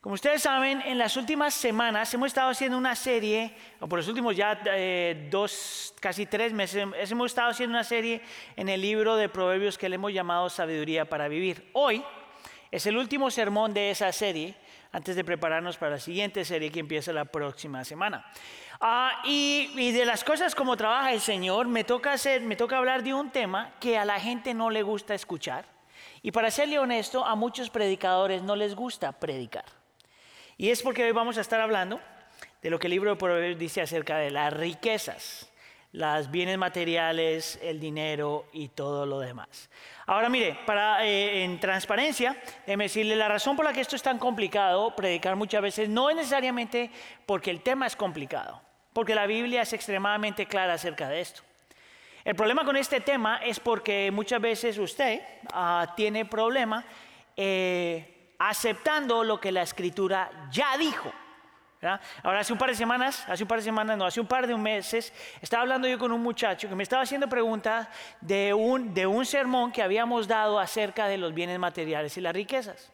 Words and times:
Como 0.00 0.14
ustedes 0.14 0.40
saben, 0.40 0.80
en 0.86 0.96
las 0.96 1.18
últimas 1.18 1.52
semanas 1.52 2.14
hemos 2.14 2.28
estado 2.28 2.48
haciendo 2.48 2.78
una 2.78 2.96
serie, 2.96 3.54
o 3.80 3.86
por 3.86 3.98
los 3.98 4.08
últimos 4.08 4.34
ya 4.34 4.58
eh, 4.64 5.28
dos, 5.30 5.94
casi 6.00 6.24
tres 6.24 6.54
meses, 6.54 6.88
hemos 7.10 7.26
estado 7.26 7.50
haciendo 7.50 7.76
una 7.76 7.84
serie 7.84 8.22
en 8.56 8.70
el 8.70 8.80
libro 8.80 9.16
de 9.16 9.28
Proverbios 9.28 9.76
que 9.76 9.90
le 9.90 9.96
hemos 9.96 10.14
llamado 10.14 10.48
Sabiduría 10.48 11.04
para 11.04 11.28
Vivir. 11.28 11.68
Hoy 11.74 12.02
es 12.70 12.86
el 12.86 12.96
último 12.96 13.30
sermón 13.30 13.74
de 13.74 13.90
esa 13.90 14.10
serie, 14.10 14.54
antes 14.90 15.16
de 15.16 15.22
prepararnos 15.22 15.76
para 15.76 15.92
la 15.92 16.00
siguiente 16.00 16.46
serie 16.46 16.72
que 16.72 16.80
empieza 16.80 17.12
la 17.12 17.26
próxima 17.26 17.84
semana. 17.84 18.24
Ah, 18.80 19.20
y, 19.26 19.70
y, 19.76 19.92
de 19.92 20.06
las 20.06 20.24
cosas 20.24 20.54
como 20.54 20.78
trabaja 20.78 21.12
el 21.12 21.20
Señor, 21.20 21.68
me 21.68 21.84
toca, 21.84 22.14
hacer, 22.14 22.40
me 22.40 22.56
toca 22.56 22.78
hablar 22.78 23.02
de 23.02 23.12
un 23.12 23.28
tema 23.28 23.74
que 23.78 23.98
a 23.98 24.06
la 24.06 24.18
gente 24.18 24.54
no 24.54 24.70
le 24.70 24.82
gusta 24.82 25.14
escuchar. 25.14 25.66
Y 26.22 26.32
para 26.32 26.50
serle 26.50 26.78
honesto, 26.78 27.22
a 27.22 27.34
muchos 27.34 27.68
predicadores 27.68 28.42
no 28.42 28.56
les 28.56 28.74
gusta 28.74 29.12
predicar. 29.12 29.79
Y 30.60 30.68
es 30.68 30.82
porque 30.82 31.04
hoy 31.04 31.12
vamos 31.12 31.38
a 31.38 31.40
estar 31.40 31.58
hablando 31.58 31.98
de 32.60 32.68
lo 32.68 32.78
que 32.78 32.86
el 32.86 32.90
libro 32.90 33.08
de 33.08 33.16
Proverbios 33.16 33.58
dice 33.58 33.80
acerca 33.80 34.18
de 34.18 34.30
las 34.30 34.52
riquezas, 34.52 35.50
las 35.92 36.30
bienes 36.30 36.58
materiales, 36.58 37.58
el 37.62 37.80
dinero 37.80 38.44
y 38.52 38.68
todo 38.68 39.06
lo 39.06 39.20
demás. 39.20 39.70
Ahora 40.04 40.28
mire, 40.28 40.58
para, 40.66 41.06
eh, 41.06 41.44
en 41.44 41.58
transparencia, 41.60 42.36
déjeme 42.66 42.84
decirle 42.84 43.16
la 43.16 43.26
razón 43.26 43.56
por 43.56 43.64
la 43.64 43.72
que 43.72 43.80
esto 43.80 43.96
es 43.96 44.02
tan 44.02 44.18
complicado, 44.18 44.94
predicar 44.94 45.34
muchas 45.34 45.62
veces, 45.62 45.88
no 45.88 46.10
es 46.10 46.16
necesariamente 46.16 46.90
porque 47.24 47.50
el 47.50 47.62
tema 47.62 47.86
es 47.86 47.96
complicado, 47.96 48.60
porque 48.92 49.14
la 49.14 49.24
Biblia 49.24 49.62
es 49.62 49.72
extremadamente 49.72 50.44
clara 50.44 50.74
acerca 50.74 51.08
de 51.08 51.22
esto. 51.22 51.40
El 52.22 52.34
problema 52.34 52.66
con 52.66 52.76
este 52.76 53.00
tema 53.00 53.38
es 53.38 53.58
porque 53.58 54.10
muchas 54.12 54.42
veces 54.42 54.76
usted 54.76 55.22
uh, 55.54 55.86
tiene 55.96 56.26
problema. 56.26 56.84
Eh, 57.34 58.19
aceptando 58.40 59.22
lo 59.22 59.38
que 59.38 59.52
la 59.52 59.62
escritura 59.62 60.48
ya 60.50 60.76
dijo. 60.78 61.12
Ahora, 62.22 62.40
hace 62.40 62.52
un 62.52 62.58
par 62.58 62.70
de 62.70 62.76
semanas, 62.76 63.24
hace 63.28 63.42
un 63.42 63.48
par 63.48 63.58
de 63.58 63.64
semanas, 63.64 63.96
no, 63.96 64.04
hace 64.04 64.20
un 64.20 64.26
par 64.26 64.46
de 64.46 64.54
meses, 64.56 65.12
estaba 65.40 65.62
hablando 65.62 65.86
yo 65.86 65.98
con 65.98 66.10
un 66.10 66.22
muchacho 66.22 66.68
que 66.68 66.74
me 66.74 66.82
estaba 66.82 67.02
haciendo 67.02 67.28
preguntas 67.28 67.88
de 68.20 68.52
un, 68.52 68.92
de 68.92 69.06
un 69.06 69.24
sermón 69.24 69.72
que 69.72 69.82
habíamos 69.82 70.26
dado 70.26 70.58
acerca 70.58 71.06
de 71.06 71.16
los 71.16 71.32
bienes 71.32 71.58
materiales 71.58 72.16
y 72.16 72.20
las 72.20 72.34
riquezas. 72.34 72.90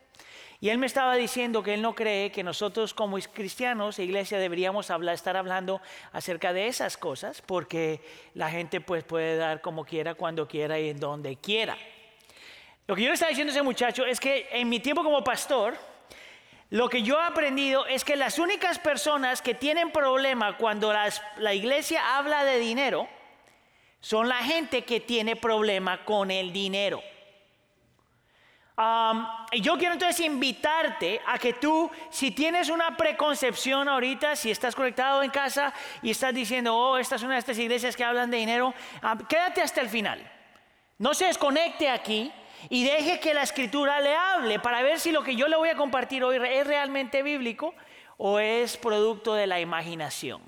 Y 0.60 0.70
él 0.70 0.78
me 0.78 0.86
estaba 0.86 1.14
diciendo 1.14 1.62
que 1.62 1.74
él 1.74 1.82
no 1.82 1.94
cree 1.94 2.32
que 2.32 2.42
nosotros 2.42 2.94
como 2.94 3.18
cristianos 3.32 3.98
e 3.98 4.04
iglesia 4.04 4.38
deberíamos 4.38 4.90
hablar, 4.90 5.14
estar 5.14 5.36
hablando 5.36 5.80
acerca 6.12 6.52
de 6.52 6.66
esas 6.66 6.96
cosas, 6.96 7.42
porque 7.42 8.00
la 8.34 8.50
gente 8.50 8.80
pues 8.80 9.04
puede 9.04 9.36
dar 9.36 9.60
como 9.60 9.84
quiera, 9.84 10.14
cuando 10.14 10.48
quiera 10.48 10.78
y 10.78 10.88
en 10.90 10.98
donde 10.98 11.36
quiera. 11.36 11.76
Lo 12.86 12.94
que 12.94 13.02
yo 13.02 13.08
le 13.08 13.14
estaba 13.14 13.30
diciendo 13.30 13.50
a 13.52 13.54
ese 13.54 13.62
muchacho 13.62 14.06
es 14.06 14.20
que 14.20 14.48
en 14.52 14.68
mi 14.68 14.78
tiempo 14.78 15.02
como 15.02 15.24
pastor, 15.24 15.76
lo 16.70 16.88
que 16.88 17.02
yo 17.02 17.18
he 17.20 17.24
aprendido 17.24 17.86
es 17.86 18.04
que 18.04 18.16
las 18.16 18.38
únicas 18.38 18.78
personas 18.78 19.42
que 19.42 19.54
tienen 19.54 19.90
problema 19.90 20.56
cuando 20.56 20.92
la 20.92 21.54
iglesia 21.54 22.16
habla 22.16 22.44
de 22.44 22.58
dinero 22.58 23.08
son 24.00 24.28
la 24.28 24.36
gente 24.36 24.84
que 24.84 25.00
tiene 25.00 25.34
problema 25.34 26.04
con 26.04 26.30
el 26.30 26.52
dinero. 26.52 27.02
y 29.50 29.60
yo 29.60 29.76
quiero 29.78 29.94
entonces 29.94 30.24
invitarte 30.24 31.20
a 31.26 31.38
que 31.38 31.54
tú, 31.54 31.90
si 32.10 32.30
tienes 32.30 32.68
una 32.68 32.96
preconcepción 32.96 33.88
ahorita, 33.88 34.36
si 34.36 34.50
estás 34.50 34.76
conectado 34.76 35.24
en 35.24 35.30
casa 35.30 35.72
y 36.02 36.10
estás 36.10 36.32
diciendo, 36.32 36.76
oh, 36.76 36.98
esta 36.98 37.16
es 37.16 37.22
una 37.24 37.34
de 37.34 37.40
estas 37.40 37.58
iglesias 37.58 37.96
que 37.96 38.04
hablan 38.04 38.30
de 38.30 38.36
dinero, 38.36 38.74
quédate 39.28 39.60
hasta 39.60 39.80
el 39.80 39.88
final. 39.88 40.20
No 40.98 41.14
se 41.14 41.26
desconecte 41.26 41.88
aquí 41.90 42.32
y 42.68 42.84
deje 42.84 43.20
que 43.20 43.34
la 43.34 43.42
escritura 43.42 44.00
le 44.00 44.14
hable 44.14 44.58
para 44.58 44.82
ver 44.82 44.98
si 44.98 45.12
lo 45.12 45.22
que 45.22 45.36
yo 45.36 45.48
le 45.48 45.56
voy 45.56 45.68
a 45.68 45.76
compartir 45.76 46.24
hoy 46.24 46.36
es 46.36 46.66
realmente 46.66 47.22
bíblico 47.22 47.74
o 48.16 48.38
es 48.38 48.76
producto 48.76 49.34
de 49.34 49.46
la 49.46 49.60
imaginación. 49.60 50.42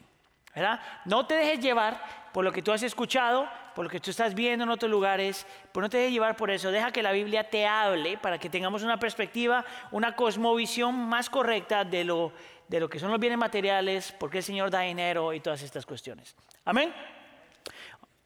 ¿verdad? 0.54 0.80
No 1.04 1.26
te 1.26 1.34
dejes 1.34 1.60
llevar 1.60 2.02
por 2.32 2.44
lo 2.44 2.52
que 2.52 2.62
tú 2.62 2.72
has 2.72 2.82
escuchado, 2.82 3.48
por 3.74 3.84
lo 3.84 3.90
que 3.90 4.00
tú 4.00 4.10
estás 4.10 4.34
viendo 4.34 4.64
en 4.64 4.70
otros 4.70 4.90
lugares, 4.90 5.46
pero 5.72 5.82
no 5.82 5.90
te 5.90 5.98
dejes 5.98 6.12
llevar 6.12 6.36
por 6.36 6.50
eso. 6.50 6.70
Deja 6.70 6.90
que 6.90 7.02
la 7.02 7.12
Biblia 7.12 7.48
te 7.48 7.66
hable 7.66 8.18
para 8.18 8.38
que 8.38 8.50
tengamos 8.50 8.82
una 8.82 8.98
perspectiva, 8.98 9.64
una 9.92 10.16
cosmovisión 10.16 10.94
más 10.96 11.30
correcta 11.30 11.84
de 11.84 12.04
lo, 12.04 12.32
de 12.66 12.80
lo 12.80 12.88
que 12.88 12.98
son 12.98 13.10
los 13.10 13.20
bienes 13.20 13.38
materiales, 13.38 14.12
por 14.12 14.30
qué 14.30 14.38
el 14.38 14.44
Señor 14.44 14.70
da 14.70 14.80
dinero 14.80 15.32
y 15.32 15.40
todas 15.40 15.62
estas 15.62 15.86
cuestiones. 15.86 16.34
Amén. 16.64 16.92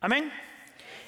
Amén. 0.01 0.33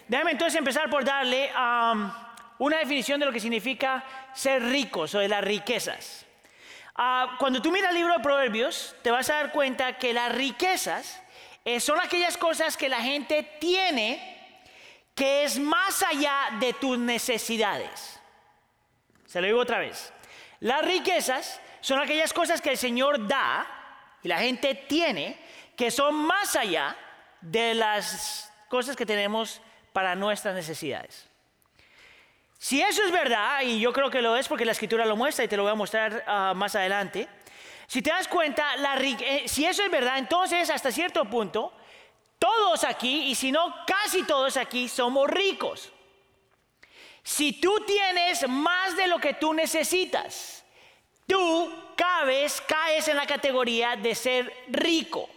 Déjame 0.07 0.33
entonces 0.33 0.59
empezar 0.59 0.91
por 0.91 1.05
darle 1.05 1.51
a 1.55 2.24
una 2.59 2.79
definición 2.79 3.21
de 3.21 3.27
lo 3.27 3.33
que 3.33 3.41
significa 3.41 4.05
ser 4.35 4.63
ricos 4.63 5.15
o 5.15 5.19
de 5.19 5.29
las 5.29 5.43
riquezas. 5.43 6.27
Ah, 6.95 7.37
cuando 7.39 7.61
tú 7.61 7.73
miras 7.73 7.91
el 7.91 7.97
libro 7.97 8.15
de 8.15 8.23
Proverbios, 8.23 8.95
te 9.03 9.11
vas 9.11 9.29
a 9.31 9.35
dar 9.35 9.53
cuenta 9.53 9.99
que 9.99 10.13
las 10.13 10.33
riquezas 10.33 11.21
eh, 11.65 11.81
son 11.81 11.99
aquellas 12.01 12.37
cosas 12.37 12.77
que 12.77 12.89
la 12.89 13.01
gente 13.01 13.43
tiene 13.61 14.31
que 15.15 15.45
es 15.45 15.59
más 15.59 16.03
allá 16.03 16.49
de 16.59 16.73
tus 16.73 16.99
necesidades. 16.99 18.21
Se 19.27 19.41
lo 19.41 19.47
digo 19.47 19.61
otra 19.61 19.79
vez. 19.79 20.13
Las 20.61 20.85
riquezas 20.85 21.61
son 21.81 22.01
aquellas 22.01 22.33
cosas 22.33 22.61
que 22.61 22.71
el 22.71 22.79
Señor 22.79 23.27
da 23.27 23.67
y 24.23 24.29
la 24.29 24.39
gente 24.39 24.75
tiene 24.75 25.39
que 25.77 25.91
son 25.91 26.15
más 26.15 26.57
allá 26.57 26.97
de 27.41 27.75
las 27.75 28.53
cosas 28.69 28.97
que 28.97 29.07
tenemos 29.07 29.61
para 29.93 30.15
nuestras 30.15 30.55
necesidades. 30.55 31.29
Si 32.59 32.81
eso 32.81 33.03
es 33.05 33.11
verdad, 33.11 33.63
y 33.63 33.81
yo 33.81 33.93
creo 33.93 34.11
que 34.11 34.23
lo 34.23 34.37
es 34.37 34.49
porque 34.49 34.65
la 34.65 34.73
escritura 34.73 35.05
lo 35.05 35.17
muestra 35.17 35.45
y 35.45 35.49
te 35.49 35.57
lo 35.57 35.65
voy 35.65 35.73
a 35.73 35.77
mostrar 35.77 36.25
ah, 36.27 36.53
más 36.55 36.75
adelante, 36.75 37.29
si 37.87 38.01
te 38.03 38.11
das 38.11 38.29
cuenta, 38.29 38.75
eh, 39.01 39.45
si 39.47 39.67
eso 39.67 39.83
es 39.83 39.91
verdad, 39.91 40.19
entonces 40.19 40.71
hasta 40.71 40.91
cierto 40.91 41.25
punto, 41.27 41.73
todos 42.39 42.85
aquí, 42.85 43.27
y 43.27 43.35
si 43.35 43.53
no 43.53 43.75
casi 43.87 44.23
todos 44.23 44.57
aquí, 44.57 44.89
somos 44.89 45.29
ricos. 45.29 45.93
Si 47.23 47.53
tú 47.55 47.85
tienes 47.87 48.47
más 48.49 48.97
de 48.97 49.07
lo 49.07 49.19
que 49.19 49.35
tú 49.35 49.55
necesitas, 49.55 50.65
tú 51.27 51.73
cabes, 51.97 52.61
caes 52.61 53.09
en 53.09 53.17
la 53.17 53.27
categoría 53.27 53.97
de 53.97 54.15
ser 54.15 54.65
rico. 54.69 55.29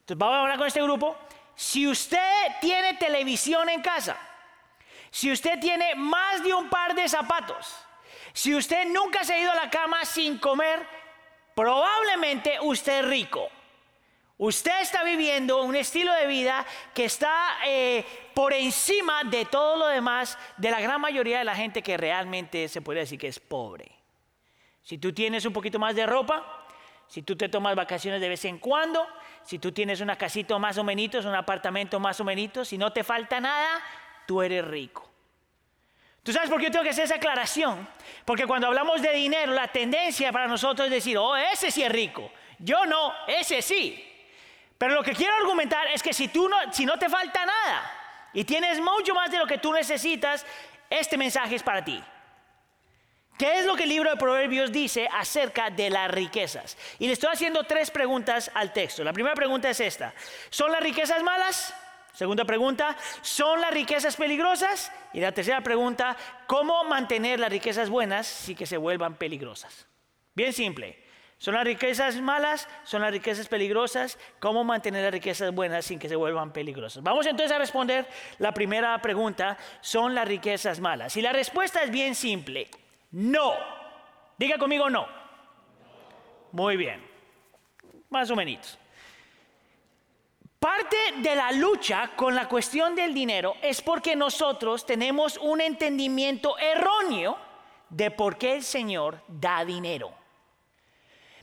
Entonces 0.00 0.18
vamos 0.18 0.36
a 0.36 0.40
hablar 0.42 0.58
con 0.58 0.66
este 0.66 0.82
grupo. 0.82 1.16
Si 1.56 1.86
usted 1.86 2.46
tiene 2.60 2.94
televisión 2.94 3.68
en 3.68 3.82
casa, 3.82 4.16
si 5.10 5.30
usted 5.30 5.58
tiene 5.58 5.94
más 5.96 6.42
de 6.42 6.54
un 6.54 6.68
par 6.68 6.94
de 6.94 7.08
zapatos, 7.08 7.74
si 8.32 8.54
usted 8.54 8.86
nunca 8.88 9.24
se 9.24 9.34
ha 9.34 9.40
ido 9.40 9.52
a 9.52 9.56
la 9.56 9.70
cama 9.70 10.04
sin 10.04 10.38
comer, 10.38 10.86
probablemente 11.54 12.58
usted 12.60 13.00
es 13.00 13.04
rico. 13.06 13.48
Usted 14.38 14.80
está 14.80 15.04
viviendo 15.04 15.62
un 15.62 15.76
estilo 15.76 16.14
de 16.14 16.26
vida 16.26 16.64
que 16.94 17.04
está 17.04 17.58
eh, 17.66 18.06
por 18.32 18.54
encima 18.54 19.22
de 19.24 19.44
todo 19.44 19.76
lo 19.76 19.86
demás 19.88 20.38
de 20.56 20.70
la 20.70 20.80
gran 20.80 20.98
mayoría 20.98 21.38
de 21.38 21.44
la 21.44 21.54
gente 21.54 21.82
que 21.82 21.98
realmente 21.98 22.66
se 22.68 22.80
puede 22.80 23.00
decir 23.00 23.18
que 23.18 23.28
es 23.28 23.38
pobre. 23.38 23.92
Si 24.82 24.96
tú 24.96 25.12
tienes 25.12 25.44
un 25.44 25.52
poquito 25.52 25.78
más 25.78 25.94
de 25.94 26.06
ropa, 26.06 26.66
si 27.06 27.20
tú 27.20 27.36
te 27.36 27.50
tomas 27.50 27.76
vacaciones 27.76 28.20
de 28.20 28.30
vez 28.30 28.44
en 28.46 28.58
cuando, 28.58 29.06
si 29.42 29.58
tú 29.58 29.72
tienes 29.72 30.00
una 30.00 30.16
casita 30.16 30.58
más 30.58 30.78
o 30.78 30.84
menos, 30.84 31.26
un 31.26 31.34
apartamento 31.34 32.00
más 32.00 32.18
o 32.20 32.24
menos, 32.24 32.68
si 32.68 32.78
no 32.78 32.92
te 32.94 33.04
falta 33.04 33.40
nada, 33.40 33.82
tú 34.30 34.40
eres 34.40 34.64
rico. 34.64 35.10
¿Tú 36.22 36.32
sabes 36.32 36.48
por 36.48 36.60
qué 36.60 36.66
yo 36.66 36.70
tengo 36.70 36.84
que 36.84 36.90
hacer 36.90 37.02
esa 37.02 37.16
aclaración? 37.16 37.88
Porque 38.24 38.46
cuando 38.46 38.68
hablamos 38.68 39.02
de 39.02 39.12
dinero, 39.12 39.52
la 39.52 39.66
tendencia 39.66 40.30
para 40.30 40.46
nosotros 40.46 40.86
es 40.86 40.92
decir, 40.92 41.18
oh, 41.18 41.36
ese 41.36 41.72
sí 41.72 41.82
es 41.82 41.90
rico. 41.90 42.30
Yo 42.60 42.86
no, 42.86 43.12
ese 43.26 43.60
sí. 43.60 44.08
Pero 44.78 44.94
lo 44.94 45.02
que 45.02 45.14
quiero 45.14 45.34
argumentar 45.34 45.88
es 45.88 46.00
que 46.00 46.12
si, 46.12 46.28
tú 46.28 46.48
no, 46.48 46.72
si 46.72 46.86
no 46.86 46.96
te 46.96 47.08
falta 47.08 47.44
nada 47.44 47.90
y 48.32 48.44
tienes 48.44 48.80
mucho 48.80 49.16
más 49.16 49.32
de 49.32 49.38
lo 49.38 49.48
que 49.48 49.58
tú 49.58 49.72
necesitas, 49.72 50.46
este 50.88 51.16
mensaje 51.16 51.56
es 51.56 51.64
para 51.64 51.84
ti. 51.84 52.00
¿Qué 53.36 53.58
es 53.58 53.66
lo 53.66 53.74
que 53.74 53.82
el 53.82 53.88
libro 53.88 54.10
de 54.10 54.16
Proverbios 54.16 54.70
dice 54.70 55.08
acerca 55.12 55.70
de 55.70 55.90
las 55.90 56.08
riquezas? 56.08 56.78
Y 57.00 57.08
le 57.08 57.14
estoy 57.14 57.30
haciendo 57.32 57.64
tres 57.64 57.90
preguntas 57.90 58.48
al 58.54 58.72
texto. 58.72 59.02
La 59.02 59.12
primera 59.12 59.34
pregunta 59.34 59.68
es 59.68 59.80
esta. 59.80 60.14
¿Son 60.50 60.70
las 60.70 60.80
riquezas 60.80 61.20
malas? 61.24 61.74
Segunda 62.12 62.44
pregunta, 62.44 62.96
¿son 63.22 63.60
las 63.60 63.72
riquezas 63.72 64.16
peligrosas? 64.16 64.92
Y 65.12 65.20
la 65.20 65.32
tercera 65.32 65.60
pregunta, 65.62 66.16
¿cómo 66.46 66.84
mantener 66.84 67.40
las 67.40 67.50
riquezas 67.50 67.88
buenas 67.88 68.26
sin 68.26 68.56
que 68.56 68.66
se 68.66 68.76
vuelvan 68.76 69.14
peligrosas? 69.14 69.86
Bien 70.34 70.52
simple. 70.52 71.10
¿Son 71.38 71.54
las 71.54 71.64
riquezas 71.64 72.20
malas? 72.20 72.68
¿Son 72.84 73.00
las 73.00 73.12
riquezas 73.12 73.48
peligrosas? 73.48 74.18
¿Cómo 74.40 74.62
mantener 74.62 75.04
las 75.04 75.12
riquezas 75.12 75.54
buenas 75.54 75.86
sin 75.86 75.98
que 75.98 76.06
se 76.06 76.16
vuelvan 76.16 76.52
peligrosas? 76.52 77.02
Vamos 77.02 77.24
entonces 77.24 77.56
a 77.56 77.58
responder 77.58 78.06
la 78.38 78.52
primera 78.52 79.00
pregunta. 79.00 79.56
¿Son 79.80 80.14
las 80.14 80.28
riquezas 80.28 80.80
malas? 80.80 81.16
Y 81.16 81.22
la 81.22 81.32
respuesta 81.32 81.82
es 81.82 81.90
bien 81.90 82.14
simple. 82.14 82.68
No. 83.12 83.54
Diga 84.36 84.58
conmigo 84.58 84.90
no. 84.90 85.08
Muy 86.52 86.76
bien. 86.76 87.02
Más 88.10 88.30
o 88.30 88.36
menos. 88.36 88.79
Parte 90.60 90.98
de 91.22 91.34
la 91.34 91.52
lucha 91.52 92.10
con 92.14 92.34
la 92.34 92.46
cuestión 92.46 92.94
del 92.94 93.14
dinero 93.14 93.56
es 93.62 93.80
porque 93.80 94.14
nosotros 94.14 94.84
tenemos 94.84 95.38
un 95.38 95.62
entendimiento 95.62 96.58
erróneo 96.58 97.38
de 97.88 98.10
por 98.10 98.36
qué 98.36 98.56
el 98.56 98.62
Señor 98.62 99.22
da 99.26 99.64
dinero. 99.64 100.12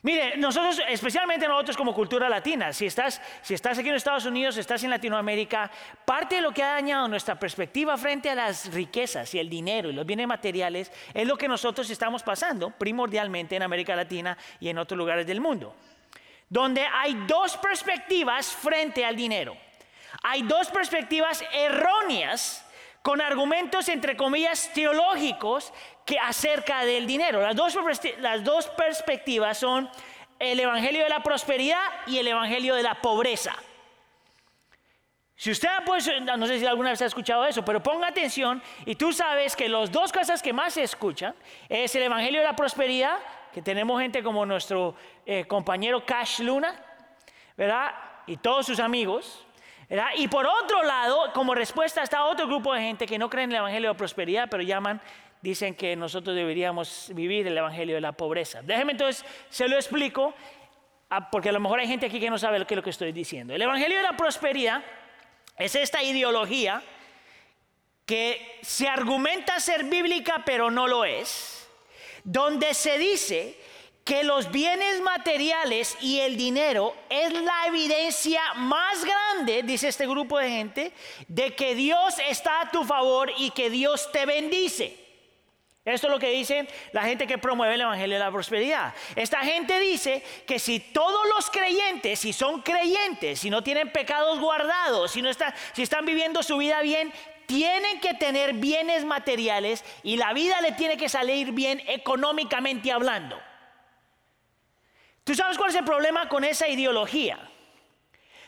Mire, 0.04 0.38
nosotros, 0.38 0.80
especialmente 0.88 1.48
nosotros 1.48 1.75
como 1.75 1.96
cultura 1.96 2.30
latina, 2.30 2.72
si 2.72 2.86
estás, 2.86 3.19
si 3.42 3.56
estás 3.56 3.80
aquí 3.80 3.90
en 3.90 3.96
Estados 3.96 4.28
Unidos, 4.28 4.56
estás 4.56 4.84
en 4.84 4.92
Latinoamérica, 4.92 5.72
parte 6.06 6.36
de 6.36 6.42
lo 6.42 6.52
que 6.52 6.62
ha 6.62 6.74
dañado 6.74 7.08
nuestra 7.08 7.40
perspectiva 7.40 7.98
frente 7.98 8.30
a 8.30 8.36
las 8.36 8.72
riquezas 8.72 9.34
y 9.34 9.40
el 9.40 9.50
dinero 9.50 9.90
y 9.90 9.94
los 9.94 10.06
bienes 10.06 10.28
materiales 10.28 10.92
es 11.12 11.28
lo 11.28 11.36
que 11.36 11.48
nosotros 11.48 11.90
estamos 11.90 12.22
pasando 12.22 12.69
primordialmente 12.69 13.56
en 13.56 13.64
América 13.64 13.96
Latina 13.96 14.38
y 14.60 14.69
en 14.69 14.78
otros 14.78 14.96
lugares 14.96 15.25
del 15.25 15.42
mundo, 15.42 15.75
donde 16.49 16.85
hay 16.85 17.13
dos 17.27 17.57
perspectivas 17.57 18.47
frente 18.47 19.05
al 19.05 19.15
dinero. 19.15 19.57
Hay 20.23 20.44
dos 20.44 20.69
perspectivas 20.69 21.44
erróneas 21.53 22.63
con 23.01 23.21
argumentos 23.21 23.88
entre 23.89 24.17
comillas 24.17 24.71
teológicos 24.73 25.71
que 26.05 26.19
acerca 26.19 26.83
del 26.85 27.07
dinero. 27.07 27.41
Las 27.41 27.55
dos, 27.55 28.67
perspectivas 28.75 29.57
son 29.57 29.89
el 30.39 30.59
Evangelio 30.59 31.03
de 31.03 31.09
la 31.09 31.23
prosperidad 31.23 31.81
y 32.05 32.17
el 32.17 32.27
Evangelio 32.27 32.75
de 32.75 32.83
la 32.83 32.95
pobreza. 32.95 33.55
Si 35.35 35.51
usted 35.51 35.69
no 36.38 36.47
sé 36.47 36.59
si 36.59 36.65
alguna 36.65 36.89
vez 36.89 37.01
ha 37.01 37.05
escuchado 37.05 37.45
eso, 37.45 37.63
pero 37.63 37.81
ponga 37.83 38.07
atención 38.07 38.61
y 38.85 38.95
tú 38.95 39.13
sabes 39.13 39.55
que 39.55 39.69
las 39.69 39.91
dos 39.91 40.11
cosas 40.11 40.41
que 40.41 40.51
más 40.51 40.73
se 40.73 40.83
escuchan 40.83 41.35
es 41.69 41.95
el 41.95 42.03
Evangelio 42.03 42.41
de 42.41 42.47
la 42.47 42.55
prosperidad, 42.55 43.19
que 43.57 43.63
tenemos 43.63 44.00
gente 44.00 44.21
como 44.21 44.45
nuestro 44.45 44.94
eh, 45.25 45.45
compañero 45.45 46.06
Cash 46.06 46.42
Luna, 46.42 46.80
¿verdad? 47.57 47.92
Y 48.27 48.38
todos 48.38 48.68
sus 48.68 48.80
amigos, 48.80 49.48
¿verdad? 49.89 50.09
Y 50.15 50.27
por 50.27 50.45
otro 50.45 50.83
lado, 50.83 51.33
como 51.33 51.56
respuesta 51.56 52.04
está 52.04 52.25
otro 52.25 52.45
grupo 52.45 52.71
de 52.75 52.81
gente 52.81 53.07
que 53.07 53.18
no 53.18 53.31
creen 53.31 53.45
en 53.45 53.54
el 53.54 53.57
Evangelio 53.62 53.89
de 53.89 53.95
prosperidad, 53.95 54.48
pero 54.48 54.62
llaman 54.62 55.01
dicen 55.42 55.74
que 55.74 55.95
nosotros 55.95 56.36
deberíamos 56.36 57.09
vivir 57.15 57.48
el 57.48 57.57
Evangelio 57.57 57.95
de 57.95 58.01
la 58.01 58.12
pobreza. 58.12 58.62
Déjeme 58.62 58.92
entonces, 58.92 59.25
se 59.50 59.68
lo 59.68 59.75
explico, 59.75 60.36
ah, 61.09 61.31
porque 61.31 61.50
a 61.50 61.51
lo 61.51 61.59
mejor 61.59 61.80
hay 61.80 61.88
gente 61.88 62.06
aquí 62.06 62.19
que 62.19 62.30
no 62.30 62.38
sabe 62.38 62.59
lo 62.59 62.68
lo 62.69 62.83
que 62.83 62.92
estoy 62.92 63.12
diciendo. 63.12 63.56
El 63.56 63.62
Evangelio 63.63 63.98
de 63.98 64.04
la 64.04 64.15
prosperidad 64.15 64.83
es 65.57 65.74
esta 65.74 66.04
ideología 66.04 66.83
que 68.06 68.59
se 68.62 68.88
argumenta 68.88 69.59
ser 69.59 69.86
bíblica 69.86 70.44
pero 70.45 70.69
no 70.69 70.86
lo 70.86 71.06
es, 71.06 71.56
donde 72.27 72.74
se 72.74 72.97
dice 72.97 73.57
que 74.03 74.24
los 74.24 74.51
bienes 74.51 75.00
materiales 75.00 75.97
y 76.01 76.19
el 76.19 76.35
dinero 76.35 76.94
es 77.09 77.31
la 77.31 77.68
evidencia 77.68 78.53
más 78.56 79.06
grande, 79.06 79.63
dice 79.63 79.88
este 79.88 80.06
grupo 80.06 80.38
de 80.38 80.50
gente, 80.50 80.91
de 81.29 81.56
que 81.56 81.74
Dios 81.74 82.15
está 82.27 82.62
a 82.62 82.71
tu 82.71 82.83
favor 82.83 83.31
y 83.38 83.51
que 83.51 83.69
Dios 83.69 84.12
te 84.12 84.25
bendice. 84.25 84.97
Esto 85.85 86.07
es 86.07 86.12
lo 86.12 86.19
que 86.19 86.29
dicen 86.31 86.68
la 86.91 87.03
gente 87.03 87.27
que 87.27 87.38
promueve 87.38 87.75
el 87.75 87.81
Evangelio 87.81 88.18
de 88.18 88.24
la 88.25 88.31
Prosperidad. 88.31 88.94
Esta 89.15 89.39
gente 89.39 89.80
dice 89.80 90.21
que 90.45 90.59
si 90.59 90.81
todos 90.81 91.30
los 91.33 91.50
creyentes, 91.50 92.19
si 92.19 92.33
son 92.33 92.62
creyentes, 92.62 93.39
si 93.39 93.50
no 93.50 93.63
tienen 93.63 93.89
pecados 93.94 94.38
guardados, 94.41 95.12
si, 95.12 95.21
no 95.21 95.30
están, 95.30 95.53
si 95.71 95.83
están 95.83 96.06
viviendo 96.06 96.44
su 96.44 96.57
vida 96.57 96.81
bien, 96.81 97.13
tienen 97.47 97.99
que 97.99 98.13
tener 98.13 98.53
bienes 98.53 99.05
materiales 99.05 99.83
y 100.03 100.17
la 100.17 100.33
vida 100.33 100.61
le 100.61 100.73
tiene 100.73 100.97
que 100.97 101.09
salir 101.09 101.53
bien 101.53 101.81
económicamente 101.88 102.91
hablando. 102.91 103.41
¿Tú 105.23 105.33
sabes 105.33 105.57
cuál 105.57 105.71
es 105.71 105.75
el 105.75 105.85
problema 105.85 106.29
con 106.29 106.44
esa 106.44 106.67
ideología? 106.67 107.39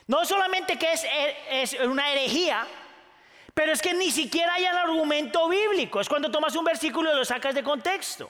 No 0.05 0.25
solamente 0.25 0.77
que 0.77 0.91
es, 0.91 1.05
es 1.49 1.73
una 1.79 2.11
herejía, 2.11 2.67
pero 3.53 3.71
es 3.71 3.81
que 3.81 3.93
ni 3.93 4.11
siquiera 4.11 4.53
hay 4.53 4.65
el 4.65 4.75
argumento 4.75 5.47
bíblico. 5.47 6.01
Es 6.01 6.09
cuando 6.09 6.29
tomas 6.29 6.55
un 6.55 6.65
versículo 6.65 7.11
y 7.11 7.15
lo 7.15 7.25
sacas 7.25 7.55
de 7.55 7.63
contexto. 7.63 8.29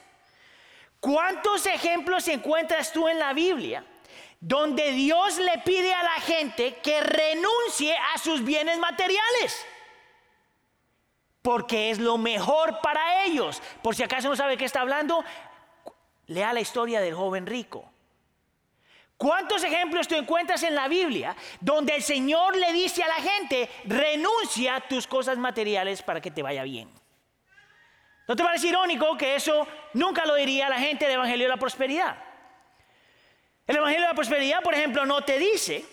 ¿Cuántos 1.00 1.66
ejemplos 1.66 2.27
encuentras 2.27 2.92
tú 2.92 3.07
en 3.07 3.18
la 3.18 3.33
Biblia 3.33 3.83
donde 4.39 4.92
Dios 4.92 5.38
le 5.39 5.57
pide 5.60 5.94
a 5.94 6.04
la 6.04 6.21
gente 6.21 6.75
que 6.83 7.01
renuncie 7.01 7.95
a 8.13 8.18
sus 8.19 8.44
bienes 8.44 8.77
materiales? 8.77 9.66
Porque 11.42 11.90
es 11.90 12.00
lo 12.00 12.18
mejor 12.18 12.82
para 12.82 13.24
ellos. 13.24 13.62
Por 13.82 13.96
si 13.96 14.04
acaso 14.04 14.30
no 14.30 14.36
sabe 14.36 14.58
qué 14.58 14.66
está 14.66 14.82
hablando, 14.82 15.24
lea 16.28 16.54
la 16.54 16.60
historia 16.60 17.00
del 17.02 17.14
joven 17.14 17.46
rico. 17.46 17.90
¿Cuántos 19.18 19.64
ejemplos 19.66 20.08
tú 20.08 20.16
encuentras 20.16 20.64
en 20.64 20.76
la 20.76 20.88
Biblia 20.88 21.36
donde 21.60 21.94
el 21.94 22.02
Señor 22.02 22.56
le 22.56 22.72
dice 22.72 23.04
a 23.04 23.08
la 23.10 23.16
gente, 23.16 23.70
renuncia 23.84 24.76
a 24.76 24.82
tus 24.88 25.08
cosas 25.08 25.38
materiales 25.38 26.02
para 26.02 26.22
que 26.22 26.32
te 26.32 26.42
vaya 26.42 26.64
bien? 26.64 26.90
¿No 28.30 28.36
te 28.36 28.44
parece 28.44 28.68
irónico 28.68 29.18
que 29.18 29.36
eso 29.36 29.68
nunca 29.94 30.26
lo 30.26 30.36
diría 30.36 30.70
la 30.70 30.80
gente 30.80 31.06
del 31.06 31.16
Evangelio 31.16 31.48
de 31.48 31.50
la 31.50 31.58
Prosperidad? 31.58 32.16
El 33.68 33.76
Evangelio 33.76 34.04
de 34.04 34.08
la 34.08 34.16
Prosperidad, 34.16 34.64
por 34.64 34.74
ejemplo, 34.74 35.06
no 35.06 35.22
te 35.24 35.38
dice 35.38 35.84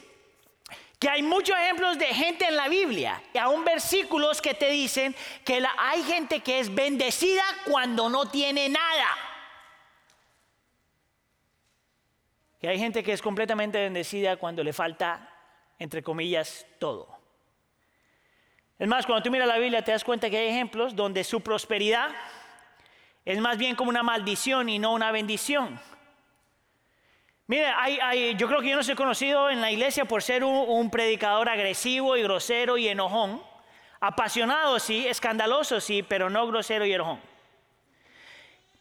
que 0.99 1.09
hay 1.09 1.23
muchos 1.23 1.57
ejemplos 1.59 1.99
de 1.99 2.07
gente 2.07 2.47
en 2.47 2.57
la 2.57 2.69
Biblia 2.69 3.23
y 3.33 3.39
aún 3.39 3.65
versículos 3.65 4.41
que 4.41 4.55
te 4.55 4.71
dicen 4.71 5.15
que 5.45 5.63
hay 5.79 6.03
gente 6.03 6.41
que 6.41 6.59
es 6.59 6.75
bendecida 6.75 7.45
cuando 7.67 8.09
no 8.09 8.29
tiene 8.29 8.69
nada. 8.69 9.07
que 12.61 12.69
hay 12.69 12.79
gente 12.79 13.03
que 13.03 13.13
es 13.13 13.23
completamente 13.23 13.79
bendecida 13.79 14.37
cuando 14.37 14.65
le 14.65 14.73
falta, 14.73 15.31
entre 15.79 16.03
comillas, 16.03 16.67
todo. 16.79 17.17
Es 18.79 18.89
más, 18.89 19.07
cuando 19.07 19.23
tú 19.23 19.31
miras 19.31 19.49
la 19.49 19.59
Biblia 19.59 19.83
te 19.83 19.93
das 19.93 20.05
cuenta 20.05 20.31
que 20.31 20.39
hay 20.39 20.49
ejemplos 20.49 20.95
donde 20.95 21.25
su 21.25 21.41
prosperidad 21.41 22.11
es 23.25 23.39
más 23.41 23.59
bien 23.59 23.75
como 23.75 23.91
una 23.91 24.03
maldición 24.03 24.69
y 24.69 24.79
no 24.79 24.93
una 24.93 25.13
bendición. 25.13 25.81
Mire, 27.49 27.73
yo 28.37 28.49
creo 28.49 28.61
que 28.61 28.71
yo 28.71 28.77
no 28.77 28.83
soy 28.83 28.97
conocido 28.97 29.51
en 29.51 29.61
la 29.61 29.71
iglesia 29.71 30.05
por 30.05 30.23
ser 30.23 30.43
un 30.43 30.91
predicador 30.91 31.49
agresivo 31.49 32.17
y 32.17 32.23
grosero 32.23 32.77
y 32.77 32.89
enojón. 32.89 33.43
Apasionado 34.01 34.79
sí, 34.79 35.07
escandaloso 35.07 35.81
sí, 35.81 36.03
pero 36.03 36.29
no 36.29 36.47
grosero 36.47 36.85
y 36.85 36.93
enojón. 36.93 37.21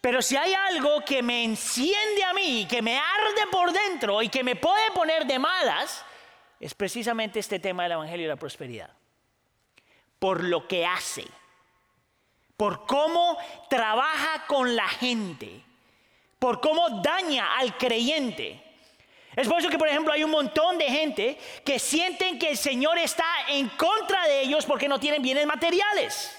Pero 0.01 0.21
si 0.21 0.35
hay 0.37 0.53
algo 0.53 1.03
que 1.03 1.23
me 1.23 1.43
enciende 1.43 2.23
a 2.23 2.33
mí, 2.33 2.67
que 2.69 2.81
me 2.81 2.97
arde 2.97 3.47
por 3.51 3.71
dentro 3.71 4.21
y 4.21 4.29
que 4.29 4.43
me 4.43 4.55
puede 4.55 4.91
poner 4.91 5.25
de 5.25 5.39
malas, 5.39 6.05
es 6.59 6.75
precisamente 6.75 7.39
este 7.39 7.59
tema 7.59 7.83
del 7.83 7.93
Evangelio 7.93 8.25
y 8.25 8.29
la 8.29 8.35
prosperidad. 8.35 8.91
Por 10.19 10.43
lo 10.43 10.67
que 10.67 10.85
hace, 10.85 11.25
por 12.55 12.85
cómo 12.85 13.37
trabaja 13.69 14.45
con 14.45 14.75
la 14.75 14.87
gente, 14.87 15.64
por 16.39 16.61
cómo 16.61 17.01
daña 17.01 17.57
al 17.57 17.77
creyente. 17.77 18.61
Es 19.35 19.47
por 19.47 19.59
eso 19.59 19.69
que, 19.69 19.77
por 19.77 19.87
ejemplo, 19.87 20.13
hay 20.13 20.23
un 20.23 20.31
montón 20.31 20.77
de 20.77 20.85
gente 20.85 21.37
que 21.65 21.77
sienten 21.77 22.39
que 22.39 22.49
el 22.49 22.57
Señor 22.57 22.97
está 22.97 23.25
en 23.49 23.67
contra 23.69 24.25
de 24.27 24.41
ellos 24.41 24.65
porque 24.65 24.87
no 24.87 24.99
tienen 24.99 25.21
bienes 25.21 25.45
materiales. 25.45 26.37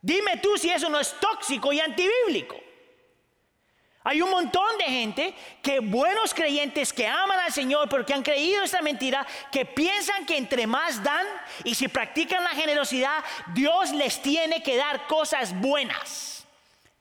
Dime 0.00 0.38
tú 0.38 0.56
si 0.56 0.70
eso 0.70 0.88
no 0.88 0.98
es 0.98 1.14
tóxico 1.20 1.72
y 1.72 1.80
antibíblico. 1.80 2.56
Hay 4.04 4.22
un 4.22 4.30
montón 4.30 4.78
de 4.78 4.84
gente 4.84 5.34
que 5.60 5.80
buenos 5.80 6.32
creyentes 6.32 6.94
que 6.94 7.06
aman 7.06 7.40
al 7.40 7.52
Señor, 7.52 7.90
pero 7.90 8.06
que 8.06 8.14
han 8.14 8.22
creído 8.22 8.62
esta 8.62 8.80
mentira, 8.80 9.26
que 9.52 9.66
piensan 9.66 10.24
que 10.24 10.38
entre 10.38 10.66
más 10.66 11.02
dan 11.02 11.26
y 11.62 11.74
si 11.74 11.88
practican 11.88 12.42
la 12.42 12.50
generosidad, 12.50 13.22
Dios 13.52 13.90
les 13.90 14.22
tiene 14.22 14.62
que 14.62 14.76
dar 14.76 15.06
cosas 15.08 15.52
buenas. 15.60 16.46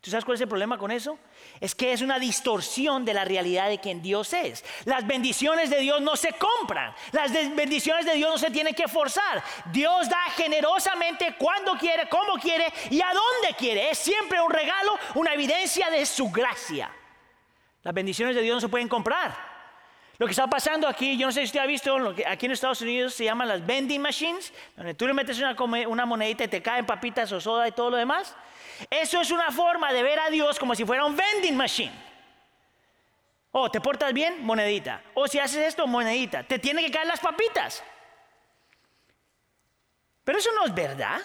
¿Tú 0.02 0.12
sabes 0.12 0.26
cuál 0.26 0.36
es 0.36 0.42
el 0.42 0.50
problema 0.50 0.78
con 0.78 0.92
eso? 0.92 1.18
Es 1.60 1.74
que 1.76 1.94
es 1.94 2.02
una 2.02 2.20
distorsión 2.20 3.06
de 3.06 3.14
la 3.14 3.26
realidad 3.26 3.70
de 3.70 3.80
quien 3.80 4.02
Dios 4.02 4.34
es. 4.34 4.64
Las 4.86 5.06
bendiciones 5.06 5.70
de 5.70 5.80
Dios 5.80 6.02
no 6.02 6.16
se 6.16 6.34
compran. 6.34 6.94
Las 7.12 7.32
bendiciones 7.56 8.06
de 8.06 8.14
Dios 8.14 8.30
no 8.30 8.38
se 8.38 8.52
tienen 8.52 8.74
que 8.74 8.88
forzar. 8.88 9.44
Dios 9.72 10.10
da 10.10 10.24
generosamente 10.36 11.36
cuando 11.38 11.76
quiere, 11.78 12.08
como 12.10 12.40
quiere 12.40 12.72
y 12.90 13.02
a 13.02 13.08
dónde 13.08 13.56
quiere. 13.58 13.90
Es 13.90 13.98
siempre 13.98 14.42
un 14.42 14.52
regalo, 14.52 14.98
una 15.16 15.34
evidencia 15.34 15.90
de 15.90 16.06
su 16.06 16.30
gracia. 16.30 16.92
Las 17.84 17.94
bendiciones 17.94 18.36
de 18.36 18.42
Dios 18.42 18.56
no 18.56 18.62
se 18.62 18.70
pueden 18.70 18.88
comprar. 18.88 19.48
Lo 20.20 20.26
que 20.26 20.32
está 20.32 20.48
pasando 20.48 20.88
aquí, 20.88 21.16
yo 21.16 21.28
no 21.28 21.32
sé 21.32 21.42
si 21.42 21.46
usted 21.46 21.60
ha 21.60 21.68
visto, 21.68 21.98
lo 22.00 22.16
que 22.16 22.26
aquí 22.26 22.48
en 22.48 22.52
Estados 22.52 22.82
Unidos 22.82 23.14
se 23.14 23.24
llaman 23.24 23.48
las 23.48 23.64
vending 23.64 24.02
machines, 24.02 24.52
donde 24.76 24.96
tú 24.96 25.06
le 25.06 25.14
metes 25.14 25.38
una, 25.38 25.56
una 25.88 26.06
monedita 26.08 26.44
y 26.44 26.48
te 26.48 26.62
caen 26.62 26.88
papitas 26.88 27.32
o 27.32 27.40
soda 27.40 27.68
y 27.68 27.72
todo 27.72 27.92
lo 27.92 27.98
demás. 27.98 28.36
Eso 28.90 29.22
es 29.22 29.32
una 29.32 29.52
forma 29.52 29.92
de 29.94 30.04
ver 30.04 30.20
a 30.20 30.30
Dios 30.30 30.60
como 30.60 30.76
si 30.76 30.86
fuera 30.86 31.06
un 31.06 31.16
vending 31.16 31.56
machine. 31.56 31.94
Oh, 33.52 33.72
te 33.72 33.82
portas 33.82 34.14
bien, 34.14 34.46
monedita. 34.46 35.02
O 35.14 35.28
si 35.28 35.40
haces 35.40 35.68
esto, 35.68 35.88
monedita. 35.88 36.44
Te 36.44 36.60
tienen 36.60 36.86
que 36.86 36.92
caer 36.92 37.08
las 37.08 37.20
papitas. 37.20 37.84
Pero 40.24 40.38
eso 40.38 40.50
no 40.54 40.66
es 40.66 40.74
verdad. 40.74 41.22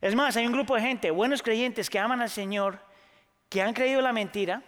Es 0.00 0.14
más, 0.14 0.36
hay 0.36 0.46
un 0.46 0.52
grupo 0.52 0.74
de 0.74 0.82
gente, 0.82 1.10
buenos 1.10 1.42
creyentes 1.42 1.88
que 1.88 1.98
aman 1.98 2.20
al 2.20 2.30
Señor, 2.30 2.80
que 3.48 3.62
han 3.62 3.72
creído 3.72 4.00
la 4.02 4.12
mentira 4.12 4.62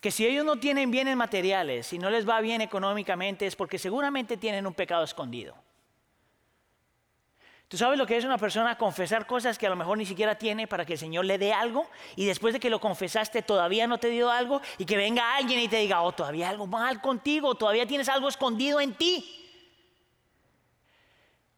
que 0.00 0.10
si 0.10 0.26
ellos 0.26 0.44
no 0.44 0.56
tienen 0.56 0.90
bienes 0.90 1.16
materiales 1.16 1.92
y 1.92 1.98
no 1.98 2.10
les 2.10 2.28
va 2.28 2.40
bien 2.40 2.60
económicamente 2.60 3.46
es 3.46 3.56
porque 3.56 3.78
seguramente 3.78 4.36
tienen 4.36 4.66
un 4.66 4.74
pecado 4.74 5.02
escondido. 5.02 5.56
¿Tú 7.68 7.76
sabes 7.76 7.98
lo 7.98 8.06
que 8.06 8.16
es 8.16 8.24
una 8.24 8.38
persona 8.38 8.78
confesar 8.78 9.26
cosas 9.26 9.58
que 9.58 9.66
a 9.66 9.70
lo 9.70 9.76
mejor 9.76 9.98
ni 9.98 10.06
siquiera 10.06 10.36
tiene 10.36 10.66
para 10.66 10.86
que 10.86 10.94
el 10.94 10.98
Señor 10.98 11.26
le 11.26 11.36
dé 11.36 11.52
algo? 11.52 11.86
Y 12.16 12.24
después 12.24 12.54
de 12.54 12.60
que 12.60 12.70
lo 12.70 12.80
confesaste 12.80 13.42
todavía 13.42 13.86
no 13.86 13.98
te 13.98 14.08
dio 14.08 14.30
algo 14.30 14.62
y 14.78 14.86
que 14.86 14.96
venga 14.96 15.36
alguien 15.36 15.60
y 15.60 15.68
te 15.68 15.76
diga, 15.76 16.00
oh, 16.00 16.12
todavía 16.12 16.48
algo 16.48 16.66
mal 16.66 17.02
contigo, 17.02 17.54
todavía 17.54 17.86
tienes 17.86 18.08
algo 18.08 18.28
escondido 18.28 18.80
en 18.80 18.94
ti. 18.94 19.34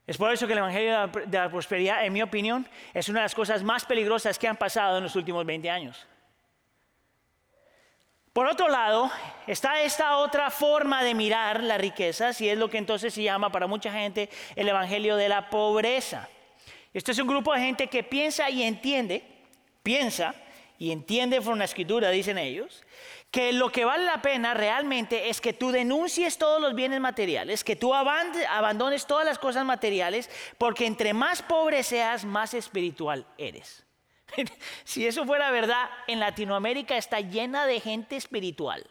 Es 0.04 0.16
por 0.16 0.32
eso 0.32 0.48
que 0.48 0.54
el 0.54 0.58
Evangelio 0.58 1.06
de 1.06 1.38
la 1.38 1.48
Prosperidad, 1.48 2.04
en 2.04 2.12
mi 2.12 2.22
opinión, 2.22 2.68
es 2.92 3.08
una 3.08 3.20
de 3.20 3.26
las 3.26 3.34
cosas 3.36 3.62
más 3.62 3.84
peligrosas 3.84 4.36
que 4.36 4.48
han 4.48 4.56
pasado 4.56 4.96
en 4.96 5.04
los 5.04 5.14
últimos 5.14 5.46
20 5.46 5.70
años. 5.70 6.08
Por 8.40 8.48
otro 8.48 8.70
lado, 8.70 9.10
está 9.46 9.82
esta 9.82 10.16
otra 10.16 10.50
forma 10.50 11.04
de 11.04 11.14
mirar 11.14 11.62
las 11.62 11.78
riquezas 11.78 12.40
y 12.40 12.48
es 12.48 12.56
lo 12.56 12.70
que 12.70 12.78
entonces 12.78 13.12
se 13.12 13.22
llama 13.22 13.52
para 13.52 13.66
mucha 13.66 13.92
gente 13.92 14.30
el 14.56 14.66
Evangelio 14.66 15.16
de 15.16 15.28
la 15.28 15.50
pobreza. 15.50 16.26
Este 16.94 17.12
es 17.12 17.18
un 17.18 17.28
grupo 17.28 17.52
de 17.52 17.60
gente 17.60 17.88
que 17.88 18.02
piensa 18.02 18.48
y 18.48 18.62
entiende, 18.62 19.22
piensa 19.82 20.34
y 20.78 20.90
entiende 20.90 21.42
por 21.42 21.54
la 21.58 21.66
escritura, 21.66 22.08
dicen 22.08 22.38
ellos, 22.38 22.82
que 23.30 23.52
lo 23.52 23.70
que 23.70 23.84
vale 23.84 24.06
la 24.06 24.22
pena 24.22 24.54
realmente 24.54 25.28
es 25.28 25.42
que 25.42 25.52
tú 25.52 25.70
denuncies 25.70 26.38
todos 26.38 26.62
los 26.62 26.74
bienes 26.74 26.98
materiales, 26.98 27.62
que 27.62 27.76
tú 27.76 27.92
abandones 27.92 29.04
todas 29.06 29.26
las 29.26 29.38
cosas 29.38 29.66
materiales, 29.66 30.30
porque 30.56 30.86
entre 30.86 31.12
más 31.12 31.42
pobre 31.42 31.82
seas, 31.82 32.24
más 32.24 32.54
espiritual 32.54 33.26
eres. 33.36 33.84
si 34.84 35.06
eso 35.06 35.24
fuera 35.24 35.50
verdad, 35.50 35.88
en 36.06 36.20
Latinoamérica 36.20 36.96
está 36.96 37.20
llena 37.20 37.66
de 37.66 37.80
gente 37.80 38.16
espiritual. 38.16 38.86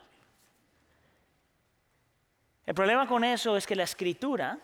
El 2.65 2.75
problema 2.75 3.07
con 3.07 3.23
eso 3.23 3.57
es 3.57 3.65
que 3.65 3.75
la 3.75 3.83
escritura 3.83 4.59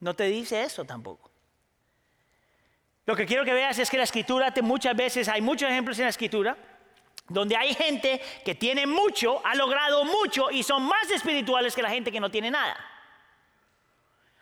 no 0.00 0.14
te 0.14 0.24
dice 0.24 0.62
eso 0.62 0.84
tampoco. 0.84 1.30
Lo 3.06 3.16
que 3.16 3.26
quiero 3.26 3.44
que 3.44 3.54
veas 3.54 3.78
es 3.78 3.90
que 3.90 3.96
la 3.96 4.04
escritura 4.04 4.52
te, 4.52 4.62
muchas 4.62 4.94
veces, 4.94 5.28
hay 5.28 5.40
muchos 5.40 5.70
ejemplos 5.70 5.98
en 5.98 6.04
la 6.04 6.10
escritura, 6.10 6.56
donde 7.28 7.56
hay 7.56 7.74
gente 7.74 8.20
que 8.44 8.54
tiene 8.54 8.86
mucho, 8.86 9.44
ha 9.46 9.54
logrado 9.54 10.04
mucho 10.04 10.50
y 10.50 10.62
son 10.62 10.84
más 10.84 11.10
espirituales 11.10 11.74
que 11.74 11.82
la 11.82 11.90
gente 11.90 12.12
que 12.12 12.20
no 12.20 12.30
tiene 12.30 12.50
nada. 12.50 12.76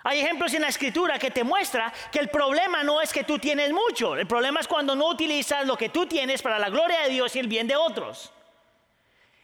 Hay 0.02 0.21
ejemplos 0.21 0.54
en 0.54 0.62
la 0.62 0.69
escritura 0.69 1.19
que 1.19 1.30
te 1.30 1.45
muestra 1.45 1.92
que 2.11 2.21
el 2.21 2.30
problema 2.30 2.83
no 2.83 3.02
es 3.02 3.12
que 3.12 3.25
tú 3.25 3.38
tienes 3.38 3.71
mucho, 3.73 4.16
el 4.16 4.26
problema 4.26 4.61
es 4.61 4.69
cuando 4.69 4.95
no 4.95 5.09
utilizas 5.09 5.66
lo 5.66 5.76
que 5.76 5.90
tú 5.90 6.07
tienes 6.07 6.40
para 6.40 6.59
la 6.59 6.71
gloria 6.71 7.02
de 7.02 7.11
Dios 7.11 7.37
y 7.37 7.38
el 7.38 7.49
bien 7.49 7.66
de 7.66 7.76
otros. 7.76 8.33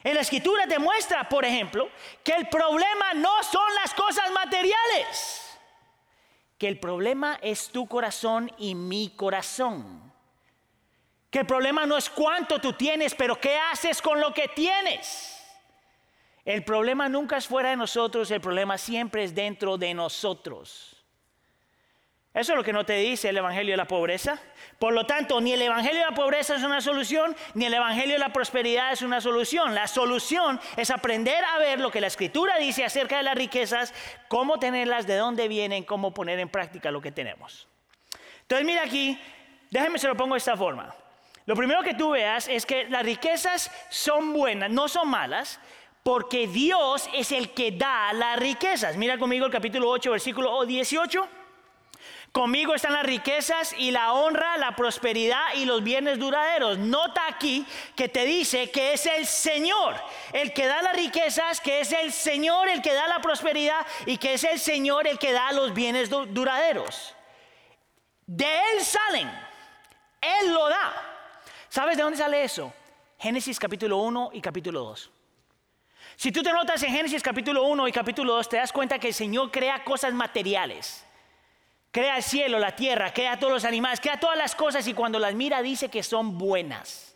En 0.03 0.15
la 0.15 0.21
escritura 0.21 0.67
te 0.67 0.79
muestra, 0.79 1.29
por 1.29 1.45
ejemplo, 1.45 1.91
que 2.23 2.33
el 2.33 2.49
problema 2.49 3.13
no 3.15 3.43
son 3.43 3.75
las 3.75 3.93
cosas 3.93 4.31
materiales, 4.31 5.59
que 6.57 6.69
el 6.69 6.79
problema 6.79 7.39
es 7.43 7.69
tu 7.69 7.87
corazón 7.87 8.51
y 8.57 8.75
mi 8.75 9.11
corazón. 9.11 10.13
Que 11.31 11.41
el 11.41 11.47
problema 11.47 11.85
no 11.85 11.99
es 11.99 12.09
cuánto 12.09 12.61
tú 12.61 12.73
tienes, 12.73 13.15
pero 13.15 13.39
qué 13.39 13.59
haces 13.59 14.01
con 14.01 14.21
lo 14.21 14.33
que 14.33 14.49
tienes. 14.49 15.36
El 16.47 16.62
problema 16.62 17.09
nunca 17.09 17.38
es 17.38 17.49
fuera 17.49 17.71
de 17.71 17.76
nosotros, 17.76 18.31
el 18.31 18.41
problema 18.41 18.79
siempre 18.79 19.25
es 19.25 19.35
dentro 19.35 19.76
de 19.76 19.93
nosotros. 19.93 20.97
Eso 22.33 22.53
es 22.53 22.57
lo 22.57 22.62
que 22.62 22.73
no 22.73 22.87
te 22.87 22.93
dice 22.99 23.31
el 23.31 23.38
Evangelio 23.38 23.73
de 23.73 23.79
la 23.79 23.88
pobreza. 23.88 24.38
Por 24.79 24.93
lo 24.93 25.07
tanto, 25.07 25.41
ni 25.41 25.55
el 25.55 25.62
Evangelio 25.62 26.00
de 26.00 26.11
la 26.11 26.15
pobreza 26.15 26.55
es 26.55 26.62
una 26.62 26.81
solución, 26.81 27.35
ni 27.55 27.65
el 27.65 27.75
Evangelio 27.75 28.12
de 28.12 28.21
la 28.21 28.33
prosperidad 28.33 28.93
es 28.93 29.03
una 29.03 29.21
solución. 29.21 29.75
La 29.75 29.88
solución 29.88 30.61
es 30.76 30.91
aprender 30.93 31.45
a 31.45 31.59
ver 31.59 31.81
lo 31.81 31.91
que 31.91 32.00
la 32.00 32.07
Escritura 32.07 32.59
dice 32.59 32.85
acerca 32.85 33.17
de 33.17 33.25
las 33.25 33.35
riquezas, 33.35 33.93
cómo 34.29 34.61
tenerlas, 34.61 35.07
de 35.09 35.17
dónde 35.17 35.49
vienen, 35.49 35.83
cómo 35.83 36.15
poner 36.15 36.38
en 36.38 36.49
práctica 36.49 36.93
lo 36.93 37.00
que 37.00 37.11
tenemos. 37.11 37.67
Entonces, 38.43 38.65
mira 38.65 38.85
aquí, 38.85 39.19
déjeme 39.71 39.99
se 39.99 40.07
lo 40.07 40.17
pongo 40.17 40.35
de 40.35 40.38
esta 40.38 40.57
forma. 40.57 40.95
Lo 41.47 41.55
primero 41.55 41.83
que 41.83 41.95
tú 41.95 42.11
veas 42.11 42.49
es 42.49 42.67
que 42.67 42.88
las 42.88 43.05
riquezas 43.05 43.71
son 43.88 44.33
buenas, 44.33 44.69
no 44.69 44.88
son 44.88 45.09
malas, 45.09 45.61
porque 46.07 46.47
Dios 46.47 47.11
es 47.15 47.33
el 47.33 47.51
que 47.51 47.73
da 47.73 48.13
las 48.13 48.39
riquezas. 48.39 48.97
Mira 48.97 49.19
conmigo 49.19 49.45
el 49.45 49.51
capítulo 49.51 49.91
8, 49.91 50.13
versículo 50.13 50.65
18. 50.65 51.29
Conmigo 52.31 52.77
están 52.77 52.93
las 52.93 53.05
riquezas 53.05 53.75
y 53.77 53.91
la 53.91 54.13
honra, 54.13 54.57
la 54.57 54.77
prosperidad 54.77 55.55
y 55.57 55.65
los 55.65 55.83
bienes 55.83 56.21
duraderos. 56.21 56.79
Nota 56.79 57.27
aquí 57.27 57.67
que 57.97 58.09
te 58.09 58.25
dice 58.25 58.71
que 58.71 58.93
es 58.93 59.05
el 59.07 59.27
Señor 59.27 59.97
el 60.33 60.53
que 60.53 60.69
da 60.69 60.81
las 60.81 60.95
riquezas, 60.95 61.61
que 61.61 61.81
es 61.81 61.91
el 61.91 62.13
Señor 62.13 62.69
el 62.69 62.83
que 62.83 62.95
da 62.95 63.09
la 63.09 63.21
prosperidad 63.21 63.85
y 64.07 64.17
que 64.19 64.35
es 64.35 64.45
el 64.45 64.61
Señor 64.61 65.09
el 65.09 65.19
que 65.19 65.33
da 65.33 65.51
los 65.51 65.75
bienes 65.75 66.09
duraderos. 66.09 67.17
De 68.27 68.47
Él 68.47 68.85
salen, 68.85 69.29
Él 70.21 70.55
lo 70.55 70.69
da. 70.69 70.93
¿Sabes 71.69 71.97
de 71.97 72.05
dónde 72.05 72.17
sale 72.17 72.45
eso? 72.45 72.73
Génesis 73.19 73.59
capítulo 73.59 73.97
1 73.97 74.31
y 74.35 74.41
capítulo 74.41 74.85
2. 74.85 75.15
Si 76.16 76.32
tú 76.32 76.42
te 76.42 76.50
notas 76.50 76.82
en 76.82 76.92
Génesis 76.92 77.23
capítulo 77.23 77.64
1 77.64 77.88
y 77.88 77.92
capítulo 77.92 78.35
2, 78.37 78.49
te 78.49 78.56
das 78.56 78.73
cuenta 78.73 78.99
que 78.99 79.08
el 79.08 79.14
Señor 79.14 79.50
crea 79.50 79.85
cosas 79.85 80.14
materiales. 80.14 81.04
Crea 81.90 82.16
el 82.16 82.23
cielo, 82.23 82.58
la 82.58 82.75
tierra, 82.75 83.12
crea 83.12 83.38
todos 83.38 83.52
los 83.52 83.64
animales, 83.64 84.00
crea 84.00 84.18
todas 84.18 84.37
las 84.37 84.54
cosas 84.54 84.87
y 84.88 84.94
cuando 84.94 85.18
las 85.18 85.35
mira 85.35 85.61
dice 85.61 85.90
que 85.90 86.02
son 86.02 86.38
buenas. 86.38 87.14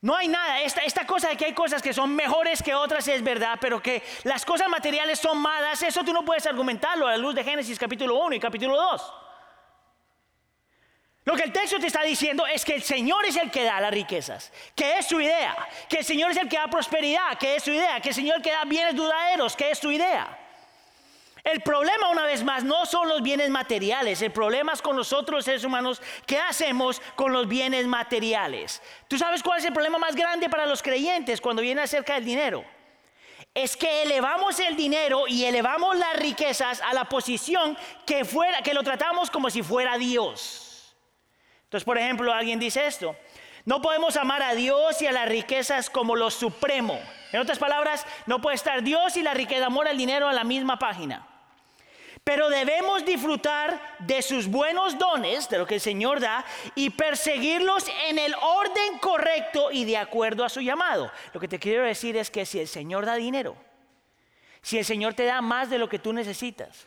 No 0.00 0.16
hay 0.16 0.28
nada, 0.28 0.60
esta, 0.60 0.82
esta 0.82 1.06
cosa 1.06 1.28
de 1.28 1.36
que 1.36 1.46
hay 1.46 1.54
cosas 1.54 1.80
que 1.80 1.94
son 1.94 2.14
mejores 2.14 2.62
que 2.62 2.74
otras 2.74 3.06
es 3.08 3.22
verdad, 3.22 3.56
pero 3.60 3.80
que 3.80 4.02
las 4.24 4.44
cosas 4.44 4.68
materiales 4.68 5.18
son 5.18 5.38
malas, 5.38 5.82
eso 5.82 6.04
tú 6.04 6.12
no 6.12 6.24
puedes 6.24 6.46
argumentarlo 6.46 7.06
a 7.06 7.12
la 7.12 7.16
luz 7.16 7.34
de 7.34 7.44
Génesis 7.44 7.78
capítulo 7.78 8.16
1 8.16 8.34
y 8.34 8.40
capítulo 8.40 8.76
2. 8.76 9.12
Lo 11.24 11.34
que 11.36 11.44
el 11.44 11.52
texto 11.52 11.78
te 11.80 11.86
está 11.86 12.02
diciendo 12.02 12.46
es 12.46 12.64
que 12.64 12.74
el 12.74 12.82
Señor 12.82 13.24
es 13.24 13.36
el 13.36 13.50
que 13.50 13.64
da 13.64 13.80
las 13.80 13.90
riquezas, 13.90 14.52
que 14.74 14.98
es 14.98 15.06
su 15.06 15.20
idea, 15.20 15.56
que 15.88 15.98
el 15.98 16.04
Señor 16.04 16.30
es 16.30 16.36
el 16.36 16.48
que 16.48 16.58
da 16.58 16.68
prosperidad, 16.68 17.38
que 17.38 17.56
es 17.56 17.62
su 17.62 17.70
idea, 17.70 17.98
que 18.00 18.10
el 18.10 18.14
Señor 18.14 18.42
que 18.42 18.50
da 18.50 18.64
bienes 18.64 18.94
duraderos, 18.94 19.56
que 19.56 19.70
es 19.70 19.78
su 19.78 19.90
idea. 19.90 20.38
El 21.42 21.62
problema, 21.62 22.10
una 22.10 22.24
vez 22.24 22.42
más, 22.42 22.62
no 22.62 22.84
son 22.84 23.08
los 23.08 23.22
bienes 23.22 23.48
materiales, 23.48 24.20
el 24.20 24.32
problema 24.32 24.74
es 24.74 24.82
con 24.82 24.96
nosotros 24.96 25.46
seres 25.46 25.64
humanos, 25.64 26.00
¿qué 26.26 26.38
hacemos 26.38 27.00
con 27.16 27.32
los 27.32 27.48
bienes 27.48 27.86
materiales? 27.86 28.82
¿Tú 29.08 29.16
sabes 29.16 29.42
cuál 29.42 29.58
es 29.58 29.64
el 29.64 29.72
problema 29.72 29.98
más 29.98 30.14
grande 30.14 30.50
para 30.50 30.66
los 30.66 30.82
creyentes 30.82 31.40
cuando 31.40 31.62
viene 31.62 31.82
acerca 31.82 32.14
del 32.14 32.24
dinero? 32.24 32.64
es 33.54 33.76
que 33.76 34.02
elevamos 34.02 34.58
el 34.58 34.74
dinero 34.74 35.28
y 35.28 35.44
elevamos 35.44 35.96
las 35.96 36.16
riquezas 36.16 36.80
a 36.80 36.92
la 36.92 37.04
posición 37.04 37.78
que 38.04 38.24
fuera 38.24 38.62
que 38.62 38.74
lo 38.74 38.82
tratamos 38.82 39.30
como 39.30 39.48
si 39.48 39.62
fuera 39.62 39.96
Dios. 39.96 40.63
Entonces, 41.74 41.86
por 41.86 41.98
ejemplo, 41.98 42.32
alguien 42.32 42.60
dice 42.60 42.86
esto, 42.86 43.16
no 43.64 43.82
podemos 43.82 44.16
amar 44.16 44.44
a 44.44 44.54
Dios 44.54 45.02
y 45.02 45.08
a 45.08 45.12
las 45.12 45.28
riquezas 45.28 45.90
como 45.90 46.14
lo 46.14 46.30
supremo. 46.30 47.00
En 47.32 47.40
otras 47.40 47.58
palabras, 47.58 48.06
no 48.26 48.40
puede 48.40 48.54
estar 48.54 48.84
Dios 48.84 49.16
y 49.16 49.24
la 49.24 49.34
riqueza, 49.34 49.66
amor 49.66 49.88
al 49.88 49.96
dinero 49.96 50.28
en 50.28 50.36
la 50.36 50.44
misma 50.44 50.78
página. 50.78 51.26
Pero 52.22 52.48
debemos 52.48 53.04
disfrutar 53.04 53.96
de 53.98 54.22
sus 54.22 54.46
buenos 54.46 54.96
dones, 54.98 55.48
de 55.48 55.58
lo 55.58 55.66
que 55.66 55.74
el 55.74 55.80
Señor 55.80 56.20
da, 56.20 56.44
y 56.76 56.90
perseguirlos 56.90 57.86
en 58.06 58.20
el 58.20 58.36
orden 58.40 58.98
correcto 59.00 59.72
y 59.72 59.84
de 59.84 59.96
acuerdo 59.96 60.44
a 60.44 60.48
su 60.48 60.60
llamado. 60.60 61.10
Lo 61.32 61.40
que 61.40 61.48
te 61.48 61.58
quiero 61.58 61.82
decir 61.82 62.16
es 62.16 62.30
que 62.30 62.46
si 62.46 62.60
el 62.60 62.68
Señor 62.68 63.04
da 63.04 63.16
dinero, 63.16 63.56
si 64.62 64.78
el 64.78 64.84
Señor 64.84 65.14
te 65.14 65.24
da 65.24 65.40
más 65.42 65.70
de 65.70 65.78
lo 65.78 65.88
que 65.88 65.98
tú 65.98 66.12
necesitas, 66.12 66.86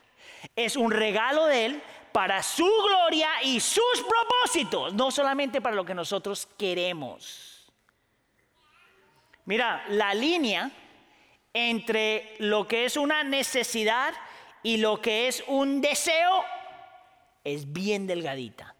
es 0.55 0.75
un 0.75 0.91
regalo 0.91 1.45
de 1.45 1.65
Él 1.65 1.83
para 2.12 2.41
su 2.41 2.65
gloria 2.65 3.29
y 3.43 3.59
sus 3.59 4.05
propósitos, 4.07 4.93
no 4.93 5.12
solamente 5.12 5.62
para 5.62 5.75
lo 5.75 5.86
que 5.86 5.93
nosotros 5.93 6.47
queremos. 6.57 7.71
Mira, 9.45 9.86
la 9.89 10.13
línea 10.13 10.71
entre 11.53 12.36
lo 12.39 12.67
que 12.67 12.86
es 12.86 12.97
una 12.97 13.24
necesidad 13.24 14.13
y 14.63 14.77
lo 14.77 15.01
que 15.01 15.27
es 15.27 15.43
un 15.47 15.79
deseo 15.79 16.43
es 17.43 17.71
bien 17.71 18.07
delgadita. 18.07 18.75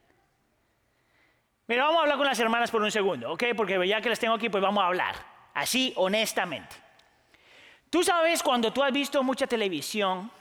Mira, 1.68 1.84
vamos 1.84 2.00
a 2.00 2.02
hablar 2.04 2.18
con 2.18 2.28
las 2.28 2.40
hermanas 2.40 2.72
por 2.72 2.82
un 2.82 2.92
segundo, 2.92 3.32
¿ok? 3.32 3.44
Porque 3.56 3.88
ya 3.88 4.02
que 4.02 4.10
las 4.10 4.20
tengo 4.20 4.34
aquí, 4.34 4.50
pues 4.50 4.62
vamos 4.62 4.84
a 4.84 4.88
hablar, 4.88 5.16
así 5.54 5.94
honestamente. 5.96 6.76
Tú 7.90 8.04
sabes 8.04 8.44
cuando 8.44 8.72
tú 8.72 8.84
has 8.84 8.92
visto 8.92 9.24
mucha 9.24 9.48
televisión, 9.48 10.32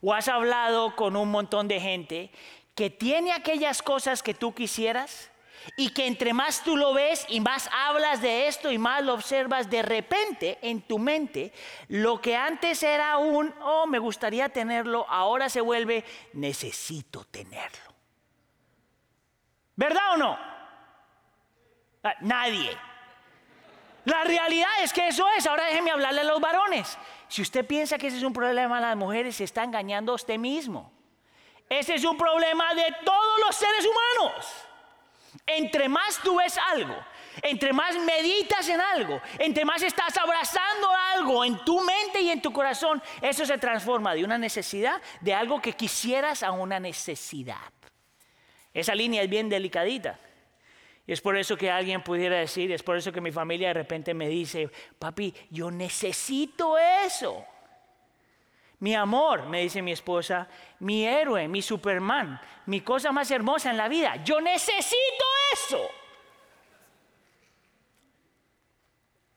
o 0.00 0.14
has 0.14 0.28
hablado 0.28 0.96
con 0.96 1.16
un 1.16 1.30
montón 1.30 1.68
de 1.68 1.80
gente 1.80 2.30
que 2.74 2.90
tiene 2.90 3.32
aquellas 3.32 3.82
cosas 3.82 4.22
que 4.22 4.34
tú 4.34 4.54
quisieras 4.54 5.30
y 5.76 5.90
que 5.90 6.06
entre 6.06 6.32
más 6.32 6.62
tú 6.62 6.76
lo 6.76 6.94
ves 6.94 7.26
y 7.28 7.40
más 7.40 7.68
hablas 7.72 8.22
de 8.22 8.46
esto 8.46 8.70
y 8.70 8.78
más 8.78 9.02
lo 9.02 9.14
observas, 9.14 9.68
de 9.68 9.82
repente 9.82 10.58
en 10.62 10.82
tu 10.82 10.98
mente 10.98 11.52
lo 11.88 12.20
que 12.20 12.36
antes 12.36 12.82
era 12.82 13.16
un, 13.16 13.54
oh, 13.60 13.86
me 13.86 13.98
gustaría 13.98 14.48
tenerlo, 14.48 15.06
ahora 15.08 15.48
se 15.48 15.60
vuelve, 15.60 16.04
necesito 16.32 17.24
tenerlo. 17.24 17.94
¿Verdad 19.76 20.14
o 20.14 20.16
no? 20.16 20.38
Ah, 22.02 22.14
nadie. 22.20 22.76
La 24.04 24.24
realidad 24.24 24.70
es 24.82 24.92
que 24.92 25.08
eso 25.08 25.26
es. 25.36 25.46
Ahora 25.46 25.66
déjeme 25.66 25.90
hablarle 25.90 26.22
a 26.22 26.24
los 26.24 26.40
varones. 26.40 26.96
Si 27.28 27.42
usted 27.42 27.66
piensa 27.66 27.98
que 27.98 28.08
ese 28.08 28.16
es 28.16 28.22
un 28.22 28.32
problema 28.32 28.76
de 28.76 28.82
las 28.82 28.96
mujeres, 28.96 29.36
se 29.36 29.44
está 29.44 29.62
engañando 29.62 30.12
a 30.12 30.14
usted 30.14 30.38
mismo. 30.38 30.90
Ese 31.68 31.94
es 31.94 32.04
un 32.04 32.16
problema 32.16 32.74
de 32.74 32.94
todos 33.04 33.40
los 33.46 33.54
seres 33.54 33.84
humanos. 33.86 34.46
Entre 35.46 35.88
más 35.88 36.18
tú 36.22 36.36
ves 36.36 36.58
algo, 36.58 36.96
entre 37.42 37.72
más 37.72 37.96
meditas 37.98 38.66
en 38.68 38.80
algo, 38.80 39.20
entre 39.38 39.64
más 39.64 39.82
estás 39.82 40.16
abrazando 40.16 40.90
algo 41.14 41.44
en 41.44 41.62
tu 41.64 41.80
mente 41.80 42.20
y 42.20 42.30
en 42.30 42.40
tu 42.40 42.52
corazón, 42.52 43.02
eso 43.20 43.44
se 43.44 43.58
transforma 43.58 44.14
de 44.14 44.24
una 44.24 44.38
necesidad, 44.38 45.00
de 45.20 45.34
algo 45.34 45.60
que 45.60 45.74
quisieras 45.74 46.42
a 46.42 46.50
una 46.52 46.80
necesidad. 46.80 47.72
Esa 48.72 48.94
línea 48.94 49.22
es 49.22 49.28
bien 49.28 49.48
delicadita. 49.48 50.18
Y 51.08 51.12
es 51.14 51.22
por 51.22 51.38
eso 51.38 51.56
que 51.56 51.70
alguien 51.70 52.02
pudiera 52.02 52.36
decir, 52.36 52.70
es 52.70 52.82
por 52.82 52.94
eso 52.98 53.10
que 53.10 53.22
mi 53.22 53.32
familia 53.32 53.68
de 53.68 53.74
repente 53.74 54.12
me 54.12 54.28
dice, 54.28 54.68
papi, 54.98 55.34
yo 55.48 55.70
necesito 55.70 56.76
eso. 56.76 57.46
Mi 58.80 58.94
amor, 58.94 59.46
me 59.46 59.62
dice 59.62 59.80
mi 59.80 59.92
esposa, 59.92 60.46
mi 60.80 61.06
héroe, 61.06 61.48
mi 61.48 61.62
Superman, 61.62 62.38
mi 62.66 62.82
cosa 62.82 63.10
más 63.10 63.30
hermosa 63.30 63.70
en 63.70 63.78
la 63.78 63.88
vida, 63.88 64.22
yo 64.22 64.38
necesito 64.42 65.24
eso. 65.54 65.90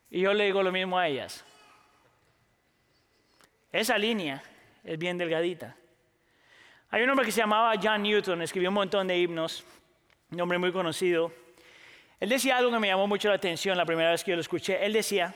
Y 0.09 0.19
yo 0.19 0.33
le 0.33 0.47
digo 0.47 0.61
lo 0.61 0.73
mismo 0.73 0.99
a 0.99 1.07
ellas. 1.07 1.45
Esa 3.71 3.97
línea 3.97 4.43
es 4.83 4.99
bien 4.99 5.17
delgadita. 5.17 5.77
Hay 6.89 7.01
un 7.03 7.09
hombre 7.11 7.25
que 7.25 7.31
se 7.31 7.39
llamaba 7.39 7.73
John 7.81 8.03
Newton, 8.03 8.41
escribió 8.41 8.67
un 8.67 8.75
montón 8.75 9.07
de 9.07 9.17
himnos, 9.17 9.63
un 10.31 10.41
hombre 10.41 10.57
muy 10.57 10.73
conocido. 10.73 11.31
Él 12.21 12.29
decía 12.29 12.57
algo 12.57 12.69
que 12.71 12.77
me 12.77 12.87
llamó 12.87 13.07
mucho 13.07 13.29
la 13.29 13.35
atención 13.35 13.75
la 13.75 13.83
primera 13.83 14.11
vez 14.11 14.23
que 14.23 14.29
yo 14.29 14.35
lo 14.35 14.41
escuché. 14.41 14.85
Él 14.85 14.93
decía, 14.93 15.33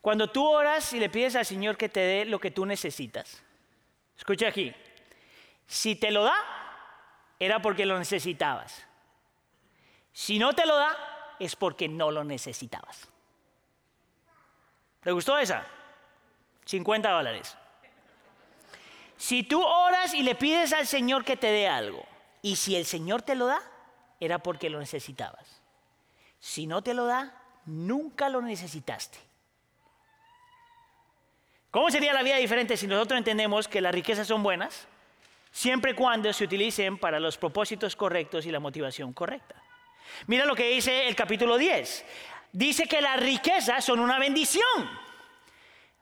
cuando 0.00 0.28
tú 0.28 0.44
oras 0.44 0.92
y 0.92 0.98
le 0.98 1.08
pides 1.08 1.36
al 1.36 1.46
Señor 1.46 1.76
que 1.76 1.88
te 1.88 2.00
dé 2.00 2.24
lo 2.24 2.40
que 2.40 2.50
tú 2.50 2.66
necesitas, 2.66 3.40
escucha 4.18 4.48
aquí, 4.48 4.74
si 5.64 5.94
te 5.94 6.10
lo 6.10 6.24
da, 6.24 6.34
era 7.38 7.62
porque 7.62 7.86
lo 7.86 7.96
necesitabas. 7.96 8.84
Si 10.12 10.36
no 10.36 10.52
te 10.52 10.66
lo 10.66 10.76
da, 10.76 11.36
es 11.38 11.54
porque 11.54 11.88
no 11.88 12.10
lo 12.10 12.24
necesitabas. 12.24 13.08
¿Le 15.04 15.12
gustó 15.12 15.38
esa? 15.38 15.64
50 16.64 17.08
dólares. 17.08 17.56
Si 19.16 19.44
tú 19.44 19.62
oras 19.62 20.12
y 20.12 20.24
le 20.24 20.34
pides 20.34 20.72
al 20.72 20.88
Señor 20.88 21.24
que 21.24 21.36
te 21.36 21.46
dé 21.46 21.68
algo, 21.68 22.04
y 22.42 22.56
si 22.56 22.74
el 22.74 22.84
Señor 22.84 23.22
te 23.22 23.36
lo 23.36 23.46
da, 23.46 23.62
era 24.24 24.38
porque 24.38 24.70
lo 24.70 24.78
necesitabas. 24.78 25.60
Si 26.38 26.66
no 26.66 26.82
te 26.82 26.94
lo 26.94 27.06
da, 27.06 27.42
nunca 27.66 28.28
lo 28.28 28.40
necesitaste. 28.42 29.18
¿Cómo 31.70 31.90
sería 31.90 32.12
la 32.12 32.22
vida 32.22 32.36
diferente 32.36 32.76
si 32.76 32.86
nosotros 32.86 33.18
entendemos 33.18 33.66
que 33.66 33.80
las 33.80 33.94
riquezas 33.94 34.26
son 34.26 34.42
buenas, 34.42 34.86
siempre 35.50 35.92
y 35.92 35.94
cuando 35.94 36.32
se 36.32 36.44
utilicen 36.44 36.98
para 36.98 37.18
los 37.18 37.38
propósitos 37.38 37.96
correctos 37.96 38.44
y 38.46 38.50
la 38.50 38.60
motivación 38.60 39.12
correcta? 39.12 39.54
Mira 40.26 40.44
lo 40.44 40.54
que 40.54 40.68
dice 40.68 41.08
el 41.08 41.16
capítulo 41.16 41.56
10 41.56 42.04
dice 42.52 42.86
que 42.86 43.00
las 43.00 43.18
riquezas 43.18 43.84
son 43.84 43.98
una 44.00 44.18
bendición. 44.18 45.01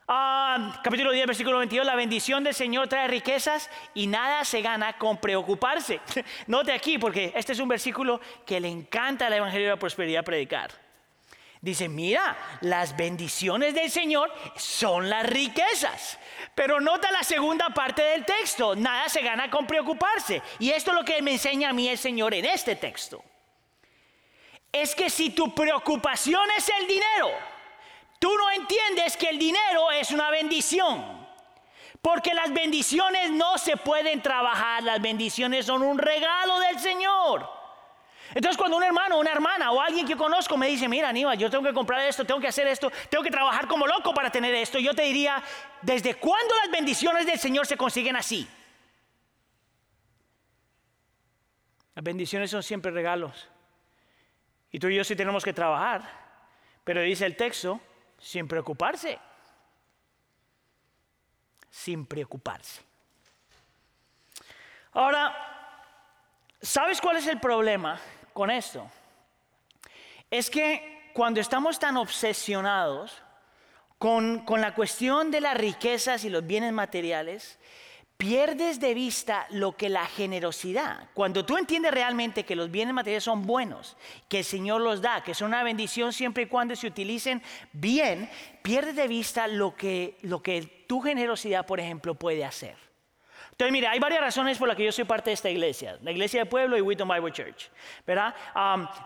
Ah, 0.07 0.79
capítulo 0.83 1.11
10, 1.11 1.27
versículo 1.27 1.57
22, 1.59 1.85
la 1.85 1.95
bendición 1.95 2.43
del 2.43 2.53
Señor 2.53 2.87
trae 2.87 3.07
riquezas 3.07 3.69
y 3.93 4.07
nada 4.07 4.43
se 4.43 4.61
gana 4.61 4.97
con 4.97 5.17
preocuparse. 5.17 6.01
Note 6.47 6.71
aquí, 6.73 6.97
porque 6.97 7.31
este 7.35 7.53
es 7.53 7.59
un 7.59 7.69
versículo 7.69 8.19
que 8.45 8.59
le 8.59 8.67
encanta 8.67 9.27
al 9.27 9.33
Evangelio 9.33 9.67
de 9.67 9.73
la 9.73 9.79
Prosperidad 9.79 10.25
predicar. 10.25 10.71
Dice, 11.61 11.87
mira, 11.87 12.35
las 12.61 12.97
bendiciones 12.97 13.75
del 13.75 13.91
Señor 13.91 14.33
son 14.55 15.09
las 15.09 15.27
riquezas. 15.27 16.17
Pero 16.55 16.81
nota 16.81 17.11
la 17.11 17.23
segunda 17.23 17.69
parte 17.69 18.01
del 18.01 18.25
texto, 18.25 18.75
nada 18.75 19.07
se 19.07 19.21
gana 19.21 19.49
con 19.49 19.67
preocuparse. 19.67 20.41
Y 20.57 20.71
esto 20.71 20.91
es 20.91 20.97
lo 20.97 21.05
que 21.05 21.21
me 21.21 21.33
enseña 21.33 21.69
a 21.69 21.73
mí 21.73 21.87
el 21.87 21.99
Señor 21.99 22.33
en 22.33 22.45
este 22.45 22.75
texto 22.75 23.23
es 24.71 24.95
que 24.95 25.09
si 25.09 25.31
tu 25.31 25.53
preocupación 25.53 26.43
es 26.57 26.69
el 26.79 26.87
dinero, 26.87 27.29
tú 28.21 28.29
no 28.37 28.51
entiendes 28.51 29.17
que 29.17 29.29
el 29.29 29.39
dinero 29.39 29.91
es 29.91 30.11
una 30.11 30.29
bendición. 30.29 31.19
Porque 32.03 32.35
las 32.35 32.53
bendiciones 32.53 33.31
no 33.31 33.57
se 33.57 33.77
pueden 33.77 34.21
trabajar, 34.21 34.83
las 34.83 35.01
bendiciones 35.01 35.65
son 35.65 35.81
un 35.81 35.97
regalo 35.97 36.59
del 36.59 36.79
Señor. 36.79 37.49
Entonces 38.33 38.57
cuando 38.57 38.77
un 38.77 38.83
hermano, 38.83 39.17
una 39.17 39.31
hermana 39.31 39.71
o 39.71 39.81
alguien 39.81 40.07
que 40.07 40.15
conozco 40.15 40.55
me 40.55 40.67
dice, 40.67 40.87
mira 40.87 41.09
Aníbal, 41.09 41.37
yo 41.37 41.49
tengo 41.49 41.63
que 41.63 41.73
comprar 41.73 42.01
esto, 42.07 42.23
tengo 42.23 42.39
que 42.39 42.47
hacer 42.47 42.67
esto, 42.67 42.91
tengo 43.09 43.23
que 43.23 43.31
trabajar 43.31 43.67
como 43.67 43.87
loco 43.87 44.13
para 44.13 44.31
tener 44.31 44.53
esto, 44.53 44.77
yo 44.77 44.93
te 44.93 45.01
diría, 45.01 45.43
¿desde 45.81 46.13
cuándo 46.15 46.53
las 46.61 46.71
bendiciones 46.71 47.25
del 47.25 47.39
Señor 47.39 47.65
se 47.65 47.75
consiguen 47.75 48.15
así? 48.15 48.47
Las 51.95 52.03
bendiciones 52.03 52.51
son 52.51 52.61
siempre 52.61 52.91
regalos. 52.91 53.49
Y 54.71 54.79
tú 54.79 54.87
y 54.87 54.95
yo 54.95 55.03
sí 55.03 55.15
tenemos 55.15 55.43
que 55.43 55.53
trabajar. 55.53 56.21
Pero 56.83 57.01
dice 57.01 57.25
el 57.25 57.35
texto, 57.35 57.81
sin 58.21 58.47
preocuparse. 58.47 59.19
Sin 61.69 62.05
preocuparse. 62.05 62.81
Ahora, 64.93 65.35
¿sabes 66.61 67.01
cuál 67.01 67.17
es 67.17 67.27
el 67.27 67.39
problema 67.39 67.99
con 68.33 68.51
esto? 68.51 68.89
Es 70.29 70.49
que 70.49 71.11
cuando 71.13 71.41
estamos 71.41 71.79
tan 71.79 71.97
obsesionados 71.97 73.21
con, 73.97 74.45
con 74.45 74.61
la 74.61 74.75
cuestión 74.75 75.31
de 75.31 75.41
las 75.41 75.57
riquezas 75.57 76.23
y 76.23 76.29
los 76.29 76.45
bienes 76.45 76.73
materiales, 76.73 77.57
pierdes 78.21 78.79
de 78.79 78.93
vista 78.93 79.47
lo 79.49 79.75
que 79.75 79.89
la 79.89 80.05
generosidad, 80.05 81.09
cuando 81.15 81.43
tú 81.43 81.57
entiendes 81.57 81.91
realmente 81.91 82.45
que 82.45 82.55
los 82.55 82.69
bienes 82.69 82.93
materiales 82.93 83.23
son 83.23 83.47
buenos, 83.47 83.97
que 84.29 84.37
el 84.39 84.43
Señor 84.43 84.79
los 84.79 85.01
da, 85.01 85.23
que 85.23 85.33
son 85.33 85.47
una 85.47 85.63
bendición 85.63 86.13
siempre 86.13 86.43
y 86.43 86.45
cuando 86.45 86.75
se 86.75 86.85
utilicen 86.85 87.41
bien, 87.73 88.29
pierdes 88.61 88.95
de 88.95 89.07
vista 89.07 89.47
lo 89.47 89.75
que, 89.75 90.19
lo 90.21 90.43
que 90.43 90.61
tu 90.85 91.01
generosidad, 91.01 91.65
por 91.65 91.79
ejemplo, 91.79 92.13
puede 92.13 92.45
hacer. 92.45 92.90
Entonces, 93.51 93.71
mire, 93.71 93.87
hay 93.87 93.99
varias 93.99 94.21
razones 94.21 94.57
por 94.57 94.67
las 94.67 94.75
que 94.75 94.83
yo 94.83 94.91
soy 94.91 95.03
parte 95.03 95.29
de 95.29 95.35
esta 95.35 95.49
iglesia, 95.49 95.97
la 96.01 96.11
iglesia 96.11 96.39
del 96.39 96.49
pueblo 96.49 96.77
y 96.77 96.81
Wheaton 96.81 97.07
Bible 97.07 97.31
Church. 97.31 97.69
¿verdad? 98.07 98.33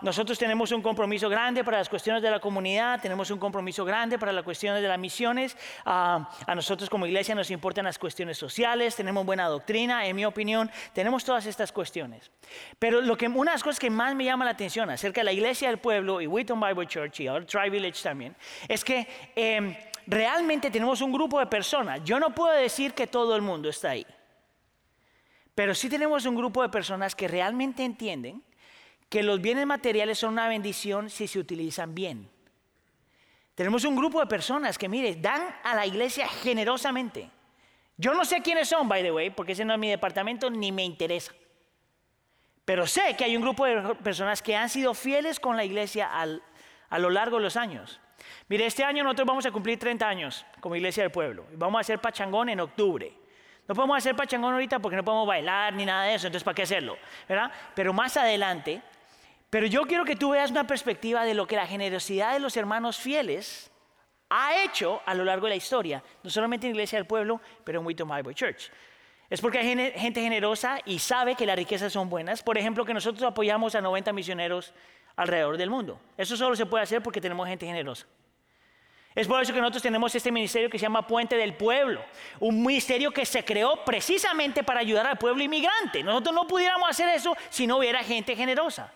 nosotros 0.02 0.38
tenemos 0.38 0.72
un 0.72 0.80
compromiso 0.80 1.28
grande 1.28 1.62
para 1.62 1.78
las 1.78 1.88
cuestiones 1.88 2.22
de 2.22 2.30
la 2.30 2.40
comunidad, 2.40 3.00
tenemos 3.00 3.30
un 3.30 3.38
compromiso 3.38 3.84
grande 3.84 4.18
para 4.18 4.32
las 4.32 4.44
cuestiones 4.44 4.82
de 4.82 4.88
las 4.88 4.98
misiones. 4.98 5.56
a 5.84 6.54
nosotros 6.54 6.88
como 6.88 7.06
iglesia 7.06 7.34
nos 7.34 7.50
importan 7.50 7.84
las 7.84 7.98
cuestiones 7.98 8.38
sociales, 8.38 8.96
tenemos 8.96 9.26
buena 9.26 9.46
doctrina, 9.46 10.06
en 10.06 10.16
mi 10.16 10.24
opinión, 10.24 10.70
tenemos 10.92 11.24
todas 11.24 11.46
estas 11.46 11.72
cuestiones. 11.72 12.30
Pero 12.78 13.00
lo 13.00 13.16
que, 13.16 13.28
una 13.28 13.50
de 13.52 13.54
las 13.56 13.62
cosas 13.62 13.78
que 13.78 13.90
más 13.90 14.14
me 14.14 14.24
llama 14.24 14.44
la 14.44 14.52
atención 14.52 14.88
acerca 14.90 15.20
de 15.20 15.24
la 15.24 15.32
iglesia 15.32 15.68
del 15.68 15.78
pueblo 15.78 16.20
y 16.20 16.26
Wheaton 16.26 16.60
Bible 16.60 16.86
Church 16.86 17.20
y 17.20 17.26
ahora 17.26 17.44
Tri 17.44 17.70
Village 17.70 18.02
también, 18.02 18.34
es 18.68 18.84
que 18.84 19.06
em, 19.34 19.76
realmente 20.06 20.70
tenemos 20.70 21.00
un 21.00 21.12
grupo 21.12 21.38
de 21.40 21.46
personas. 21.46 22.00
Yo 22.04 22.18
no 22.20 22.34
puedo 22.34 22.52
decir 22.54 22.94
que 22.94 23.06
todo 23.06 23.34
el 23.36 23.42
mundo 23.42 23.68
está 23.68 23.90
ahí. 23.90 24.06
Pero 25.56 25.74
sí 25.74 25.88
tenemos 25.88 26.26
un 26.26 26.36
grupo 26.36 26.60
de 26.60 26.68
personas 26.68 27.14
que 27.14 27.28
realmente 27.28 27.82
entienden 27.82 28.44
que 29.08 29.22
los 29.22 29.40
bienes 29.40 29.66
materiales 29.66 30.18
son 30.18 30.34
una 30.34 30.48
bendición 30.48 31.08
si 31.08 31.26
se 31.26 31.38
utilizan 31.38 31.94
bien. 31.94 32.28
Tenemos 33.54 33.84
un 33.84 33.96
grupo 33.96 34.20
de 34.20 34.26
personas 34.26 34.76
que, 34.76 34.86
mire, 34.86 35.14
dan 35.16 35.42
a 35.64 35.74
la 35.74 35.86
iglesia 35.86 36.28
generosamente. 36.28 37.30
Yo 37.96 38.12
no 38.12 38.26
sé 38.26 38.42
quiénes 38.42 38.68
son, 38.68 38.86
by 38.86 39.02
the 39.02 39.10
way, 39.10 39.30
porque 39.30 39.52
ese 39.52 39.64
no 39.64 39.72
es 39.72 39.78
mi 39.78 39.88
departamento 39.88 40.50
ni 40.50 40.72
me 40.72 40.84
interesa. 40.84 41.32
Pero 42.66 42.86
sé 42.86 43.16
que 43.16 43.24
hay 43.24 43.34
un 43.34 43.42
grupo 43.42 43.64
de 43.64 43.94
personas 43.94 44.42
que 44.42 44.54
han 44.54 44.68
sido 44.68 44.92
fieles 44.92 45.40
con 45.40 45.56
la 45.56 45.64
iglesia 45.64 46.10
a 46.12 46.98
lo 46.98 47.08
largo 47.08 47.38
de 47.38 47.44
los 47.44 47.56
años. 47.56 47.98
Mire, 48.48 48.66
este 48.66 48.84
año 48.84 49.02
nosotros 49.02 49.26
vamos 49.26 49.46
a 49.46 49.52
cumplir 49.52 49.78
30 49.78 50.06
años 50.06 50.44
como 50.60 50.76
iglesia 50.76 51.02
del 51.02 51.12
pueblo. 51.12 51.46
Vamos 51.54 51.78
a 51.78 51.80
hacer 51.80 51.98
pachangón 51.98 52.50
en 52.50 52.60
octubre. 52.60 53.24
No 53.68 53.74
podemos 53.74 53.98
hacer 53.98 54.14
pachangón 54.14 54.52
ahorita 54.52 54.78
porque 54.78 54.96
no 54.96 55.04
podemos 55.04 55.26
bailar 55.26 55.72
ni 55.74 55.84
nada 55.84 56.04
de 56.04 56.14
eso, 56.14 56.26
entonces 56.26 56.44
¿para 56.44 56.54
qué 56.54 56.62
hacerlo? 56.62 56.96
¿verdad? 57.28 57.50
Pero 57.74 57.92
más 57.92 58.16
adelante, 58.16 58.80
pero 59.50 59.66
yo 59.66 59.82
quiero 59.82 60.04
que 60.04 60.16
tú 60.16 60.30
veas 60.30 60.50
una 60.50 60.66
perspectiva 60.66 61.24
de 61.24 61.34
lo 61.34 61.46
que 61.46 61.56
la 61.56 61.66
generosidad 61.66 62.32
de 62.32 62.40
los 62.40 62.56
hermanos 62.56 62.98
fieles 62.98 63.70
ha 64.28 64.62
hecho 64.62 65.00
a 65.06 65.14
lo 65.14 65.24
largo 65.24 65.46
de 65.46 65.50
la 65.50 65.56
historia, 65.56 66.02
no 66.22 66.30
solamente 66.30 66.66
en 66.66 66.72
Iglesia 66.72 66.98
del 66.98 67.06
Pueblo, 67.06 67.40
pero 67.64 67.80
en 67.80 67.86
Wheaton 67.86 68.08
Bible 68.08 68.34
Church. 68.34 68.70
Es 69.28 69.40
porque 69.40 69.58
hay 69.58 69.92
gente 69.92 70.20
generosa 70.20 70.78
y 70.84 70.98
sabe 71.00 71.34
que 71.34 71.46
las 71.46 71.56
riquezas 71.56 71.92
son 71.92 72.08
buenas. 72.08 72.42
Por 72.42 72.58
ejemplo, 72.58 72.84
que 72.84 72.94
nosotros 72.94 73.22
apoyamos 73.24 73.74
a 73.74 73.80
90 73.80 74.12
misioneros 74.12 74.72
alrededor 75.16 75.56
del 75.56 75.70
mundo. 75.70 75.98
Eso 76.16 76.36
solo 76.36 76.54
se 76.54 76.66
puede 76.66 76.84
hacer 76.84 77.02
porque 77.02 77.20
tenemos 77.20 77.48
gente 77.48 77.66
generosa. 77.66 78.06
Es 79.16 79.26
por 79.26 79.42
eso 79.42 79.54
que 79.54 79.60
nosotros 79.60 79.82
tenemos 79.82 80.14
este 80.14 80.30
ministerio 80.30 80.68
que 80.68 80.78
se 80.78 80.82
llama 80.82 81.06
Puente 81.06 81.38
del 81.38 81.54
Pueblo, 81.54 82.04
un 82.38 82.62
ministerio 82.62 83.10
que 83.10 83.24
se 83.24 83.42
creó 83.42 83.82
precisamente 83.82 84.62
para 84.62 84.80
ayudar 84.80 85.06
al 85.06 85.16
pueblo 85.16 85.42
inmigrante. 85.42 86.02
Nosotros 86.02 86.34
no 86.34 86.46
pudiéramos 86.46 86.90
hacer 86.90 87.08
eso 87.08 87.34
si 87.48 87.66
no 87.66 87.78
hubiera 87.78 88.04
gente 88.04 88.36
generosa. 88.36 88.92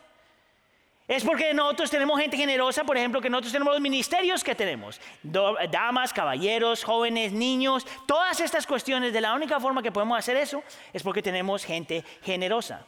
Es 1.08 1.24
porque 1.24 1.54
nosotros 1.54 1.90
tenemos 1.90 2.20
gente 2.20 2.36
generosa, 2.36 2.84
por 2.84 2.98
ejemplo, 2.98 3.22
que 3.22 3.30
nosotros 3.30 3.50
tenemos 3.50 3.72
los 3.72 3.80
ministerios 3.80 4.44
que 4.44 4.54
tenemos. 4.54 5.00
Damas, 5.22 6.12
caballeros, 6.12 6.84
jóvenes, 6.84 7.32
niños, 7.32 7.86
todas 8.06 8.40
estas 8.40 8.66
cuestiones. 8.66 9.14
De 9.14 9.22
la 9.22 9.32
única 9.32 9.58
forma 9.58 9.82
que 9.82 9.90
podemos 9.90 10.18
hacer 10.18 10.36
eso 10.36 10.62
es 10.92 11.02
porque 11.02 11.22
tenemos 11.22 11.64
gente 11.64 12.04
generosa. 12.22 12.84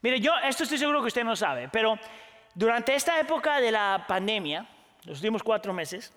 Mire, 0.00 0.18
yo 0.18 0.32
esto 0.42 0.62
estoy 0.62 0.78
seguro 0.78 1.02
que 1.02 1.08
usted 1.08 1.24
no 1.24 1.36
sabe, 1.36 1.68
pero 1.68 1.98
durante 2.54 2.94
esta 2.94 3.20
época 3.20 3.60
de 3.60 3.70
la 3.70 4.06
pandemia, 4.08 4.66
los 5.04 5.18
últimos 5.18 5.42
cuatro 5.42 5.74
meses, 5.74 6.12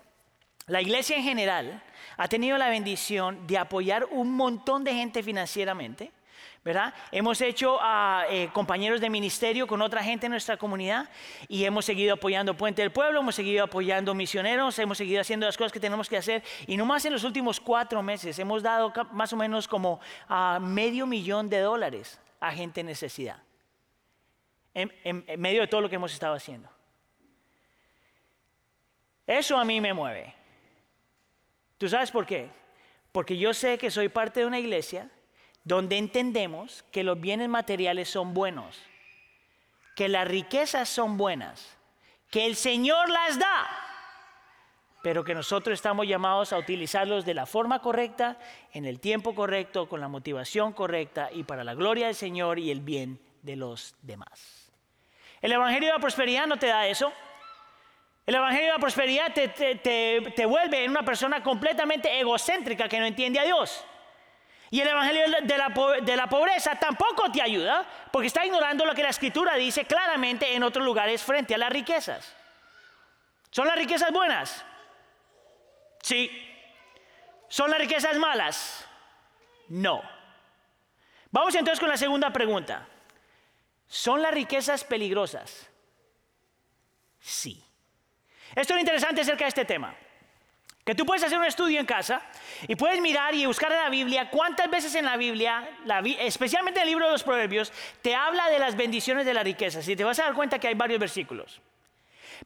la 0.66 0.80
iglesia 0.80 1.16
en 1.16 1.22
general 1.22 1.82
ha 2.16 2.28
tenido 2.28 2.58
la 2.58 2.68
bendición 2.68 3.46
de 3.46 3.58
apoyar 3.58 4.06
un 4.10 4.32
montón 4.32 4.84
de 4.84 4.94
gente 4.94 5.22
financieramente 5.22 6.12
¿verdad? 6.66 6.92
Hemos 7.12 7.40
hecho 7.42 7.78
a 7.80 8.24
eh, 8.28 8.50
compañeros 8.52 9.00
de 9.00 9.08
ministerio 9.08 9.68
con 9.68 9.80
otra 9.82 10.02
gente 10.02 10.26
en 10.26 10.32
nuestra 10.32 10.56
comunidad 10.56 11.08
y 11.46 11.64
hemos 11.64 11.84
seguido 11.84 12.14
apoyando 12.14 12.56
Puente 12.56 12.82
del 12.82 12.90
Pueblo, 12.90 13.20
hemos 13.20 13.36
seguido 13.36 13.62
apoyando 13.62 14.12
misioneros, 14.16 14.76
hemos 14.80 14.98
seguido 14.98 15.20
haciendo 15.20 15.46
las 15.46 15.56
cosas 15.56 15.70
que 15.70 15.78
tenemos 15.78 16.08
que 16.08 16.16
hacer 16.16 16.42
y 16.66 16.76
nomás 16.76 17.04
en 17.04 17.12
los 17.12 17.22
últimos 17.22 17.60
cuatro 17.60 18.02
meses 18.02 18.36
hemos 18.40 18.64
dado 18.64 18.92
más 19.12 19.32
o 19.32 19.36
menos 19.36 19.68
como 19.68 20.00
a 20.26 20.58
medio 20.60 21.06
millón 21.06 21.48
de 21.48 21.60
dólares 21.60 22.20
a 22.40 22.50
gente 22.50 22.80
en 22.80 22.86
necesidad, 22.86 23.36
en 24.74 25.24
medio 25.38 25.60
de 25.60 25.68
todo 25.68 25.82
lo 25.82 25.88
que 25.88 25.94
hemos 25.94 26.12
estado 26.12 26.34
haciendo. 26.34 26.68
Eso 29.24 29.56
a 29.56 29.64
mí 29.64 29.80
me 29.80 29.94
mueve. 29.94 30.35
¿Tú 31.78 31.88
sabes 31.88 32.10
por 32.10 32.26
qué? 32.26 32.48
Porque 33.12 33.36
yo 33.36 33.54
sé 33.54 33.78
que 33.78 33.90
soy 33.90 34.08
parte 34.08 34.40
de 34.40 34.46
una 34.46 34.58
iglesia 34.58 35.10
donde 35.64 35.98
entendemos 35.98 36.84
que 36.92 37.02
los 37.02 37.20
bienes 37.20 37.48
materiales 37.48 38.08
son 38.08 38.34
buenos, 38.34 38.80
que 39.96 40.08
las 40.08 40.28
riquezas 40.28 40.88
son 40.88 41.16
buenas, 41.16 41.76
que 42.30 42.46
el 42.46 42.56
Señor 42.56 43.08
las 43.08 43.38
da, 43.38 43.68
pero 45.02 45.24
que 45.24 45.34
nosotros 45.34 45.74
estamos 45.74 46.06
llamados 46.06 46.52
a 46.52 46.58
utilizarlos 46.58 47.24
de 47.24 47.34
la 47.34 47.46
forma 47.46 47.80
correcta, 47.80 48.38
en 48.72 48.84
el 48.84 49.00
tiempo 49.00 49.34
correcto, 49.34 49.88
con 49.88 50.00
la 50.00 50.08
motivación 50.08 50.72
correcta 50.72 51.30
y 51.32 51.44
para 51.44 51.64
la 51.64 51.74
gloria 51.74 52.06
del 52.06 52.14
Señor 52.14 52.58
y 52.58 52.70
el 52.70 52.80
bien 52.80 53.20
de 53.42 53.56
los 53.56 53.94
demás. 54.02 54.70
El 55.40 55.52
Evangelio 55.52 55.88
de 55.88 55.94
la 55.94 56.00
Prosperidad 56.00 56.46
no 56.46 56.58
te 56.58 56.66
da 56.66 56.86
eso. 56.86 57.12
El 58.26 58.34
Evangelio 58.34 58.66
de 58.66 58.72
la 58.72 58.78
Prosperidad 58.78 59.32
te, 59.32 59.48
te 60.34 60.46
vuelve 60.46 60.84
en 60.84 60.90
una 60.90 61.04
persona 61.04 61.42
completamente 61.42 62.18
egocéntrica 62.18 62.88
que 62.88 62.98
no 62.98 63.06
entiende 63.06 63.38
a 63.38 63.44
Dios. 63.44 63.84
Y 64.70 64.80
el 64.80 64.88
Evangelio 64.88 65.22
de 65.42 66.16
la, 66.16 66.26
pobreza 66.28 66.74
tampoco 66.74 67.30
te 67.30 67.40
ayuda 67.40 67.86
porque 68.10 68.26
está 68.26 68.44
ignorando 68.44 68.84
lo 68.84 68.94
que 68.94 69.02
la 69.02 69.10
escritura 69.10 69.54
dice 69.54 69.84
claramente 69.84 70.54
en 70.54 70.62
otros 70.62 70.84
lugares 70.84 71.22
frente 71.22 71.54
a 71.54 71.58
las 71.58 71.70
riquezas. 71.70 72.34
¿Son 73.50 73.66
las 73.66 73.76
riquezas 73.76 74.10
buenas? 74.12 74.64
Sí. 76.02 76.30
¿Son 77.48 77.70
las 77.70 77.78
riquezas 77.78 78.16
malas? 78.18 78.84
No. 79.68 80.02
Vamos 81.30 81.54
entonces 81.54 81.78
con 81.78 81.88
la 81.88 81.96
segunda 81.96 82.32
pregunta. 82.32 82.88
¿Son 83.86 84.20
las 84.20 84.34
riquezas 84.34 84.82
peligrosas? 84.82 85.70
Sí. 87.20 87.65
Esto 88.54 88.74
es 88.74 88.80
interesante 88.80 89.20
acerca 89.20 89.44
de 89.44 89.48
este 89.48 89.64
tema. 89.64 89.94
Que 90.86 90.94
tú 90.94 91.04
puedes 91.04 91.24
hacer 91.24 91.36
un 91.36 91.44
estudio 91.44 91.80
en 91.80 91.86
casa 91.86 92.22
y 92.68 92.76
puedes 92.76 93.00
mirar 93.00 93.34
y 93.34 93.44
buscar 93.44 93.72
en 93.72 93.78
la 93.78 93.90
Biblia 93.90 94.30
cuántas 94.30 94.70
veces 94.70 94.94
en 94.94 95.04
la 95.04 95.16
Biblia, 95.16 95.68
especialmente 96.20 96.78
en 96.78 96.84
el 96.84 96.90
libro 96.90 97.06
de 97.06 97.10
los 97.10 97.24
Proverbios, 97.24 97.72
te 98.02 98.14
habla 98.14 98.48
de 98.50 98.60
las 98.60 98.76
bendiciones 98.76 99.26
de 99.26 99.34
la 99.34 99.42
riqueza. 99.42 99.80
Y 99.84 99.96
te 99.96 100.04
vas 100.04 100.20
a 100.20 100.24
dar 100.24 100.34
cuenta 100.34 100.60
que 100.60 100.68
hay 100.68 100.74
varios 100.74 101.00
versículos. 101.00 101.60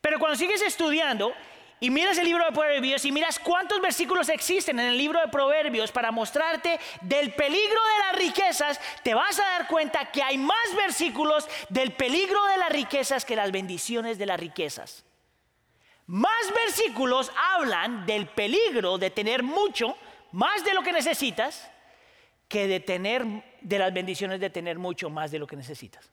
Pero 0.00 0.18
cuando 0.18 0.38
sigues 0.38 0.62
estudiando 0.62 1.34
y 1.80 1.90
miras 1.90 2.16
el 2.16 2.24
libro 2.24 2.46
de 2.46 2.52
Proverbios 2.52 3.04
y 3.04 3.12
miras 3.12 3.38
cuántos 3.38 3.78
versículos 3.82 4.30
existen 4.30 4.80
en 4.80 4.86
el 4.86 4.96
libro 4.96 5.20
de 5.20 5.28
Proverbios 5.28 5.92
para 5.92 6.10
mostrarte 6.10 6.80
del 7.02 7.34
peligro 7.34 7.58
de 7.58 7.98
las 8.06 8.16
riquezas, 8.16 8.80
te 9.02 9.12
vas 9.12 9.38
a 9.38 9.44
dar 9.44 9.66
cuenta 9.66 10.10
que 10.10 10.22
hay 10.22 10.38
más 10.38 10.74
versículos 10.74 11.46
del 11.68 11.92
peligro 11.92 12.42
de 12.46 12.56
las 12.56 12.70
riquezas 12.70 13.26
que 13.26 13.36
las 13.36 13.52
bendiciones 13.52 14.16
de 14.16 14.24
las 14.24 14.40
riquezas. 14.40 15.04
Más 16.10 16.52
versículos 16.52 17.30
hablan 17.54 18.04
del 18.04 18.26
peligro 18.26 18.98
de 18.98 19.10
tener 19.10 19.44
mucho, 19.44 19.96
más 20.32 20.64
de 20.64 20.74
lo 20.74 20.82
que 20.82 20.90
necesitas, 20.90 21.70
que 22.48 22.66
de 22.66 22.80
tener, 22.80 23.24
de 23.60 23.78
las 23.78 23.94
bendiciones 23.94 24.40
de 24.40 24.50
tener 24.50 24.76
mucho 24.76 25.08
más 25.08 25.30
de 25.30 25.38
lo 25.38 25.46
que 25.46 25.54
necesitas. 25.54 26.10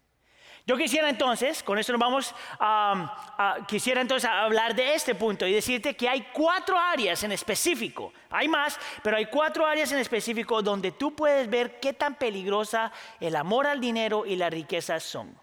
Yo 0.67 0.77
quisiera 0.77 1.09
entonces, 1.09 1.63
con 1.63 1.79
esto 1.79 1.93
nos 1.93 1.99
vamos 1.99 2.35
a, 2.59 3.65
quisiera 3.67 3.99
entonces 3.99 4.29
hablar 4.29 4.75
de 4.75 4.93
este 4.93 5.15
punto 5.15 5.47
y 5.47 5.53
decirte 5.53 5.95
que 5.95 6.07
hay 6.07 6.27
cuatro 6.31 6.77
áreas 6.77 7.23
en 7.23 7.31
específico, 7.31 8.13
hay 8.29 8.47
más, 8.47 8.79
pero 9.01 9.17
hay 9.17 9.25
cuatro 9.25 9.65
áreas 9.65 9.91
en 9.93 9.97
específico 9.97 10.61
donde 10.61 10.91
tú 10.91 11.15
puedes 11.15 11.49
ver 11.49 11.79
qué 11.79 11.93
tan 11.93 12.13
peligrosa 12.19 12.91
el 13.19 13.35
amor 13.35 13.65
al 13.65 13.81
dinero 13.81 14.27
y 14.27 14.35
las 14.35 14.51
riquezas 14.51 15.01
son. 15.01 15.35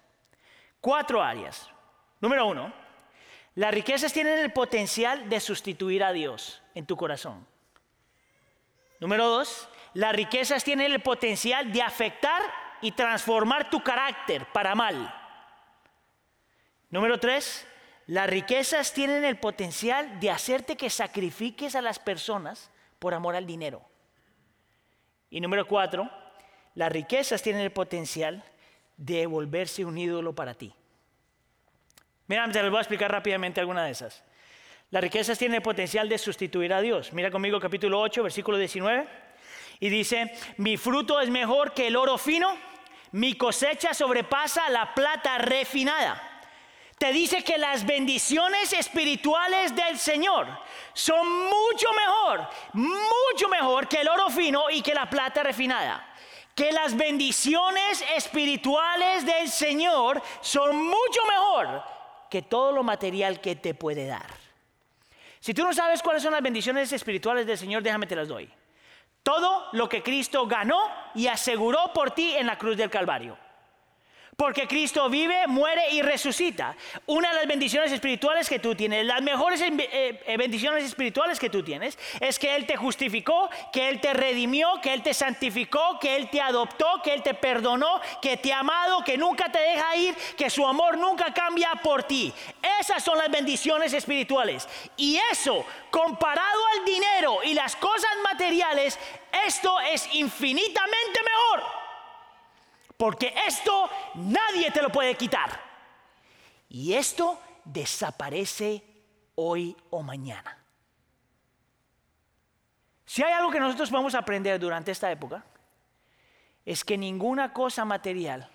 Cuatro 0.81 1.21
áreas. 1.21 1.69
Número 2.21 2.47
uno, 2.47 2.84
las 3.55 3.73
riquezas 3.73 4.13
tienen 4.13 4.39
el 4.39 4.53
potencial 4.53 5.29
de 5.29 5.41
sustituir 5.41 6.03
a 6.03 6.13
Dios 6.13 6.63
en 6.75 6.87
tu 6.87 6.97
corazón. 6.97 7.47
Número 9.01 9.29
dos, 9.29 9.69
las 9.93 10.15
riquezas 10.15 10.65
tienen 10.65 10.91
el 10.91 11.01
potencial 11.01 11.73
de 11.73 11.83
afectar 11.83 12.43
y 12.81 12.93
transformar 12.93 13.71
tu 13.71 13.83
carácter 13.83 14.47
para 14.53 14.75
mal. 14.75 15.15
Número 16.91 17.19
tres, 17.19 17.67
las 18.07 18.29
riquezas 18.29 18.93
tienen 18.93 19.25
el 19.25 19.39
potencial 19.39 20.21
de 20.21 20.31
hacerte 20.31 20.77
que 20.77 20.91
sacrifiques 20.91 21.75
a 21.75 21.83
las 21.83 21.99
personas 21.99 22.71
por 22.99 23.15
amor 23.15 23.37
al 23.37 23.47
dinero. 23.47 23.83
Y 25.31 25.41
número 25.41 25.67
cuatro, 25.67 26.11
las 26.75 26.91
riquezas 26.91 27.43
tienen 27.43 27.63
el 27.63 27.73
potencial 27.73 28.45
de 28.97 29.27
volverse 29.27 29.85
un 29.85 29.97
ídolo 29.97 30.35
para 30.35 30.55
ti. 30.55 30.75
Mira, 32.27 32.51
te 32.51 32.63
les 32.63 32.71
voy 32.71 32.79
a 32.79 32.83
explicar 32.83 33.11
rápidamente 33.11 33.61
alguna 33.61 33.85
de 33.85 33.91
esas. 33.91 34.23
Las 34.91 35.03
riquezas 35.03 35.39
tienen 35.39 35.57
el 35.57 35.63
potencial 35.63 36.09
de 36.09 36.19
sustituir 36.19 36.73
a 36.73 36.81
Dios. 36.81 37.13
Mira 37.13 37.31
conmigo 37.31 37.61
capítulo 37.61 38.01
8, 38.01 38.23
versículo 38.23 38.57
19. 38.57 39.07
Y 39.81 39.89
dice, 39.89 40.33
mi 40.57 40.77
fruto 40.77 41.21
es 41.21 41.29
mejor 41.29 41.75
que 41.75 41.89
el 41.89 41.97
oro 41.97 42.17
fino, 42.17 42.57
mi 43.13 43.35
cosecha 43.35 43.93
sobrepasa 43.93 44.71
la 44.71 44.95
plata 44.95 45.39
refinada. 45.39 46.31
Te 46.97 47.13
dice 47.13 47.43
que 47.43 47.59
las 47.59 47.85
bendiciones 47.85 48.73
espirituales 48.73 49.75
del 49.75 49.99
Señor 49.99 50.47
son 50.93 51.29
mucho 51.29 51.89
mejor, 51.93 52.49
mucho 52.73 53.49
mejor 53.51 53.89
que 53.89 54.01
el 54.01 54.09
oro 54.09 54.31
fino 54.31 54.71
y 54.71 54.81
que 54.81 54.95
la 54.95 55.11
plata 55.11 55.43
refinada 55.43 56.11
que 56.55 56.71
las 56.71 56.97
bendiciones 56.97 58.05
espirituales 58.17 59.27
del 59.27 59.51
Señor 59.51 60.23
son 60.41 60.77
mucho 60.77 61.21
mejor 61.29 61.83
que 62.31 62.43
todo 62.43 62.73
lo 62.73 62.83
material 62.83 63.41
que 63.41 63.57
te 63.57 63.75
puede 63.75 64.07
dar. 64.07 64.27
Si 65.41 65.53
tú 65.53 65.63
no 65.63 65.73
sabes 65.73 66.03
cuáles 66.03 66.23
son 66.23 66.33
las 66.33 66.43
bendiciones 66.43 66.91
espirituales 66.93 67.47
del 67.47 67.59
Señor, 67.59 67.83
déjame 67.83 68.07
te 68.07 68.17
las 68.17 68.29
doy. 68.29 68.51
Todo 69.23 69.69
lo 69.73 69.89
que 69.89 70.03
Cristo 70.03 70.47
ganó 70.47 70.81
y 71.15 71.27
aseguró 71.27 71.93
por 71.95 72.13
ti 72.13 72.35
en 72.35 72.47
la 72.47 72.59
cruz 72.59 72.77
del 72.77 72.91
Calvario. 72.91 73.37
Porque 74.37 74.67
Cristo 74.67 75.09
vive, 75.09 75.47
muere 75.47 75.91
y 75.93 76.03
resucita. 76.03 76.77
Una 77.07 77.29
de 77.29 77.35
las 77.37 77.47
bendiciones 77.47 77.93
espirituales 77.93 78.49
que 78.49 78.59
tú 78.59 78.75
tienes, 78.75 79.05
las 79.07 79.23
mejores 79.23 79.61
eh, 79.61 79.71
eh, 80.27 80.37
bendiciones 80.37 80.85
espirituales 80.85 81.39
que 81.39 81.51
tú 81.51 81.63
tienes, 81.63 81.99
es 82.21 82.39
que 82.39 82.57
Él 82.57 82.67
te 82.67 82.77
justificó, 82.77 83.49
que 83.73 83.89
Él 83.89 84.01
te 84.01 84.13
redimió, 84.13 84.81
que 84.81 84.93
Él 84.93 85.03
te 85.03 85.15
santificó, 85.15 85.99
que 86.01 86.17
Él 86.17 86.31
te 86.31 86.41
adoptó, 86.41 87.01
que 87.03 87.15
Él 87.15 87.23
te 87.23 87.35
perdonó, 87.35 88.01
que 88.21 88.37
te 88.37 88.53
ha 88.53 88.61
amado, 88.61 89.05
que 89.05 89.17
nunca 89.17 89.51
te 89.53 89.61
deja 89.61 89.97
ir, 89.97 90.15
que 90.37 90.51
su 90.51 90.67
amor 90.67 90.99
nunca 90.99 91.33
cambia 91.33 91.71
por 91.83 92.03
ti. 92.03 92.33
Esas 92.81 93.05
son 93.05 93.19
las 93.19 93.31
bendiciones 93.31 93.93
espirituales. 93.93 94.69
Y 94.97 95.17
eso, 95.31 95.65
comparado 95.91 96.67
al 96.77 96.85
dinero 96.85 97.39
y 97.45 97.55
las 97.55 97.77
cosas 97.77 98.11
materiales, 98.25 98.99
esto 99.47 99.81
es 99.81 100.09
infinitamente 100.15 101.21
mejor. 101.23 101.84
Porque 103.05 103.35
esto 103.47 103.91
nadie 104.15 104.71
te 104.71 104.81
lo 104.81 104.89
puede 104.89 105.15
quitar. 105.15 105.61
Y 106.71 106.95
esto 106.95 107.39
desaparece 107.63 108.83
hoy 109.35 109.77
o 109.91 110.03
mañana. 110.03 110.57
Si 113.05 113.23
hay 113.23 113.35
algo 113.35 113.51
que 113.51 113.61
nosotros 113.61 113.91
vamos 113.91 114.15
a 114.15 114.21
aprender 114.21 114.59
durante 114.59 114.91
esta 114.91 115.13
época, 115.13 115.45
es 116.65 116.83
que 116.83 116.97
ninguna 116.97 117.53
cosa 117.53 117.85
material, 117.85 118.49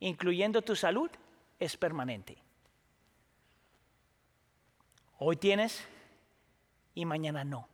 incluyendo 0.00 0.60
tu 0.60 0.76
salud, 0.76 1.10
es 1.58 1.78
permanente. 1.78 2.36
Hoy 5.16 5.36
tienes 5.36 5.82
y 6.94 7.06
mañana 7.06 7.42
no. 7.42 7.66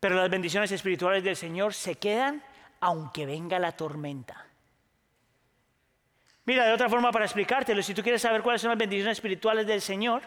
Pero 0.00 0.16
las 0.16 0.28
bendiciones 0.28 0.72
espirituales 0.72 1.22
del 1.22 1.36
Señor 1.36 1.72
se 1.72 1.94
quedan 1.94 2.42
aunque 2.82 3.26
venga 3.26 3.58
la 3.60 3.72
tormenta. 3.72 4.44
Mira, 6.44 6.66
de 6.66 6.72
otra 6.72 6.88
forma 6.88 7.12
para 7.12 7.24
explicártelo, 7.24 7.80
si 7.80 7.94
tú 7.94 8.02
quieres 8.02 8.20
saber 8.20 8.42
cuáles 8.42 8.60
son 8.60 8.70
las 8.70 8.78
bendiciones 8.78 9.18
espirituales 9.18 9.66
del 9.68 9.80
Señor, 9.80 10.22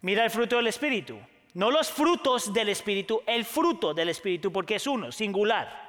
mira 0.00 0.24
el 0.24 0.30
fruto 0.30 0.56
del 0.56 0.66
Espíritu. 0.66 1.18
No 1.52 1.70
los 1.70 1.90
frutos 1.90 2.54
del 2.54 2.70
Espíritu, 2.70 3.22
el 3.26 3.44
fruto 3.44 3.92
del 3.92 4.08
Espíritu, 4.08 4.50
porque 4.50 4.76
es 4.76 4.86
uno, 4.86 5.12
singular. 5.12 5.83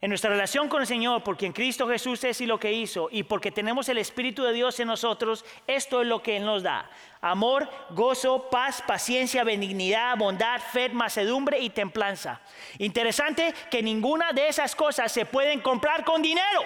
En 0.00 0.10
nuestra 0.10 0.30
relación 0.30 0.68
con 0.68 0.80
el 0.80 0.86
Señor, 0.86 1.24
porque 1.24 1.44
en 1.44 1.52
Cristo 1.52 1.88
Jesús 1.88 2.22
es 2.22 2.40
y 2.40 2.46
lo 2.46 2.60
que 2.60 2.72
hizo, 2.72 3.08
y 3.10 3.24
porque 3.24 3.50
tenemos 3.50 3.88
el 3.88 3.98
Espíritu 3.98 4.44
de 4.44 4.52
Dios 4.52 4.78
en 4.78 4.86
nosotros, 4.86 5.44
esto 5.66 6.00
es 6.00 6.06
lo 6.06 6.22
que 6.22 6.36
Él 6.36 6.44
nos 6.44 6.62
da. 6.62 6.88
Amor, 7.20 7.68
gozo, 7.90 8.48
paz, 8.48 8.80
paciencia, 8.86 9.42
benignidad, 9.42 10.16
bondad, 10.16 10.60
fe, 10.60 10.88
macedumbre 10.90 11.58
y 11.58 11.70
templanza. 11.70 12.40
Interesante 12.78 13.52
que 13.72 13.82
ninguna 13.82 14.32
de 14.32 14.46
esas 14.46 14.76
cosas 14.76 15.10
se 15.10 15.26
pueden 15.26 15.60
comprar 15.60 16.04
con 16.04 16.22
dinero. 16.22 16.62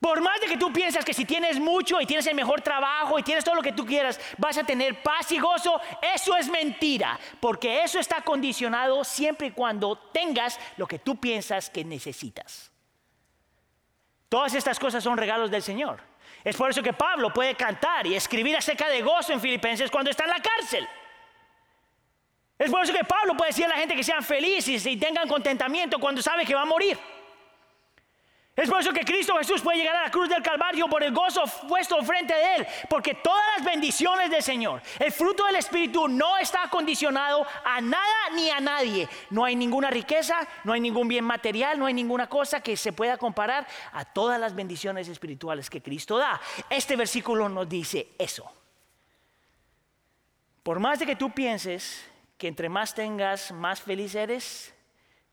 Por 0.00 0.20
más 0.20 0.40
de 0.40 0.46
que 0.46 0.58
tú 0.58 0.72
piensas 0.72 1.04
que 1.04 1.14
si 1.14 1.24
tienes 1.24 1.58
mucho 1.58 2.00
y 2.00 2.06
tienes 2.06 2.26
el 2.26 2.34
mejor 2.34 2.60
trabajo 2.60 3.18
y 3.18 3.22
tienes 3.22 3.44
todo 3.44 3.54
lo 3.54 3.62
que 3.62 3.72
tú 3.72 3.86
quieras, 3.86 4.20
vas 4.36 4.58
a 4.58 4.64
tener 4.64 5.02
paz 5.02 5.32
y 5.32 5.38
gozo, 5.38 5.80
eso 6.14 6.36
es 6.36 6.48
mentira, 6.48 7.18
porque 7.40 7.82
eso 7.82 7.98
está 7.98 8.20
condicionado 8.20 9.02
siempre 9.04 9.48
y 9.48 9.50
cuando 9.52 9.96
tengas 10.12 10.58
lo 10.76 10.86
que 10.86 10.98
tú 10.98 11.18
piensas 11.18 11.70
que 11.70 11.84
necesitas. 11.84 12.70
Todas 14.28 14.54
estas 14.54 14.78
cosas 14.78 15.02
son 15.02 15.16
regalos 15.16 15.50
del 15.50 15.62
Señor. 15.62 16.02
Es 16.44 16.56
por 16.56 16.70
eso 16.70 16.82
que 16.82 16.92
Pablo 16.92 17.32
puede 17.32 17.54
cantar 17.54 18.06
y 18.06 18.14
escribir 18.14 18.56
acerca 18.56 18.88
de 18.88 19.02
gozo 19.02 19.32
en 19.32 19.40
Filipenses 19.40 19.90
cuando 19.90 20.10
está 20.10 20.24
en 20.24 20.30
la 20.30 20.40
cárcel. 20.40 20.86
Es 22.58 22.70
por 22.70 22.82
eso 22.82 22.92
que 22.92 23.04
Pablo 23.04 23.36
puede 23.36 23.50
decir 23.50 23.64
a 23.64 23.68
la 23.68 23.76
gente 23.76 23.94
que 23.94 24.04
sean 24.04 24.22
felices 24.22 24.84
y 24.86 24.96
tengan 24.96 25.28
contentamiento 25.28 25.98
cuando 25.98 26.22
sabe 26.22 26.44
que 26.44 26.54
va 26.54 26.62
a 26.62 26.66
morir. 26.66 26.98
Es 28.56 28.70
por 28.70 28.80
eso 28.80 28.90
que 28.90 29.04
Cristo 29.04 29.36
Jesús 29.36 29.60
puede 29.60 29.76
llegar 29.76 29.96
a 29.96 30.04
la 30.04 30.10
cruz 30.10 30.30
del 30.30 30.42
Calvario 30.42 30.88
por 30.88 31.02
el 31.02 31.12
gozo 31.12 31.44
puesto 31.68 32.02
frente 32.02 32.32
de 32.32 32.56
Él. 32.56 32.66
Porque 32.88 33.12
todas 33.12 33.44
las 33.58 33.66
bendiciones 33.66 34.30
del 34.30 34.42
Señor, 34.42 34.80
el 34.98 35.12
fruto 35.12 35.44
del 35.44 35.56
Espíritu 35.56 36.08
no 36.08 36.38
está 36.38 36.66
condicionado 36.70 37.46
a 37.64 37.82
nada 37.82 38.30
ni 38.34 38.48
a 38.48 38.58
nadie. 38.58 39.06
No 39.28 39.44
hay 39.44 39.54
ninguna 39.56 39.90
riqueza, 39.90 40.48
no 40.64 40.72
hay 40.72 40.80
ningún 40.80 41.06
bien 41.06 41.24
material, 41.24 41.78
no 41.78 41.84
hay 41.84 41.92
ninguna 41.92 42.30
cosa 42.30 42.62
que 42.62 42.78
se 42.78 42.94
pueda 42.94 43.18
comparar 43.18 43.66
a 43.92 44.06
todas 44.06 44.40
las 44.40 44.54
bendiciones 44.54 45.06
espirituales 45.08 45.68
que 45.68 45.82
Cristo 45.82 46.16
da. 46.16 46.40
Este 46.70 46.96
versículo 46.96 47.50
nos 47.50 47.68
dice 47.68 48.08
eso. 48.18 48.50
Por 50.62 50.80
más 50.80 50.98
de 50.98 51.04
que 51.04 51.16
tú 51.16 51.30
pienses 51.30 52.08
que 52.38 52.48
entre 52.48 52.70
más 52.70 52.94
tengas, 52.94 53.52
más 53.52 53.82
feliz 53.82 54.14
eres, 54.14 54.74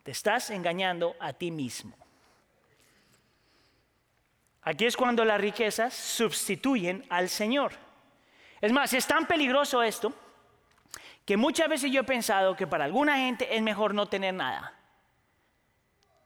te 0.04 0.12
estás 0.12 0.50
engañando 0.50 1.16
a 1.22 1.32
ti 1.32 1.52
mismo. 1.52 1.96
Aquí 4.66 4.86
es 4.86 4.96
cuando 4.96 5.26
las 5.26 5.40
riquezas 5.40 5.94
sustituyen 5.94 7.06
al 7.10 7.30
Señor. 7.30 7.74
Es 8.62 8.72
más, 8.72 8.94
es 8.94 9.06
tan 9.06 9.26
peligroso 9.26 9.84
esto 9.84 10.14
que 11.26 11.38
muchas 11.38 11.68
veces 11.68 11.92
yo 11.92 12.02
he 12.02 12.06
pensado 12.06 12.56
que 12.56 12.68
para 12.68 12.86
alguna 12.86 13.18
gente 13.18 13.56
es 13.56 13.62
mejor 13.62 13.94
no 13.94 14.08
tener 14.08 14.34
nada. 14.34 14.74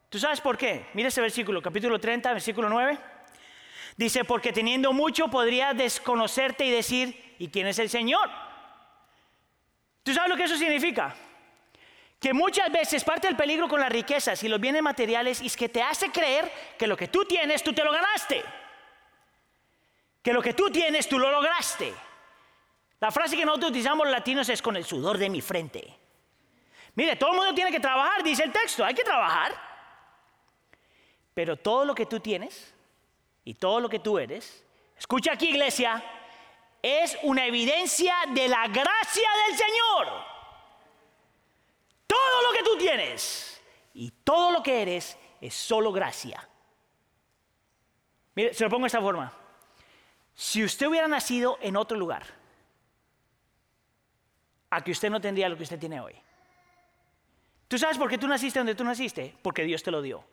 ¿Tú 0.08 0.18
sabes 0.18 0.40
por 0.40 0.56
qué? 0.56 0.86
Mira 0.94 1.08
ese 1.08 1.20
versículo, 1.20 1.60
capítulo 1.60 1.98
30, 1.98 2.32
versículo 2.32 2.68
9. 2.68 2.98
Dice, 3.96 4.24
porque 4.24 4.52
teniendo 4.52 4.92
mucho 4.92 5.28
podría 5.28 5.74
desconocerte 5.74 6.64
y 6.64 6.70
decir, 6.70 7.34
¿y 7.38 7.48
quién 7.48 7.66
es 7.66 7.78
el 7.80 7.88
Señor? 7.88 8.30
¿Tú 10.04 10.14
sabes 10.14 10.30
lo 10.30 10.36
que 10.36 10.44
eso 10.44 10.56
significa? 10.56 11.14
Que 12.20 12.32
muchas 12.32 12.70
veces 12.72 13.04
parte 13.04 13.28
del 13.28 13.36
peligro 13.36 13.68
con 13.68 13.80
las 13.80 13.90
riquezas 13.90 14.42
y 14.42 14.48
los 14.48 14.60
bienes 14.60 14.82
materiales 14.82 15.40
es 15.40 15.56
que 15.56 15.68
te 15.68 15.82
hace 15.82 16.10
creer 16.10 16.50
que 16.76 16.86
lo 16.86 16.96
que 16.96 17.08
tú 17.08 17.24
tienes, 17.24 17.62
tú 17.62 17.72
te 17.72 17.84
lo 17.84 17.92
ganaste. 17.92 18.44
Que 20.22 20.32
lo 20.32 20.42
que 20.42 20.52
tú 20.52 20.70
tienes, 20.70 21.08
tú 21.08 21.18
lo 21.18 21.30
lograste. 21.30 21.94
La 23.00 23.12
frase 23.12 23.36
que 23.36 23.44
nosotros 23.44 23.70
utilizamos 23.70 24.06
los 24.06 24.12
latinos 24.12 24.48
es 24.48 24.60
con 24.60 24.76
el 24.76 24.84
sudor 24.84 25.16
de 25.16 25.30
mi 25.30 25.40
frente. 25.40 25.96
Mire, 26.96 27.14
todo 27.14 27.30
el 27.30 27.36
mundo 27.36 27.54
tiene 27.54 27.70
que 27.70 27.78
trabajar, 27.78 28.24
dice 28.24 28.42
el 28.42 28.50
texto, 28.50 28.84
hay 28.84 28.94
que 28.94 29.04
trabajar. 29.04 29.54
Pero 31.34 31.56
todo 31.56 31.84
lo 31.84 31.94
que 31.94 32.06
tú 32.06 32.18
tienes 32.18 32.74
y 33.44 33.54
todo 33.54 33.78
lo 33.78 33.88
que 33.88 34.00
tú 34.00 34.18
eres, 34.18 34.64
escucha 34.98 35.34
aquí 35.34 35.50
iglesia, 35.50 36.02
es 36.82 37.16
una 37.22 37.46
evidencia 37.46 38.16
de 38.34 38.48
la 38.48 38.66
gracia 38.66 39.28
del 39.46 39.56
Señor. 39.56 40.37
Lo 42.48 42.56
que 42.56 42.62
tú 42.62 42.78
tienes 42.78 43.60
y 43.94 44.10
todo 44.24 44.50
lo 44.50 44.62
que 44.62 44.82
eres 44.82 45.18
es 45.40 45.54
solo 45.54 45.92
gracia. 45.92 46.48
Mire, 48.34 48.54
se 48.54 48.64
lo 48.64 48.70
pongo 48.70 48.84
de 48.84 48.88
esta 48.88 49.00
forma. 49.00 49.32
Si 50.34 50.64
usted 50.64 50.86
hubiera 50.86 51.08
nacido 51.08 51.58
en 51.60 51.76
otro 51.76 51.98
lugar, 51.98 52.22
a 54.70 54.82
que 54.82 54.92
usted 54.92 55.10
no 55.10 55.20
tendría 55.20 55.48
lo 55.48 55.56
que 55.56 55.62
usted 55.62 55.78
tiene 55.78 56.00
hoy. 56.00 56.14
¿Tú 57.66 57.78
sabes 57.78 57.98
por 57.98 58.08
qué 58.08 58.18
tú 58.18 58.28
naciste 58.28 58.58
donde 58.58 58.74
tú 58.74 58.84
naciste? 58.84 59.34
Porque 59.42 59.64
Dios 59.64 59.82
te 59.82 59.90
lo 59.90 60.00
dio. 60.00 60.24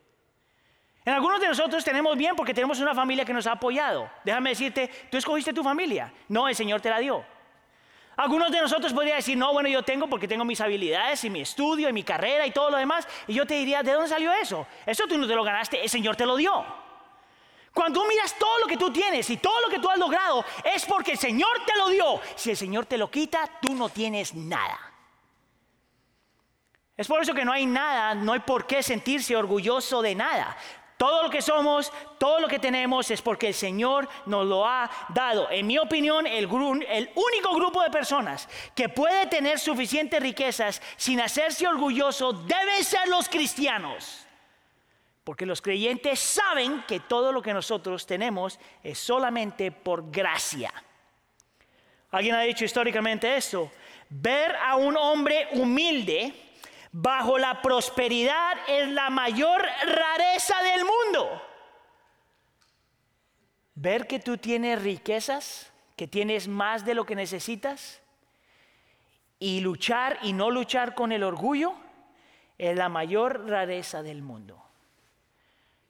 En 1.04 1.14
algunos 1.14 1.40
de 1.40 1.48
nosotros 1.48 1.84
tenemos 1.84 2.18
bien 2.18 2.36
porque 2.36 2.54
tenemos 2.54 2.80
una 2.80 2.96
familia 2.96 3.26
que 3.26 3.34
nos 3.34 3.46
ha 3.48 3.54
apoyado. 3.54 4.10
Déjame 4.24 4.52
decirte, 4.52 4.90
tú 5.12 5.18
escogiste 5.18 5.54
tu 5.54 5.64
familia. 5.64 6.14
No, 6.30 6.48
el 6.48 6.56
Señor 6.56 6.82
te 6.82 6.90
la 6.90 7.00
dio. 7.00 7.26
Algunos 8.18 8.52
de 8.52 8.62
nosotros 8.62 8.94
podrían 8.94 9.18
decir, 9.18 9.38
no, 9.38 9.52
bueno, 9.52 9.68
yo 9.68 9.84
tengo 9.84 10.08
porque 10.08 10.28
tengo 10.28 10.46
mis 10.46 10.62
habilidades 10.62 11.24
y 11.26 11.30
mi 11.30 11.42
estudio 11.42 11.90
y 11.90 11.94
mi 11.94 12.04
carrera 12.04 12.48
y 12.48 12.52
todo 12.52 12.72
lo 12.72 12.78
demás. 12.78 13.08
Y 13.28 13.34
yo 13.34 13.46
te 13.46 13.56
diría, 13.56 13.84
¿de 13.84 13.92
dónde 13.92 14.08
salió 14.08 14.32
eso? 14.34 14.66
Eso 14.86 15.06
tú 15.08 15.18
no 15.18 15.28
te 15.28 15.36
lo 15.36 15.44
ganaste, 15.44 15.82
el 15.82 15.90
Señor 15.90 16.16
te 16.16 16.26
lo 16.26 16.36
dio. 16.36 16.66
Cuando 17.74 18.00
tú 18.00 18.08
miras 18.08 18.34
todo 18.40 18.60
lo 18.60 18.68
que 18.68 18.78
tú 18.78 18.92
tienes 18.92 19.30
y 19.30 19.36
todo 19.36 19.60
lo 19.60 19.68
que 19.68 19.80
tú 19.80 19.90
has 19.90 20.00
logrado, 20.00 20.46
es 20.64 20.86
porque 20.86 21.12
el 21.12 21.18
Señor 21.18 21.66
te 21.66 21.76
lo 21.76 21.90
dio. 21.90 22.22
Si 22.36 22.52
el 22.52 22.58
Señor 22.58 22.86
te 22.86 22.98
lo 22.98 23.12
quita, 23.12 23.50
tú 23.62 23.74
no 23.76 23.90
tienes 23.90 24.34
nada. 24.34 24.80
Es 26.96 27.08
por 27.08 27.22
eso 27.22 27.34
que 27.34 27.44
no 27.44 27.52
hay 27.52 27.66
nada, 27.66 28.16
no 28.16 28.32
hay 28.32 28.40
por 28.40 28.66
qué 28.66 28.82
sentirse 28.82 29.36
orgulloso 29.36 30.02
de 30.02 30.16
nada. 30.16 30.56
Todo 30.98 31.24
lo 31.24 31.30
que 31.30 31.42
somos, 31.42 31.92
todo 32.18 32.40
lo 32.40 32.48
que 32.48 32.58
tenemos 32.58 33.12
es 33.12 33.22
porque 33.22 33.50
el 33.50 33.54
Señor 33.54 34.08
nos 34.26 34.46
lo 34.46 34.66
ha 34.66 34.90
dado. 35.10 35.50
En 35.52 35.68
mi 35.68 35.78
opinión, 35.78 36.26
el, 36.26 36.46
único 36.46 37.54
grupo 37.54 37.82
de 37.84 37.90
personas 37.90 38.48
que 38.74 38.88
puede 38.88 39.28
tener 39.28 39.60
suficientes 39.60 40.22
riquezas 40.22 40.82
sin 40.96 41.20
hacerse 41.20 41.68
orgulloso 41.68 42.32
deben 42.32 42.84
ser 42.84 43.10
los 43.10 43.28
cristianos. 43.28 44.26
Porque 45.26 45.46
los 45.46 45.62
creyentes 45.62 46.20
saben 46.20 46.84
que 46.88 47.02
todo 47.02 47.34
lo 47.34 47.42
que 47.42 47.54
nosotros 47.54 48.06
tenemos 48.06 48.58
es 48.82 48.98
solamente 48.98 49.72
por 49.72 50.10
gracia. 50.10 50.72
Alguien 52.12 52.36
ha 52.36 52.42
dicho 52.42 52.64
históricamente 52.64 53.36
esto. 53.36 53.70
Ver 54.08 54.56
a 54.56 54.78
un 54.78 54.96
hombre 54.96 55.50
humilde 55.54 56.45
bajo 56.98 57.38
la 57.38 57.62
prosperidad 57.62 58.54
es 58.70 58.88
la 58.88 59.10
mayor 59.10 59.62
rareza 59.86 60.56
del 60.64 60.86
mundo. 60.86 61.42
Ver 63.74 64.08
que 64.08 64.20
tú 64.20 64.38
tienes 64.38 64.82
riquezas, 64.82 65.74
que 65.98 66.08
tienes 66.08 66.48
más 66.48 66.86
de 66.86 66.96
lo 66.96 67.06
que 67.06 67.18
necesitas, 67.18 68.02
y 69.40 69.60
luchar 69.60 70.20
y 70.22 70.32
no 70.32 70.50
luchar 70.50 70.96
con 70.96 71.12
el 71.12 71.24
orgullo 71.24 71.74
es 72.58 72.78
la 72.78 72.88
mayor 72.88 73.46
rareza 73.46 74.02
del 74.02 74.22
mundo. 74.22 74.64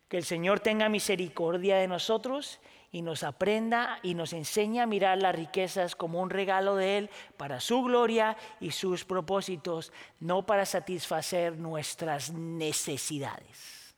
Que 0.07 0.17
el 0.17 0.23
Señor 0.23 0.59
tenga 0.59 0.89
misericordia 0.89 1.77
de 1.77 1.87
nosotros 1.87 2.59
y 2.95 3.01
nos 3.01 3.23
aprenda 3.23 3.99
y 4.03 4.13
nos 4.13 4.31
enseña 4.31 4.83
a 4.83 4.85
mirar 4.85 5.17
las 5.17 5.35
riquezas 5.35 5.97
como 5.97 6.21
un 6.21 6.29
regalo 6.29 6.77
de 6.77 6.97
Él 6.97 7.09
para 7.35 7.59
su 7.59 7.83
gloria 7.83 8.37
y 8.61 8.71
sus 8.71 9.03
propósitos, 9.03 9.91
no 10.21 10.45
para 10.45 10.65
satisfacer 10.65 11.57
nuestras 11.57 12.31
necesidades. 12.31 13.93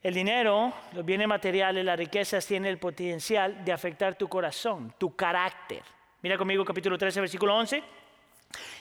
El 0.00 0.14
dinero, 0.14 0.72
los 0.94 1.04
bienes 1.04 1.28
materiales, 1.28 1.84
las 1.84 1.98
riquezas 1.98 2.46
tienen 2.46 2.70
el 2.70 2.78
potencial 2.78 3.62
de 3.62 3.72
afectar 3.72 4.14
tu 4.14 4.28
corazón, 4.28 4.94
tu 4.96 5.14
carácter. 5.14 5.82
Mira 6.22 6.38
conmigo 6.38 6.64
capítulo 6.64 6.96
13, 6.96 7.20
versículo 7.20 7.54
11. 7.54 8.01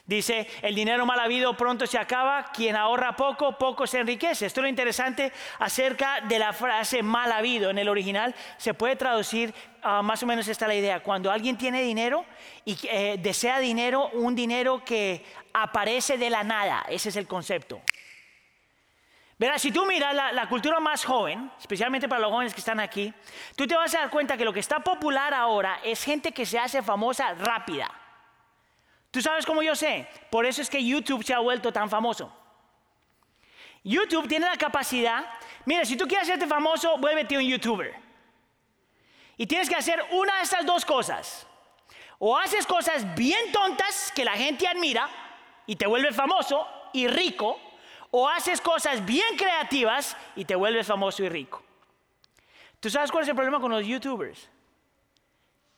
Dice, 0.05 0.47
el 0.61 0.75
dinero 0.75 1.05
mal 1.05 1.19
habido 1.19 1.55
pronto 1.55 1.87
se 1.87 1.97
acaba, 1.97 2.51
quien 2.51 2.75
ahorra 2.75 3.15
poco, 3.15 3.57
poco 3.57 3.87
se 3.87 3.99
enriquece. 3.99 4.45
Esto 4.45 4.59
es 4.59 4.63
lo 4.63 4.67
interesante 4.67 5.31
acerca 5.59 6.21
de 6.21 6.39
la 6.39 6.53
frase 6.53 7.03
mal 7.03 7.31
habido. 7.31 7.69
En 7.69 7.77
el 7.77 7.87
original 7.87 8.35
se 8.57 8.73
puede 8.73 8.95
traducir, 8.95 9.53
ah, 9.83 10.01
más 10.01 10.21
o 10.23 10.25
menos 10.25 10.47
esta 10.47 10.67
la 10.67 10.75
idea, 10.75 11.01
cuando 11.01 11.31
alguien 11.31 11.57
tiene 11.57 11.81
dinero 11.81 12.25
y 12.65 12.77
eh, 12.89 13.17
desea 13.21 13.59
dinero, 13.59 14.09
un 14.09 14.35
dinero 14.35 14.83
que 14.83 15.23
aparece 15.53 16.17
de 16.17 16.29
la 16.29 16.43
nada, 16.43 16.83
ese 16.89 17.09
es 17.09 17.15
el 17.15 17.27
concepto. 17.27 17.81
Verás, 19.37 19.61
si 19.61 19.71
tú 19.71 19.85
miras 19.85 20.13
la, 20.13 20.31
la, 20.31 20.47
cultura 20.47 20.79
más 20.79 21.03
joven, 21.03 21.51
especialmente 21.59 22.07
para 22.07 22.21
los 22.21 22.31
jóvenes 22.31 22.53
que 22.53 22.59
están 22.59 22.79
aquí, 22.79 23.11
tú 23.55 23.65
te 23.65 23.75
vas 23.75 23.95
a 23.95 23.99
dar 24.01 24.09
cuenta 24.11 24.37
que 24.37 24.45
lo 24.45 24.53
que 24.53 24.59
está 24.59 24.81
popular 24.81 25.33
ahora 25.33 25.79
es 25.83 26.03
gente 26.03 26.31
que 26.31 26.45
se 26.45 26.59
hace 26.59 26.83
famosa 26.83 27.33
rápida. 27.33 28.00
¿Tú 29.11 29.21
sabes 29.21 29.45
cómo 29.45 29.61
yo 29.61 29.75
sé? 29.75 30.07
Por 30.29 30.45
eso 30.45 30.61
es 30.61 30.69
que 30.69 30.83
YouTube 30.83 31.23
se 31.23 31.33
ha 31.33 31.39
vuelto 31.39 31.71
tan 31.71 31.89
famoso. 31.89 32.33
YouTube 33.83 34.27
tiene 34.27 34.45
la 34.45 34.57
capacidad 34.57 35.25
Mira, 35.65 35.85
si 35.85 35.95
tú 35.95 36.07
quieres 36.07 36.27
hacerte 36.27 36.47
famoso, 36.47 36.97
vuélvete 36.97 37.37
un 37.37 37.43
youtuber. 37.43 37.95
Y 39.37 39.45
tienes 39.45 39.69
que 39.69 39.75
hacer 39.75 40.03
una 40.11 40.37
de 40.37 40.43
estas 40.43 40.65
dos 40.65 40.85
cosas. 40.85 41.47
O 42.19 42.37
haces 42.37 42.65
cosas 42.65 43.15
bien 43.15 43.51
tontas 43.51 44.11
que 44.15 44.25
la 44.25 44.33
gente 44.33 44.67
admira 44.67 45.09
y 45.65 45.75
te 45.75 45.87
vuelves 45.87 46.15
famoso 46.15 46.67
y 46.93 47.07
rico, 47.07 47.59
o 48.11 48.27
haces 48.27 48.59
cosas 48.59 49.05
bien 49.05 49.37
creativas 49.37 50.17
y 50.35 50.45
te 50.45 50.55
vuelves 50.55 50.87
famoso 50.87 51.23
y 51.23 51.29
rico. 51.29 51.63
¿Tú 52.79 52.89
sabes 52.89 53.11
cuál 53.11 53.23
es 53.23 53.29
el 53.29 53.35
problema 53.35 53.59
con 53.59 53.71
los 53.71 53.85
youtubers? 53.85 54.49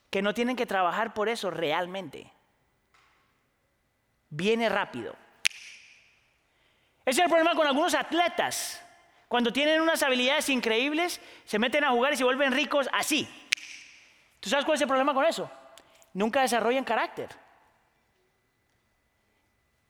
Que 0.10 0.22
no 0.22 0.34
tienen 0.34 0.56
que 0.56 0.66
trabajar 0.66 1.14
por 1.14 1.30
eso 1.30 1.52
realmente. 1.52 2.32
Viene 4.36 4.68
rápido. 4.68 5.16
Ese 7.06 7.20
es 7.22 7.26
el 7.26 7.30
problema 7.30 7.54
con 7.54 7.68
algunos 7.68 7.94
atletas. 7.94 8.84
Cuando 9.28 9.54
tienen 9.54 9.80
unas 9.80 10.02
habilidades 10.02 10.50
increíbles, 10.50 11.22
se 11.46 11.60
meten 11.60 11.84
a 11.84 11.92
jugar 11.92 12.14
y 12.14 12.18
se 12.18 12.24
vuelven 12.24 12.52
ricos 12.52 12.90
así. 12.92 13.30
¿Tú 14.40 14.50
sabes 14.50 14.66
cuál 14.66 14.78
es 14.78 14.82
el 14.82 14.88
problema 14.88 15.14
con 15.14 15.24
eso? 15.24 15.52
Nunca 16.14 16.42
desarrollan 16.42 16.84
carácter. 16.84 17.30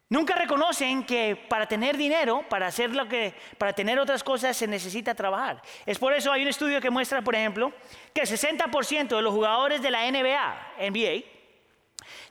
Nunca 0.09 0.35
reconocen 0.35 1.05
que 1.05 1.37
para 1.47 1.65
tener 1.65 1.95
dinero, 1.95 2.43
para 2.49 2.67
hacer 2.67 2.93
lo 2.93 3.07
que, 3.07 3.33
para 3.57 3.71
tener 3.71 3.97
otras 3.97 4.25
cosas 4.25 4.57
se 4.57 4.67
necesita 4.67 5.15
trabajar. 5.15 5.61
Es 5.85 5.97
por 5.97 6.11
eso 6.13 6.33
hay 6.33 6.41
un 6.41 6.49
estudio 6.49 6.81
que 6.81 6.89
muestra, 6.89 7.21
por 7.21 7.33
ejemplo, 7.33 7.71
que 8.13 8.21
el 8.21 8.27
60% 8.27 9.07
de 9.07 9.21
los 9.21 9.33
jugadores 9.33 9.81
de 9.81 9.89
la 9.89 10.11
NBA, 10.11 10.73
NBA, 10.89 11.32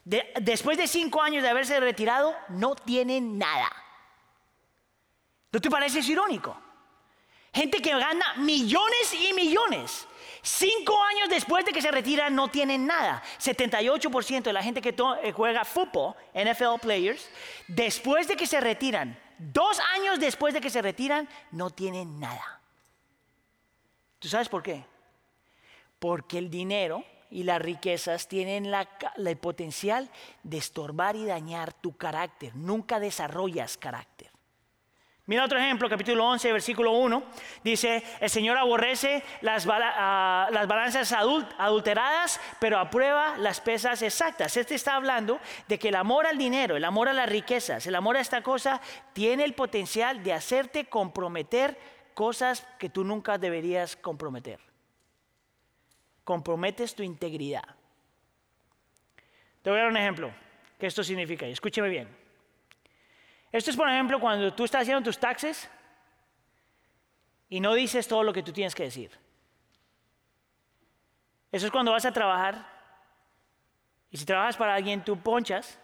después 0.05 0.79
de 0.79 0.87
cinco 0.87 1.23
años 1.23 1.43
de 1.43 1.49
haberse 1.49 1.79
retirado, 1.81 2.35
no 2.49 2.75
tienen 2.75 3.39
nada. 3.39 3.71
¿No 5.53 5.61
te 5.61 5.71
parece 5.71 5.99
eso 5.99 6.13
irónico? 6.13 6.57
Gente 7.53 7.83
que 7.83 7.91
gana 7.91 8.35
millones 8.39 9.13
y 9.13 9.33
millones. 9.35 10.09
Cinco 10.41 11.01
años 11.05 11.29
después 11.29 11.65
de 11.65 11.73
que 11.73 11.83
se 11.83 11.91
retiran 11.91 12.35
no 12.35 12.49
tienen 12.49 12.87
nada. 12.87 13.23
78% 13.39 14.43
de 14.43 14.53
la 14.53 14.63
gente 14.63 14.81
que 14.81 14.95
eh, 15.23 15.33
juega 15.33 15.65
fútbol, 15.65 16.15
NFL 16.35 16.81
players, 16.81 17.29
después 17.69 18.27
de 18.27 18.37
que 18.37 18.47
se 18.47 18.61
retiran, 18.61 19.19
dos 19.39 19.79
años 19.95 20.19
después 20.19 20.55
de 20.55 20.61
que 20.61 20.71
se 20.71 20.83
retiran, 20.83 21.29
no 21.51 21.71
tienen 21.71 22.19
nada. 22.19 22.61
¿Tú 24.19 24.29
sabes 24.29 24.49
por 24.49 24.63
qué? 24.63 24.85
Porque 25.99 26.39
el 26.39 26.51
dinero 26.51 27.05
y 27.33 27.45
las 27.45 27.61
riquezas 27.61 28.29
tienen 28.29 28.71
el 29.17 29.37
potencial 29.39 30.11
de 30.43 30.59
estorbar 30.59 31.17
y 31.17 31.25
dañar 31.25 31.73
tu 31.73 31.97
carácter. 31.97 32.55
Nunca 32.55 33.01
desarrollas 33.01 33.79
carácter. 33.79 34.31
Mira 35.25 35.45
otro 35.45 35.59
ejemplo, 35.59 35.89
capítulo 35.89 36.27
11, 36.27 36.53
versículo 36.53 36.93
1. 36.93 37.23
Dice, 37.63 38.03
el 38.21 38.29
Señor 38.29 38.59
aborrece 38.59 39.23
las, 39.41 39.67
ah, 39.71 40.49
balanzas 40.67 41.13
adulteradas, 41.13 42.41
pero 42.59 42.79
aprueba 42.79 43.39
las 43.39 43.61
pesas 43.61 44.03
exactas. 44.03 44.57
Este 44.57 44.75
está 44.75 44.97
hablando 44.97 45.39
de 45.69 45.79
que 45.79 45.89
el 45.89 45.95
amor 45.95 46.27
al 46.27 46.37
dinero, 46.37 46.77
el 46.77 46.85
amor 46.85 47.09
a 47.09 47.13
las 47.13 47.29
riquezas, 47.29 47.87
el 47.87 47.95
amor 47.95 48.17
a 48.17 48.21
esta 48.21 48.43
cosa, 48.43 48.81
tiene 49.13 49.45
el 49.45 49.55
potencial 49.55 50.25
de 50.25 50.33
hacerte 50.33 50.87
comprometer 50.87 51.79
cosas 52.15 52.67
que 52.79 52.91
tú 52.91 53.05
nunca 53.05 53.39
deberías 53.39 53.95
comprometer. 53.97 54.72
Comprometes 56.25 56.95
tu 56.95 57.03
integridad. 57.03 57.65
Te 59.63 59.71
voy 59.71 59.79
a 59.79 59.83
dar 59.83 59.91
un 59.91 59.97
ejemplo, 59.97 60.33
que 60.79 60.87
esto 60.87 61.05
significa, 61.05 61.47
y 61.47 61.53
escúcheme 61.53 61.89
bien. 61.89 62.09
Esto 63.53 63.71
es, 63.71 63.77
por 63.77 63.89
ejemplo, 63.89 64.19
cuando 64.19 64.53
tú 64.55 64.65
estás 64.65 64.83
haciendo 64.83 65.03
tus 65.03 65.19
taxes 65.19 65.69
y 67.49 67.61
no 67.61 67.75
dices 67.75 68.09
todo 68.09 68.23
lo 68.23 68.33
que 68.33 68.43
tú 68.43 68.53
tienes 68.53 68.75
que 68.75 68.85
decir. 68.85 69.11
Eso 71.53 71.67
es 71.67 71.73
cuando 71.73 71.93
vas 71.93 72.07
a 72.07 72.13
trabajar 72.13 72.67
y 74.11 74.17
si 74.17 74.25
trabajas 74.25 74.57
para 74.57 74.75
alguien, 74.75 75.05
tú 75.05 75.19
ponchas 75.19 75.79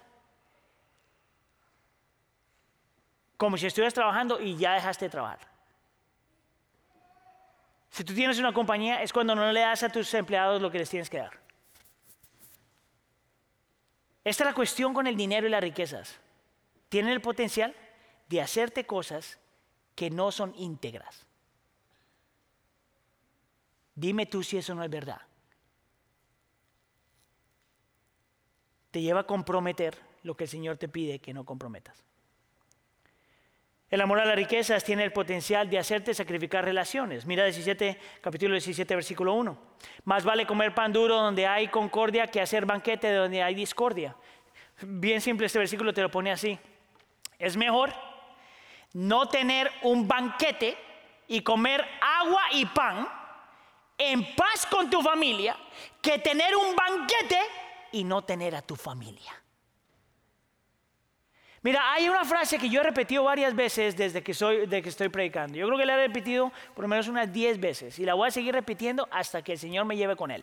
como 3.37 3.57
si 3.57 3.67
estuvieras 3.67 3.95
trabajando 3.95 4.41
y 4.41 4.57
ya 4.57 4.73
dejaste 4.73 5.05
de 5.05 5.11
trabajar. 5.11 5.58
Si 7.99 8.05
tú 8.05 8.15
tienes 8.15 8.39
una 8.39 8.53
compañía, 8.53 9.03
es 9.03 9.13
cuando 9.13 9.35
no 9.35 9.51
le 9.51 9.59
das 9.59 9.83
a 9.83 9.89
tus 9.89 10.15
empleados 10.15 10.63
lo 10.63 10.71
que 10.71 10.79
les 10.79 10.89
tienes 10.89 11.11
que 11.11 11.19
dar. 11.19 11.37
Esta 14.23 14.45
es 14.45 14.51
la 14.51 14.55
cuestión 14.55 14.95
con 14.95 15.09
el 15.09 15.17
dinero 15.17 15.49
y 15.49 15.51
las 15.51 15.61
riquezas 15.61 16.21
tienen 16.89 17.11
el 17.11 17.21
potencial 17.21 17.75
de 18.29 18.41
hacerte 18.41 18.87
cosas 18.87 19.41
que 19.97 20.11
no 20.11 20.31
son 20.31 20.55
íntegras. 20.55 21.27
Dime 23.97 24.27
tú 24.27 24.45
si 24.45 24.59
eso 24.59 24.77
no 24.77 24.85
es 24.85 24.91
verdad. 24.91 25.23
Te 28.93 29.03
lleva 29.03 29.23
a 29.23 29.27
comprometer 29.27 29.99
lo 30.23 30.37
que 30.37 30.45
el 30.45 30.51
Señor 30.51 30.77
te 30.77 30.89
pide 30.89 31.19
que 31.19 31.35
no 31.35 31.45
comprometas. 31.45 32.08
El 33.91 34.03
amor 34.03 34.21
a 34.21 34.27
las 34.27 34.37
riquezas 34.37 34.85
tiene 34.85 35.05
el 35.05 35.13
potencial 35.13 35.71
de 35.71 35.79
hacerte 35.79 36.13
sacrificar 36.13 36.63
relaciones. 36.65 37.25
Mira 37.25 37.45
17, 37.45 37.99
capítulo 38.21 38.53
17, 38.53 38.95
versículo 38.95 39.33
1. 39.35 39.59
Más 40.05 40.25
vale 40.25 40.47
comer 40.47 40.75
pan 40.75 40.93
duro 40.93 41.17
donde 41.17 41.47
hay 41.47 41.69
concordia 41.69 42.27
que 42.27 42.41
hacer 42.41 42.67
banquete 42.67 43.13
donde 43.13 43.43
hay 43.43 43.55
discordia. 43.55 44.15
Bien 44.83 45.23
simple 45.23 45.47
este 45.47 45.59
versículo 45.59 45.95
te 45.95 46.03
lo 46.03 46.11
pone 46.11 46.31
así. 46.31 46.59
Es 47.39 47.57
mejor 47.57 47.91
no 48.93 49.27
tener 49.29 49.71
un 49.83 50.07
banquete 50.07 50.77
y 51.27 51.41
comer 51.41 51.83
agua 52.01 52.43
y 52.53 52.67
pan 52.67 53.09
en 53.97 54.35
paz 54.35 54.67
con 54.71 54.91
tu 54.91 55.01
familia 55.01 55.57
que 56.03 56.19
tener 56.19 56.55
un 56.55 56.77
banquete 56.77 57.41
y 57.93 58.05
no 58.05 58.23
tener 58.23 58.55
a 58.55 58.61
tu 58.61 58.77
familia. 58.77 59.33
Mira, 61.69 61.93
hay 61.93 62.09
una 62.09 62.25
frase 62.25 62.59
que 62.59 62.71
yo 62.71 62.81
he 62.81 62.83
repetido 62.83 63.25
varias 63.25 63.55
veces 63.55 63.95
desde 63.95 64.23
que, 64.23 64.33
soy, 64.33 64.67
de 64.67 64.81
que 64.81 64.89
estoy 64.89 65.11
predicando. 65.11 65.55
Yo 65.59 65.67
creo 65.67 65.79
que 65.79 65.85
la 65.85 66.03
he 66.03 66.07
repetido 66.07 66.51
por 66.75 66.85
lo 66.85 66.89
menos 66.89 67.09
unas 67.09 67.31
10 67.31 67.61
veces 67.61 67.99
y 67.99 68.07
la 68.07 68.15
voy 68.15 68.29
a 68.29 68.31
seguir 68.31 68.55
repitiendo 68.55 69.07
hasta 69.11 69.43
que 69.43 69.53
el 69.53 69.59
Señor 69.59 69.85
me 69.85 69.95
lleve 69.95 70.17
con 70.17 70.31
él. 70.31 70.43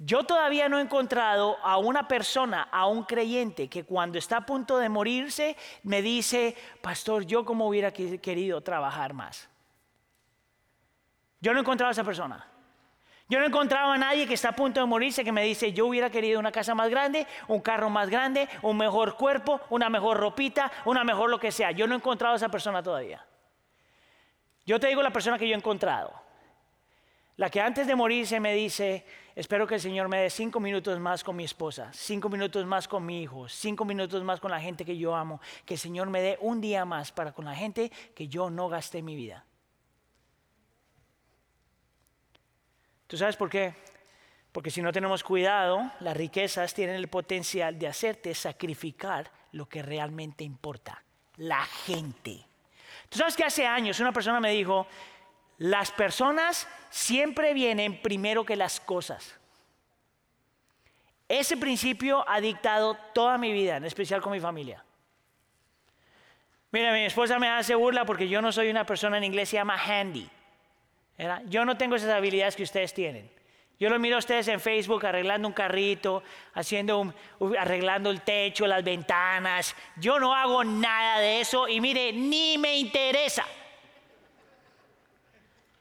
Yo 0.00 0.24
todavía 0.24 0.68
no 0.68 0.80
he 0.80 0.82
encontrado 0.82 1.58
a 1.62 1.78
una 1.78 2.08
persona, 2.08 2.62
a 2.72 2.88
un 2.88 3.04
creyente, 3.04 3.68
que 3.68 3.84
cuando 3.84 4.18
está 4.18 4.38
a 4.38 4.46
punto 4.46 4.78
de 4.78 4.88
morirse 4.88 5.56
me 5.84 6.02
dice, 6.02 6.56
pastor, 6.82 7.24
yo 7.24 7.44
como 7.44 7.68
hubiera 7.68 7.92
querido 7.92 8.60
trabajar 8.60 9.14
más. 9.14 9.48
Yo 11.40 11.52
no 11.52 11.60
he 11.60 11.62
encontrado 11.62 11.90
a 11.90 11.92
esa 11.92 12.02
persona. 12.02 12.44
Yo 13.28 13.38
no 13.38 13.44
he 13.44 13.48
encontrado 13.48 13.92
a 13.92 13.98
nadie 13.98 14.26
que 14.26 14.34
está 14.34 14.50
a 14.50 14.56
punto 14.56 14.80
de 14.80 14.86
morirse 14.86 15.22
que 15.22 15.32
me 15.32 15.42
dice, 15.42 15.74
yo 15.74 15.86
hubiera 15.86 16.08
querido 16.08 16.40
una 16.40 16.50
casa 16.50 16.74
más 16.74 16.88
grande, 16.88 17.26
un 17.46 17.60
carro 17.60 17.90
más 17.90 18.08
grande, 18.08 18.48
un 18.62 18.78
mejor 18.78 19.16
cuerpo, 19.16 19.60
una 19.68 19.90
mejor 19.90 20.18
ropita, 20.18 20.72
una 20.86 21.04
mejor 21.04 21.28
lo 21.28 21.38
que 21.38 21.52
sea. 21.52 21.70
Yo 21.72 21.86
no 21.86 21.94
he 21.94 21.98
encontrado 21.98 22.32
a 22.32 22.36
esa 22.36 22.48
persona 22.48 22.82
todavía. 22.82 23.22
Yo 24.64 24.80
te 24.80 24.88
digo 24.88 25.02
la 25.02 25.12
persona 25.12 25.38
que 25.38 25.46
yo 25.46 25.54
he 25.54 25.58
encontrado. 25.58 26.12
La 27.36 27.50
que 27.50 27.60
antes 27.60 27.86
de 27.86 27.94
morirse 27.94 28.40
me 28.40 28.54
dice, 28.54 29.04
espero 29.36 29.66
que 29.66 29.74
el 29.74 29.80
Señor 29.80 30.08
me 30.08 30.22
dé 30.22 30.30
cinco 30.30 30.58
minutos 30.58 30.98
más 30.98 31.22
con 31.22 31.36
mi 31.36 31.44
esposa, 31.44 31.90
cinco 31.92 32.30
minutos 32.30 32.64
más 32.64 32.88
con 32.88 33.04
mi 33.04 33.22
hijo, 33.22 33.46
cinco 33.48 33.84
minutos 33.84 34.24
más 34.24 34.40
con 34.40 34.50
la 34.50 34.60
gente 34.60 34.86
que 34.86 34.96
yo 34.96 35.14
amo, 35.14 35.40
que 35.66 35.74
el 35.74 35.80
Señor 35.80 36.08
me 36.08 36.22
dé 36.22 36.38
un 36.40 36.62
día 36.62 36.86
más 36.86 37.12
para 37.12 37.32
con 37.32 37.44
la 37.44 37.54
gente 37.54 37.92
que 38.14 38.26
yo 38.26 38.48
no 38.48 38.68
gasté 38.68 39.02
mi 39.02 39.14
vida. 39.14 39.44
¿Tú 43.08 43.16
sabes 43.16 43.36
por 43.36 43.50
qué? 43.50 43.74
Porque 44.52 44.70
si 44.70 44.82
no 44.82 44.92
tenemos 44.92 45.24
cuidado, 45.24 45.90
las 46.00 46.16
riquezas 46.16 46.74
tienen 46.74 46.96
el 46.96 47.08
potencial 47.08 47.78
de 47.78 47.88
hacerte 47.88 48.34
sacrificar 48.34 49.30
lo 49.52 49.66
que 49.66 49.82
realmente 49.82 50.44
importa, 50.44 51.02
la 51.38 51.64
gente. 51.64 52.46
Tú 53.08 53.18
sabes 53.18 53.34
que 53.34 53.44
hace 53.44 53.66
años 53.66 53.98
una 53.98 54.12
persona 54.12 54.40
me 54.40 54.52
dijo, 54.52 54.86
las 55.56 55.90
personas 55.90 56.68
siempre 56.90 57.54
vienen 57.54 58.00
primero 58.02 58.44
que 58.44 58.56
las 58.56 58.78
cosas. 58.78 59.34
Ese 61.26 61.56
principio 61.56 62.28
ha 62.28 62.40
dictado 62.40 62.94
toda 63.14 63.38
mi 63.38 63.52
vida, 63.52 63.78
en 63.78 63.84
especial 63.84 64.20
con 64.20 64.32
mi 64.32 64.40
familia. 64.40 64.84
Mira, 66.70 66.92
mi 66.92 67.04
esposa 67.04 67.38
me 67.38 67.48
hace 67.48 67.74
burla 67.74 68.04
porque 68.04 68.28
yo 68.28 68.42
no 68.42 68.52
soy 68.52 68.68
una 68.68 68.84
persona 68.84 69.16
en 69.16 69.24
inglés, 69.24 69.48
se 69.48 69.56
llama 69.56 69.78
handy. 69.82 70.28
Yo 71.46 71.64
no 71.64 71.76
tengo 71.76 71.96
esas 71.96 72.10
habilidades 72.10 72.54
que 72.54 72.62
ustedes 72.62 72.94
tienen. 72.94 73.30
Yo 73.78 73.88
lo 73.90 73.98
miro 73.98 74.16
a 74.16 74.18
ustedes 74.18 74.48
en 74.48 74.60
Facebook 74.60 75.06
arreglando 75.06 75.46
un 75.46 75.54
carrito, 75.54 76.22
haciendo 76.54 77.14
arreglando 77.58 78.10
el 78.10 78.22
techo, 78.22 78.66
las 78.66 78.82
ventanas. 78.82 79.74
Yo 79.96 80.18
no 80.18 80.34
hago 80.34 80.64
nada 80.64 81.20
de 81.20 81.40
eso 81.40 81.68
y 81.68 81.80
mire, 81.80 82.12
ni 82.12 82.58
me 82.58 82.76
interesa. 82.76 83.44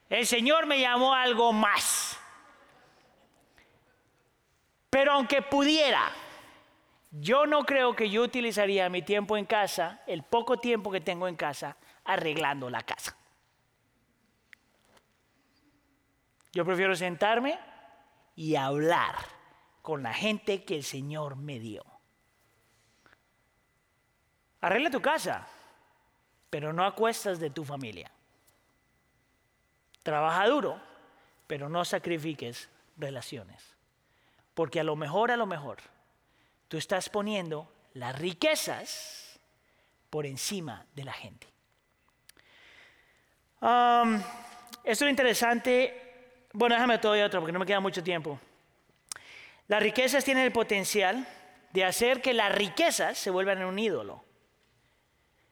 El 0.10 0.26
Señor 0.26 0.68
me 0.68 0.80
llamó 0.80 1.14
algo 1.14 1.52
más. 1.52 2.20
Pero 4.90 5.14
aunque 5.14 5.42
pudiera, 5.42 6.12
yo 7.12 7.46
no 7.46 7.66
creo 7.66 7.96
que 7.96 8.10
yo 8.10 8.22
utilizaría 8.22 8.90
mi 8.90 9.02
tiempo 9.02 9.38
en 9.38 9.46
casa, 9.46 10.02
el 10.08 10.24
poco 10.24 10.58
tiempo 10.58 10.92
que 10.92 11.02
tengo 11.02 11.28
en 11.28 11.36
casa, 11.36 11.78
arreglando 12.06 12.70
la 12.70 12.84
casa. 12.84 13.18
Yo 16.58 16.66
prefiero 16.66 16.96
sentarme 16.96 17.60
y 18.36 18.56
hablar 18.56 19.14
con 19.84 20.02
la 20.02 20.12
gente 20.12 20.64
que 20.64 20.76
el 20.76 20.84
Señor 20.84 21.36
me 21.36 21.60
dio. 21.60 21.86
Arregla 24.62 24.90
tu 24.90 25.00
casa, 25.00 25.48
pero 26.50 26.74
no 26.74 26.84
acuestas 26.84 27.40
de 27.40 27.52
tu 27.52 27.64
familia. 27.64 28.10
Trabaja 30.02 30.48
duro, 30.48 30.82
pero 31.46 31.70
no 31.70 31.86
sacrifiques 31.86 32.72
relaciones. 32.98 33.76
Porque 34.56 34.80
a 34.80 34.84
lo 34.84 34.96
mejor, 34.96 35.30
a 35.30 35.38
lo 35.38 35.46
mejor, 35.46 35.78
tú 36.70 36.78
estás 36.78 37.08
poniendo 37.08 37.72
las 37.94 38.18
riquezas 38.18 39.40
por 40.10 40.26
encima 40.26 40.88
de 40.96 41.04
la 41.04 41.14
gente. 41.14 41.54
esto 44.84 45.06
es 45.06 45.12
interesante. 45.12 46.07
Bueno, 46.54 46.76
déjame 46.76 46.98
todo 46.98 47.18
y 47.18 47.22
otro 47.22 47.40
porque 47.40 47.52
no 47.52 47.60
me 47.60 47.66
queda 47.66 47.80
mucho 47.80 48.04
tiempo. 48.04 48.40
Las 49.68 49.84
riquezas 49.84 50.24
tienen 50.24 50.46
el 50.46 50.52
potencial 50.52 51.28
de 51.74 51.84
hacer 51.84 52.22
que 52.22 52.34
las 52.34 52.54
riquezas 52.54 53.18
se 53.18 53.30
vuelvan 53.30 53.64
un 53.64 53.78
ídolo. 53.78 54.24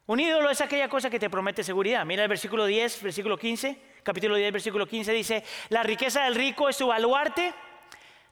Un 0.08 0.20
ídolo 0.20 0.50
es 0.50 0.62
aquella 0.62 0.88
cosa 0.88 1.10
que 1.10 1.20
te 1.20 1.30
promete 1.30 1.64
seguridad. 1.64 2.06
Mira 2.06 2.24
el 2.24 2.30
versículo 2.30 2.66
10, 2.66 3.02
versículo 3.02 3.38
15, 3.38 3.78
capítulo 4.04 4.36
10, 4.36 4.54
versículo 4.54 4.88
15 4.88 5.12
dice, 5.12 5.44
la 5.70 5.84
riqueza 5.84 6.24
del 6.24 6.36
rico 6.36 6.70
es 6.70 6.76
su 6.76 6.88
baluarte 6.88 7.54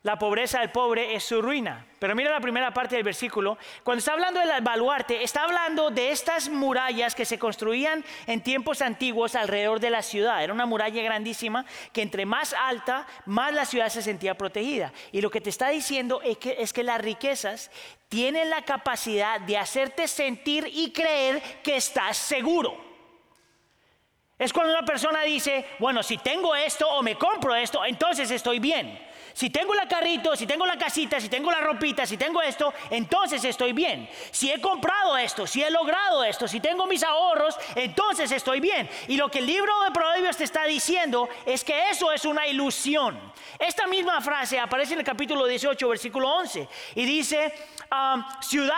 la 0.03 0.19
pobreza 0.19 0.59
del 0.59 0.69
pobre 0.69 1.15
es 1.15 1.23
su 1.23 1.41
ruina. 1.41 1.85
Pero 1.97 2.13
mira 2.13 2.29
la 2.29 2.41
primera 2.41 2.73
parte 2.73 2.95
del 2.95 3.05
versículo. 3.05 3.57
Cuando 3.83 3.99
está 3.99 4.11
hablando 4.11 4.41
del 4.41 4.61
baluarte, 4.61 5.23
está 5.23 5.43
hablando 5.43 5.91
de 5.91 6.11
estas 6.11 6.49
murallas 6.49 7.15
que 7.15 7.23
se 7.23 7.39
construían 7.39 8.03
en 8.27 8.41
tiempos 8.41 8.81
antiguos 8.81 9.33
alrededor 9.35 9.79
de 9.79 9.89
la 9.89 10.01
ciudad. 10.01 10.43
Era 10.43 10.51
una 10.51 10.65
muralla 10.65 11.01
grandísima 11.01 11.65
que 11.93 12.01
entre 12.01 12.25
más 12.25 12.53
alta, 12.53 13.07
más 13.25 13.53
la 13.53 13.63
ciudad 13.63 13.87
se 13.87 14.01
sentía 14.01 14.35
protegida. 14.35 14.91
Y 15.13 15.21
lo 15.21 15.31
que 15.31 15.39
te 15.39 15.49
está 15.49 15.69
diciendo 15.69 16.21
es 16.21 16.37
que, 16.37 16.57
es 16.59 16.73
que 16.73 16.83
las 16.83 16.99
riquezas 16.99 17.71
tienen 18.09 18.49
la 18.49 18.63
capacidad 18.63 19.39
de 19.39 19.57
hacerte 19.57 20.09
sentir 20.09 20.69
y 20.69 20.91
creer 20.91 21.41
que 21.63 21.77
estás 21.77 22.17
seguro. 22.17 22.75
Es 24.37 24.51
cuando 24.51 24.73
una 24.73 24.85
persona 24.85 25.21
dice, 25.21 25.65
bueno, 25.79 26.03
si 26.03 26.17
tengo 26.17 26.53
esto 26.53 26.89
o 26.89 27.01
me 27.01 27.15
compro 27.15 27.55
esto, 27.55 27.85
entonces 27.85 28.29
estoy 28.29 28.59
bien. 28.59 29.12
Si 29.33 29.49
tengo 29.49 29.73
la 29.73 29.87
carrito, 29.87 30.35
si 30.35 30.45
tengo 30.45 30.65
la 30.65 30.77
casita, 30.77 31.19
si 31.19 31.27
tengo 31.27 31.51
la 31.51 31.59
ropita, 31.59 32.05
si 32.05 32.17
tengo 32.17 32.41
esto, 32.41 32.73
entonces 32.89 33.43
estoy 33.43 33.73
bien. 33.73 34.09
Si 34.31 34.51
he 34.51 34.61
comprado 34.61 35.17
esto, 35.17 35.47
si 35.47 35.63
he 35.63 35.71
logrado 35.71 36.23
esto, 36.23 36.47
si 36.47 36.59
tengo 36.59 36.85
mis 36.85 37.03
ahorros, 37.03 37.57
entonces 37.75 38.31
estoy 38.31 38.59
bien. 38.59 38.89
Y 39.07 39.17
lo 39.17 39.29
que 39.29 39.39
el 39.39 39.47
libro 39.47 39.73
de 39.83 39.91
Proverbios 39.91 40.37
te 40.37 40.43
está 40.43 40.65
diciendo 40.65 41.27
es 41.45 41.63
que 41.63 41.89
eso 41.89 42.11
es 42.11 42.25
una 42.25 42.47
ilusión. 42.47 43.19
Esta 43.59 43.87
misma 43.87 44.21
frase 44.21 44.59
aparece 44.59 44.93
en 44.93 44.99
el 44.99 45.05
capítulo 45.05 45.45
18, 45.45 45.89
versículo 45.89 46.29
11, 46.35 46.67
y 46.95 47.05
dice, 47.05 47.53
ciudad 48.41 48.77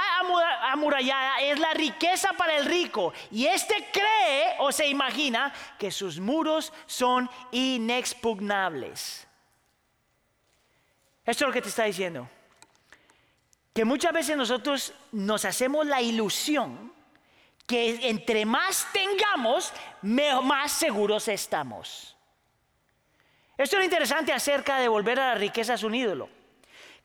amurallada 0.72 1.42
es 1.42 1.60
la 1.60 1.74
riqueza 1.74 2.34
para 2.34 2.58
el 2.58 2.66
rico, 2.66 3.14
y 3.32 3.46
este 3.46 3.90
cree 3.92 4.56
o 4.60 4.72
se 4.72 4.88
imagina 4.88 5.54
que 5.78 5.92
sus 5.92 6.20
muros 6.20 6.72
son 6.86 7.30
inexpugnables. 7.52 9.25
Esto 11.26 11.46
es 11.46 11.48
lo 11.48 11.54
que 11.54 11.62
te 11.62 11.70
está 11.70 11.86
diciendo. 11.86 12.30
Que 13.74 13.84
muchas 13.84 14.14
veces 14.14 14.38
nosotros 14.38 14.94
nos 15.12 15.44
hacemos 15.44 15.86
la 15.86 16.02
ilusión 16.02 16.94
que 17.66 18.10
entre 18.10 18.46
más 18.46 18.88
tengamos, 18.94 19.74
más 20.02 20.72
seguros 20.72 21.28
estamos. 21.28 22.16
Esto 23.58 23.78
es 23.78 23.80
lo 23.80 23.86
interesante 23.86 24.34
acerca 24.34 24.78
de 24.78 24.88
volver 24.88 25.20
a 25.20 25.30
las 25.30 25.40
riquezas 25.40 25.84
un 25.84 25.96
ídolo. 25.96 26.30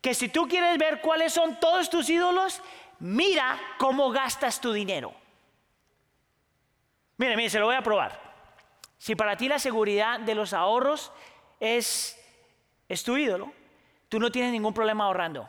Que 0.01 0.15
si 0.15 0.29
tú 0.29 0.47
quieres 0.49 0.77
ver 0.79 1.01
cuáles 1.01 1.33
son 1.33 1.59
todos 1.61 1.89
tus 1.89 2.09
ídolos, 2.11 2.61
mira 2.99 3.59
cómo 3.79 4.11
gastas 4.11 4.61
tu 4.61 4.73
dinero. 4.73 5.15
Mire, 7.17 7.37
mire, 7.37 7.51
se 7.51 7.59
lo 7.59 7.67
voy 7.67 7.77
a 7.77 7.83
probar. 7.83 8.21
Si 8.99 9.15
para 9.15 9.37
ti 9.37 9.49
la 9.49 9.59
seguridad 9.59 10.21
de 10.21 10.35
los 10.35 10.53
ahorros 10.53 11.13
es, 11.59 12.19
es 12.89 13.03
tu 13.03 13.17
ídolo, 13.17 13.53
tú 14.11 14.21
no 14.21 14.31
tienes 14.31 14.53
ningún 14.53 14.75
problema 14.75 15.05
ahorrando. 15.05 15.49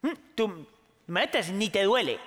Mm, 0.00 0.12
tú 0.34 0.66
metes, 1.06 1.50
ni 1.50 1.68
te 1.68 1.82
duele. 1.82 2.18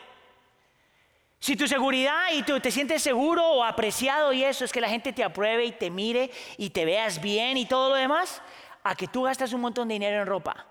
Si 1.40 1.56
tu 1.56 1.68
seguridad 1.68 2.32
y 2.34 2.44
tú 2.44 2.60
te 2.60 2.70
sientes 2.70 3.02
seguro 3.02 3.48
o 3.48 3.64
apreciado 3.64 4.34
y 4.34 4.44
eso 4.44 4.66
es 4.66 4.72
que 4.72 4.82
la 4.82 4.90
gente 4.90 5.14
te 5.14 5.24
apruebe 5.24 5.66
y 5.66 5.72
te 5.72 5.90
mire 5.90 6.30
y 6.58 6.72
te 6.72 6.84
veas 6.84 7.22
bien 7.22 7.58
y 7.58 7.66
todo 7.66 7.90
lo 7.90 7.96
demás, 7.96 8.42
a 8.84 8.96
que 8.96 9.08
tú 9.08 9.24
gastas 9.24 9.54
un 9.54 9.62
montón 9.62 9.88
de 9.88 9.94
dinero 9.94 10.22
en 10.22 10.28
ropa 10.28 10.66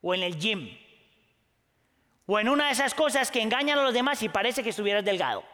o 0.00 0.14
en 0.14 0.22
el 0.22 0.38
gym 0.38 0.76
o 2.26 2.38
en 2.38 2.48
una 2.48 2.66
de 2.66 2.72
esas 2.72 2.94
cosas 2.94 3.30
que 3.30 3.42
engañan 3.42 3.78
a 3.78 3.82
los 3.82 3.92
demás 3.92 4.22
y 4.22 4.28
parece 4.28 4.62
que 4.62 4.70
estuvieras 4.70 5.04
delgado. 5.04 5.44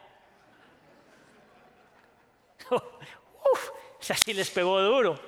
Uf, 2.71 3.69
o 3.69 4.31
les 4.31 4.49
pegó 4.49 4.79
duro. 4.81 5.19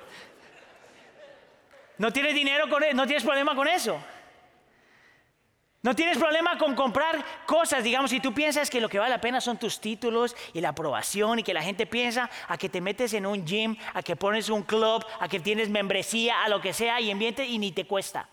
No 1.98 2.12
tienes 2.12 2.34
dinero 2.34 2.68
con 2.68 2.82
eso, 2.82 2.94
no 2.94 3.06
tienes 3.06 3.24
problema 3.24 3.54
con 3.54 3.68
eso. 3.68 4.02
No 5.82 5.96
tienes 5.96 6.16
problema 6.16 6.56
con 6.58 6.76
comprar 6.76 7.24
cosas, 7.44 7.82
digamos, 7.82 8.12
si 8.12 8.20
tú 8.20 8.32
piensas 8.32 8.70
que 8.70 8.80
lo 8.80 8.88
que 8.88 9.00
vale 9.00 9.10
la 9.10 9.20
pena 9.20 9.40
son 9.40 9.58
tus 9.58 9.80
títulos 9.80 10.36
y 10.52 10.60
la 10.60 10.68
aprobación 10.68 11.40
y 11.40 11.42
que 11.42 11.52
la 11.52 11.62
gente 11.62 11.86
piensa 11.86 12.30
a 12.46 12.56
que 12.56 12.68
te 12.68 12.80
metes 12.80 13.14
en 13.14 13.26
un 13.26 13.44
gym, 13.44 13.76
a 13.92 14.00
que 14.00 14.14
pones 14.14 14.48
un 14.48 14.62
club, 14.62 15.04
a 15.18 15.26
que 15.26 15.40
tienes 15.40 15.68
membresía, 15.70 16.44
a 16.44 16.48
lo 16.48 16.60
que 16.60 16.72
sea 16.72 17.00
y 17.00 17.10
ambiente 17.10 17.44
y 17.44 17.58
ni 17.58 17.72
te 17.72 17.84
cuesta. 17.84 18.28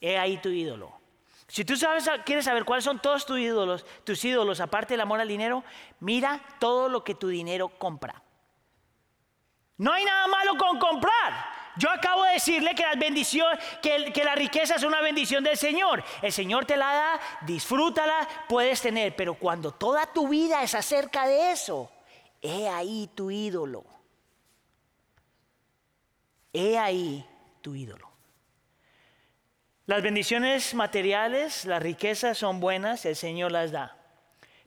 He 0.00 0.18
ahí 0.18 0.38
tu 0.38 0.48
ídolo. 0.48 0.92
Si 1.46 1.64
tú 1.64 1.76
sabes, 1.76 2.10
quieres 2.24 2.46
saber 2.46 2.64
cuáles 2.64 2.84
son 2.84 2.98
todos 2.98 3.24
tus 3.24 3.38
ídolos, 3.38 3.86
tus 4.02 4.24
ídolos, 4.24 4.58
aparte 4.58 4.94
del 4.94 5.02
amor 5.02 5.20
al 5.20 5.28
dinero, 5.28 5.62
mira 6.00 6.40
todo 6.58 6.88
lo 6.88 7.04
que 7.04 7.14
tu 7.14 7.28
dinero 7.28 7.68
compra. 7.68 8.20
No 9.76 9.92
hay 9.92 10.04
nada 10.04 10.26
malo 10.26 10.56
con 10.56 10.80
comprar. 10.80 11.59
Yo 11.80 11.90
acabo 11.90 12.24
de 12.24 12.32
decirle 12.32 12.74
que, 12.74 14.12
que, 14.12 14.24
la 14.24 14.34
riqueza 14.34 14.74
es 14.74 14.82
una 14.82 15.00
bendición 15.00 15.42
del 15.42 15.56
Señor. 15.56 16.04
El 16.20 16.30
Señor 16.30 16.66
te 16.66 16.76
la 16.76 16.92
da, 16.92 17.20
disfrútala, 17.40 18.28
puedes 18.50 18.82
tener, 18.82 19.16
pero 19.16 19.32
cuando 19.32 19.72
toda 19.72 20.04
tu 20.12 20.28
vida 20.28 20.62
es 20.62 20.74
acerca 20.74 21.26
de 21.26 21.52
eso, 21.52 21.90
he 22.42 22.68
ahí 22.68 23.08
tu 23.14 23.30
ídolo. 23.30 23.86
He 26.52 26.76
ahí 26.76 27.24
tu 27.62 27.74
ídolo. 27.74 28.10
Las 29.86 30.02
bendiciones 30.02 30.74
materiales, 30.74 31.64
las 31.64 31.82
riquezas 31.82 32.36
son 32.36 32.60
buenas, 32.60 33.06
el 33.06 33.16
Señor 33.16 33.52
las 33.52 33.72
da, 33.72 33.96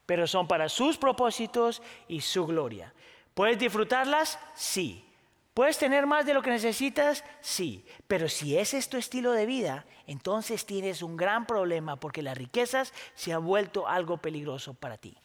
pero 0.07 0.25
son 0.25 0.47
para 0.47 0.67
sus 0.67 0.97
propósitos 0.97 1.83
y 2.07 2.21
su 2.21 2.47
gloria. 2.47 2.91
¿Puedes 3.35 3.59
disfrutarlas? 3.59 4.39
Sí. 4.55 5.12
¿Puedes 5.53 5.77
tener 5.77 6.07
más 6.07 6.25
de 6.25 6.33
lo 6.33 6.41
que 6.41 6.49
necesitas? 6.49 7.23
Sí, 7.39 7.85
pero 8.07 8.27
si 8.27 8.57
ese 8.57 8.79
es 8.79 8.89
tu 8.89 8.97
estilo 8.97 9.33
de 9.33 9.45
vida, 9.45 9.85
entonces 10.07 10.65
tienes 10.65 11.03
un 11.03 11.15
gran 11.15 11.45
problema 11.45 11.95
porque 11.95 12.23
las 12.23 12.35
riquezas 12.35 12.91
se 13.13 13.33
han 13.33 13.45
vuelto 13.45 13.87
algo 13.87 14.17
peligroso 14.17 14.73
para 14.73 14.97
ti. 14.97 15.15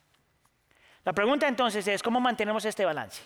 La 1.05 1.14
pregunta 1.14 1.49
entonces 1.49 1.89
es, 1.89 2.03
¿cómo 2.03 2.20
mantenemos 2.20 2.66
este 2.66 2.85
balance? 2.85 3.22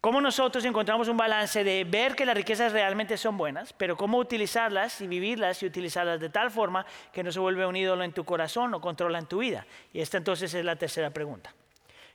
¿Cómo 0.00 0.20
nosotros 0.20 0.64
encontramos 0.64 1.06
un 1.08 1.16
balance 1.16 1.62
de 1.62 1.84
ver 1.84 2.16
que 2.16 2.26
las 2.26 2.36
riquezas 2.36 2.72
realmente 2.72 3.16
son 3.16 3.36
buenas, 3.36 3.72
pero 3.72 3.96
cómo 3.96 4.18
utilizarlas 4.18 5.00
y 5.00 5.06
vivirlas 5.06 5.62
y 5.62 5.66
utilizarlas 5.66 6.18
de 6.18 6.28
tal 6.28 6.50
forma 6.50 6.84
que 7.12 7.22
no 7.22 7.30
se 7.30 7.38
vuelve 7.38 7.64
un 7.64 7.76
ídolo 7.76 8.02
en 8.02 8.12
tu 8.12 8.24
corazón 8.24 8.74
o 8.74 8.80
controlan 8.80 9.28
tu 9.28 9.38
vida? 9.38 9.64
Y 9.92 10.00
esta 10.00 10.18
entonces 10.18 10.52
es 10.52 10.64
la 10.64 10.76
tercera 10.76 11.10
pregunta 11.10 11.54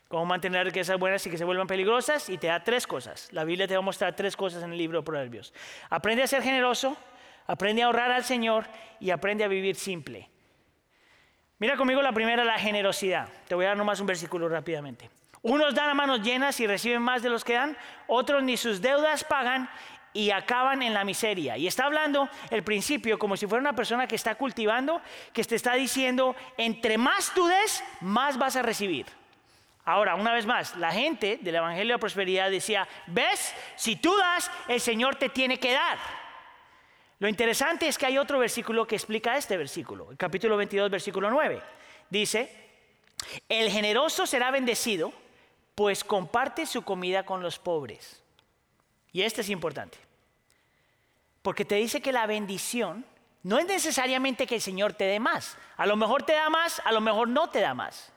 cómo 0.10 0.26
mantener 0.26 0.66
riquezas 0.66 1.00
buenas 1.00 1.26
y 1.26 1.30
que 1.30 1.38
se 1.38 1.46
vuelvan 1.46 1.68
peligrosas, 1.68 2.30
y 2.30 2.38
te 2.38 2.48
da 2.48 2.62
tres 2.62 2.86
cosas. 2.88 3.32
La 3.32 3.44
Biblia 3.44 3.68
te 3.68 3.76
va 3.76 3.80
a 3.80 3.84
mostrar 3.84 4.16
tres 4.16 4.36
cosas 4.36 4.64
en 4.64 4.72
el 4.72 4.78
libro 4.78 5.00
de 5.00 5.06
Proverbios. 5.06 5.54
Aprende 5.90 6.24
a 6.24 6.28
ser 6.28 6.42
generoso, 6.42 6.98
aprende 7.46 7.84
a 7.84 7.86
ahorrar 7.86 8.12
al 8.12 8.24
Señor 8.24 8.66
y 9.00 9.12
aprende 9.12 9.44
a 9.44 9.48
vivir 9.48 9.76
simple. 9.76 10.28
Mira 11.60 11.78
conmigo 11.78 12.02
la 12.02 12.12
primera, 12.12 12.44
la 12.44 12.58
generosidad. 12.58 13.30
Te 13.48 13.54
voy 13.54 13.66
a 13.66 13.70
dar 13.70 13.78
nomás 13.78 14.00
un 14.00 14.08
versículo 14.08 14.50
rápidamente. 14.50 15.12
Unos 15.44 15.76
dan 15.76 15.90
a 15.92 15.94
manos 15.94 16.24
llenas 16.24 16.60
y 16.60 16.66
reciben 16.66 17.04
más 17.04 17.22
de 17.22 17.30
los 17.30 17.44
que 17.44 17.54
dan, 17.54 17.78
otros 18.08 18.42
ni 18.42 18.58
sus 18.58 18.82
deudas 18.82 19.24
pagan 19.24 19.70
y 20.12 20.32
acaban 20.32 20.82
en 20.82 20.96
la 20.96 21.04
miseria. 21.04 21.56
Y 21.56 21.68
está 21.68 21.86
hablando 21.86 22.28
el 22.50 22.64
principio 22.64 23.20
como 23.20 23.38
si 23.38 23.46
fuera 23.46 23.62
una 23.62 23.76
persona 23.76 24.08
que 24.08 24.16
está 24.16 24.34
cultivando, 24.36 25.02
que 25.34 25.44
te 25.44 25.56
está 25.56 25.76
diciendo, 25.76 26.36
entre 26.58 26.98
más 26.98 27.32
tú 27.36 27.46
des, 27.46 27.84
más 28.02 28.38
vas 28.40 28.56
a 28.56 28.64
recibir. 28.64 29.19
Ahora, 29.90 30.14
una 30.14 30.34
vez 30.34 30.46
más, 30.46 30.76
la 30.76 30.92
gente 30.92 31.40
del 31.42 31.56
Evangelio 31.56 31.96
de 31.96 32.00
Prosperidad 32.00 32.52
decía, 32.52 32.88
ves, 33.08 33.56
si 33.76 33.96
tú 33.96 34.16
das, 34.16 34.52
el 34.68 34.80
Señor 34.80 35.16
te 35.16 35.30
tiene 35.30 35.60
que 35.60 35.72
dar. 35.72 35.98
Lo 37.18 37.28
interesante 37.28 37.88
es 37.88 37.98
que 37.98 38.06
hay 38.06 38.20
otro 38.20 38.38
versículo 38.38 38.86
que 38.86 38.96
explica 38.96 39.36
este 39.36 39.58
versículo, 39.58 40.12
el 40.12 40.18
capítulo 40.18 40.58
22, 40.58 40.92
versículo 40.92 41.32
9. 41.32 41.60
Dice, 42.08 42.56
el 43.50 43.72
generoso 43.72 44.28
será 44.28 44.52
bendecido, 44.52 45.12
pues 45.74 46.04
comparte 46.04 46.68
su 46.68 46.84
comida 46.84 47.26
con 47.26 47.42
los 47.42 47.58
pobres. 47.58 48.22
Y 49.12 49.24
esto 49.24 49.42
es 49.42 49.50
importante. 49.50 49.98
Porque 51.42 51.66
te 51.66 51.76
dice 51.76 52.00
que 52.00 52.12
la 52.12 52.28
bendición 52.28 53.04
no 53.42 53.58
es 53.58 53.66
necesariamente 53.66 54.46
que 54.46 54.54
el 54.54 54.62
Señor 54.62 54.94
te 54.94 55.06
dé 55.06 55.20
más. 55.20 55.58
A 55.78 55.88
lo 55.88 55.96
mejor 55.96 56.22
te 56.22 56.34
da 56.34 56.48
más, 56.52 56.80
a 56.86 56.92
lo 56.92 57.02
mejor 57.02 57.28
no 57.28 57.50
te 57.50 57.60
da 57.60 57.74
más. 57.74 58.14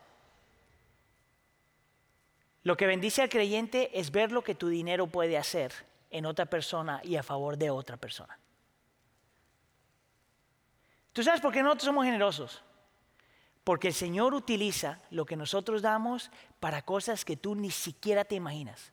Lo 2.63 2.77
que 2.77 2.87
bendice 2.87 3.23
al 3.23 3.29
creyente 3.29 3.91
es 3.99 4.13
ver 4.13 4.31
lo 4.31 4.43
que 4.43 4.55
tu 4.55 4.69
dinero 4.69 5.07
puede 5.07 5.37
hacer 5.37 5.73
en 6.11 6.27
otra 6.27 6.47
persona 6.47 7.01
y 7.03 7.17
a 7.17 7.23
favor 7.23 7.57
de 7.57 7.71
otra 7.71 7.97
persona. 7.97 8.39
¿Tú 11.13 11.23
sabes 11.23 11.41
por 11.41 11.53
qué 11.53 11.63
nosotros 11.63 11.85
somos 11.85 12.05
generosos? 12.05 12.63
Porque 13.65 13.89
el 13.89 13.95
Señor 13.95 14.35
utiliza 14.35 15.01
lo 15.11 15.27
que 15.27 15.37
nosotros 15.37 15.83
damos 15.83 16.31
para 16.61 16.83
cosas 16.83 17.25
que 17.25 17.37
tú 17.37 17.55
ni 17.55 17.71
siquiera 17.71 18.25
te 18.25 18.35
imaginas. 18.35 18.93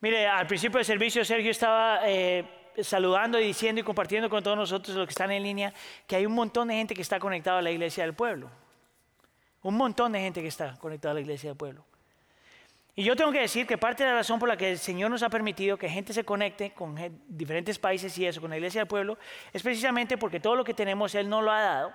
Mire, 0.00 0.26
al 0.26 0.46
principio 0.46 0.78
del 0.78 0.86
servicio 0.86 1.24
Sergio 1.24 1.50
estaba 1.50 2.00
eh, 2.08 2.72
saludando 2.82 3.38
y 3.38 3.44
diciendo 3.44 3.80
y 3.80 3.84
compartiendo 3.84 4.30
con 4.30 4.42
todos 4.42 4.56
nosotros 4.56 4.96
los 4.96 5.06
que 5.06 5.12
están 5.12 5.30
en 5.30 5.42
línea 5.42 5.74
que 6.06 6.16
hay 6.16 6.26
un 6.26 6.34
montón 6.34 6.68
de 6.68 6.74
gente 6.74 6.94
que 6.94 7.02
está 7.02 7.18
conectada 7.18 7.58
a 7.58 7.62
la 7.62 7.70
iglesia 7.70 8.04
del 8.04 8.14
pueblo. 8.14 8.50
Un 9.62 9.76
montón 9.76 10.12
de 10.12 10.20
gente 10.20 10.40
que 10.40 10.48
está 10.48 10.76
conectada 10.78 11.12
a 11.12 11.14
la 11.14 11.20
iglesia 11.20 11.50
del 11.50 11.56
pueblo. 11.56 11.84
Y 12.96 13.04
yo 13.04 13.14
tengo 13.16 13.32
que 13.32 13.40
decir 13.40 13.66
que 13.66 13.78
parte 13.78 14.02
de 14.02 14.10
la 14.10 14.16
razón 14.16 14.38
por 14.38 14.48
la 14.48 14.56
que 14.56 14.72
el 14.72 14.78
Señor 14.78 15.10
nos 15.10 15.22
ha 15.22 15.30
permitido 15.30 15.76
que 15.78 15.88
gente 15.88 16.12
se 16.12 16.24
conecte 16.24 16.72
con 16.72 16.96
diferentes 17.28 17.78
países 17.78 18.16
y 18.18 18.26
eso, 18.26 18.40
con 18.40 18.50
la 18.50 18.56
iglesia 18.56 18.80
del 18.80 18.88
pueblo, 18.88 19.16
es 19.52 19.62
precisamente 19.62 20.18
porque 20.18 20.40
todo 20.40 20.56
lo 20.56 20.64
que 20.64 20.74
tenemos 20.74 21.14
Él 21.14 21.28
no 21.28 21.40
lo 21.40 21.50
ha 21.50 21.60
dado. 21.60 21.92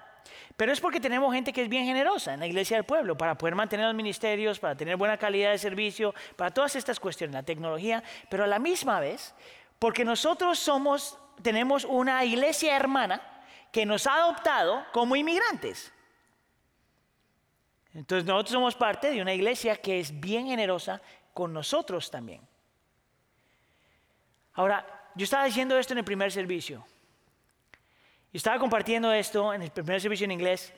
Pero 0.57 0.71
es 0.71 0.79
porque 0.79 0.99
tenemos 0.99 1.33
gente 1.33 1.53
que 1.53 1.61
es 1.61 1.69
bien 1.69 1.85
generosa 1.85 2.33
en 2.33 2.39
la 2.39 2.47
iglesia 2.47 2.77
del 2.77 2.85
pueblo 2.85 3.17
para 3.17 3.37
poder 3.37 3.55
mantener 3.55 3.85
los 3.85 3.95
ministerios, 3.95 4.59
para 4.59 4.75
tener 4.75 4.95
buena 4.95 5.17
calidad 5.17 5.51
de 5.51 5.57
servicio, 5.57 6.15
para 6.35 6.51
todas 6.51 6.75
estas 6.75 6.99
cuestiones, 6.99 7.35
la 7.35 7.43
tecnología, 7.43 8.03
pero 8.29 8.43
a 8.43 8.47
la 8.47 8.57
misma 8.57 8.99
vez, 8.99 9.35
porque 9.77 10.05
nosotros 10.05 10.57
somos, 10.57 11.19
tenemos 11.41 11.85
una 11.85 12.23
iglesia 12.23 12.75
hermana 12.75 13.21
que 13.71 13.85
nos 13.85 14.07
ha 14.07 14.15
adoptado 14.15 14.83
como 14.91 15.15
inmigrantes. 15.15 15.93
Entonces 17.95 18.27
nosotros 18.27 18.51
somos 18.51 18.75
parte 18.75 19.09
de 19.09 19.21
una 19.21 19.33
iglesia 19.33 19.77
que 19.77 19.99
es 20.01 20.19
bien 20.19 20.47
generosa 20.47 21.01
con 21.33 21.53
nosotros 21.53 22.11
también. 22.11 22.41
Ahora, 24.53 24.85
yo 25.15 25.23
estaba 25.23 25.45
diciendo 25.45 25.77
esto 25.77 25.93
en 25.93 25.99
el 25.99 26.05
primer 26.05 26.29
servicio. 26.31 26.85
Y 28.33 28.37
estaba 28.37 28.59
compartiendo 28.59 29.13
esto 29.13 29.53
en 29.53 29.61
el 29.61 29.71
primer 29.71 30.01
servicio 30.01 30.25
en 30.25 30.31
inglés. 30.31 30.73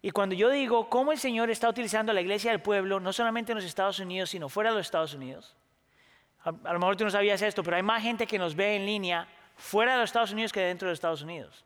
Y 0.00 0.10
cuando 0.10 0.34
yo 0.34 0.48
digo 0.48 0.88
cómo 0.88 1.12
el 1.12 1.18
Señor 1.18 1.50
está 1.50 1.68
utilizando 1.68 2.14
la 2.14 2.22
iglesia 2.22 2.50
del 2.50 2.62
pueblo, 2.62 2.98
no 2.98 3.12
solamente 3.12 3.52
en 3.52 3.56
los 3.56 3.64
Estados 3.64 3.98
Unidos, 3.98 4.30
sino 4.30 4.48
fuera 4.48 4.70
de 4.70 4.76
los 4.76 4.86
Estados 4.86 5.12
Unidos. 5.12 5.54
A, 6.44 6.48
a 6.48 6.72
lo 6.72 6.78
mejor 6.78 6.96
tú 6.96 7.04
no 7.04 7.10
sabías 7.10 7.42
esto, 7.42 7.62
pero 7.62 7.76
hay 7.76 7.82
más 7.82 8.02
gente 8.02 8.26
que 8.26 8.38
nos 8.38 8.54
ve 8.54 8.76
en 8.76 8.86
línea 8.86 9.28
fuera 9.56 9.92
de 9.92 9.98
los 9.98 10.08
Estados 10.08 10.32
Unidos 10.32 10.52
que 10.52 10.60
dentro 10.60 10.86
de 10.86 10.92
los 10.92 10.96
Estados 10.96 11.20
Unidos. 11.20 11.63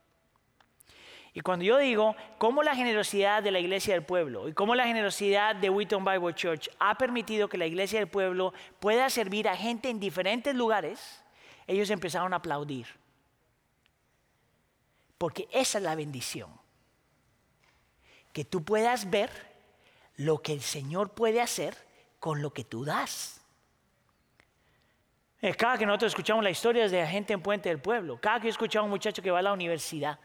Y 1.38 1.40
cuando 1.40 1.64
yo 1.64 1.78
digo 1.78 2.16
cómo 2.36 2.64
la 2.64 2.74
generosidad 2.74 3.44
de 3.44 3.52
la 3.52 3.60
iglesia 3.60 3.94
del 3.94 4.02
pueblo 4.02 4.48
y 4.48 4.54
cómo 4.54 4.74
la 4.74 4.88
generosidad 4.88 5.54
de 5.54 5.70
Wheaton 5.70 6.04
Bible 6.04 6.34
Church 6.34 6.68
ha 6.80 6.98
permitido 6.98 7.48
que 7.48 7.56
la 7.56 7.66
iglesia 7.66 8.00
del 8.00 8.08
pueblo 8.08 8.52
pueda 8.80 9.08
servir 9.08 9.48
a 9.48 9.54
gente 9.56 9.88
en 9.88 10.00
diferentes 10.00 10.52
lugares, 10.52 11.22
ellos 11.68 11.90
empezaron 11.90 12.32
a 12.32 12.38
aplaudir. 12.38 12.88
Porque 15.16 15.46
esa 15.52 15.78
es 15.78 15.84
la 15.84 15.94
bendición. 15.94 16.50
Que 18.32 18.44
tú 18.44 18.64
puedas 18.64 19.08
ver 19.08 19.30
lo 20.16 20.42
que 20.42 20.52
el 20.54 20.60
Señor 20.60 21.10
puede 21.10 21.40
hacer 21.40 21.76
con 22.18 22.42
lo 22.42 22.52
que 22.52 22.64
tú 22.64 22.84
das. 22.84 23.40
Eh, 25.40 25.54
cada 25.54 25.78
que 25.78 25.86
nosotros 25.86 26.10
escuchamos 26.10 26.42
las 26.42 26.50
historias 26.50 26.90
de 26.90 27.00
la 27.00 27.06
gente 27.06 27.32
en 27.32 27.42
Puente 27.42 27.68
del 27.68 27.78
Pueblo, 27.78 28.20
cada 28.20 28.40
que 28.40 28.48
yo 28.48 28.50
escuchado 28.50 28.82
a 28.82 28.86
un 28.86 28.90
muchacho 28.90 29.22
que 29.22 29.30
va 29.30 29.38
a 29.38 29.42
la 29.42 29.52
universidad, 29.52 30.18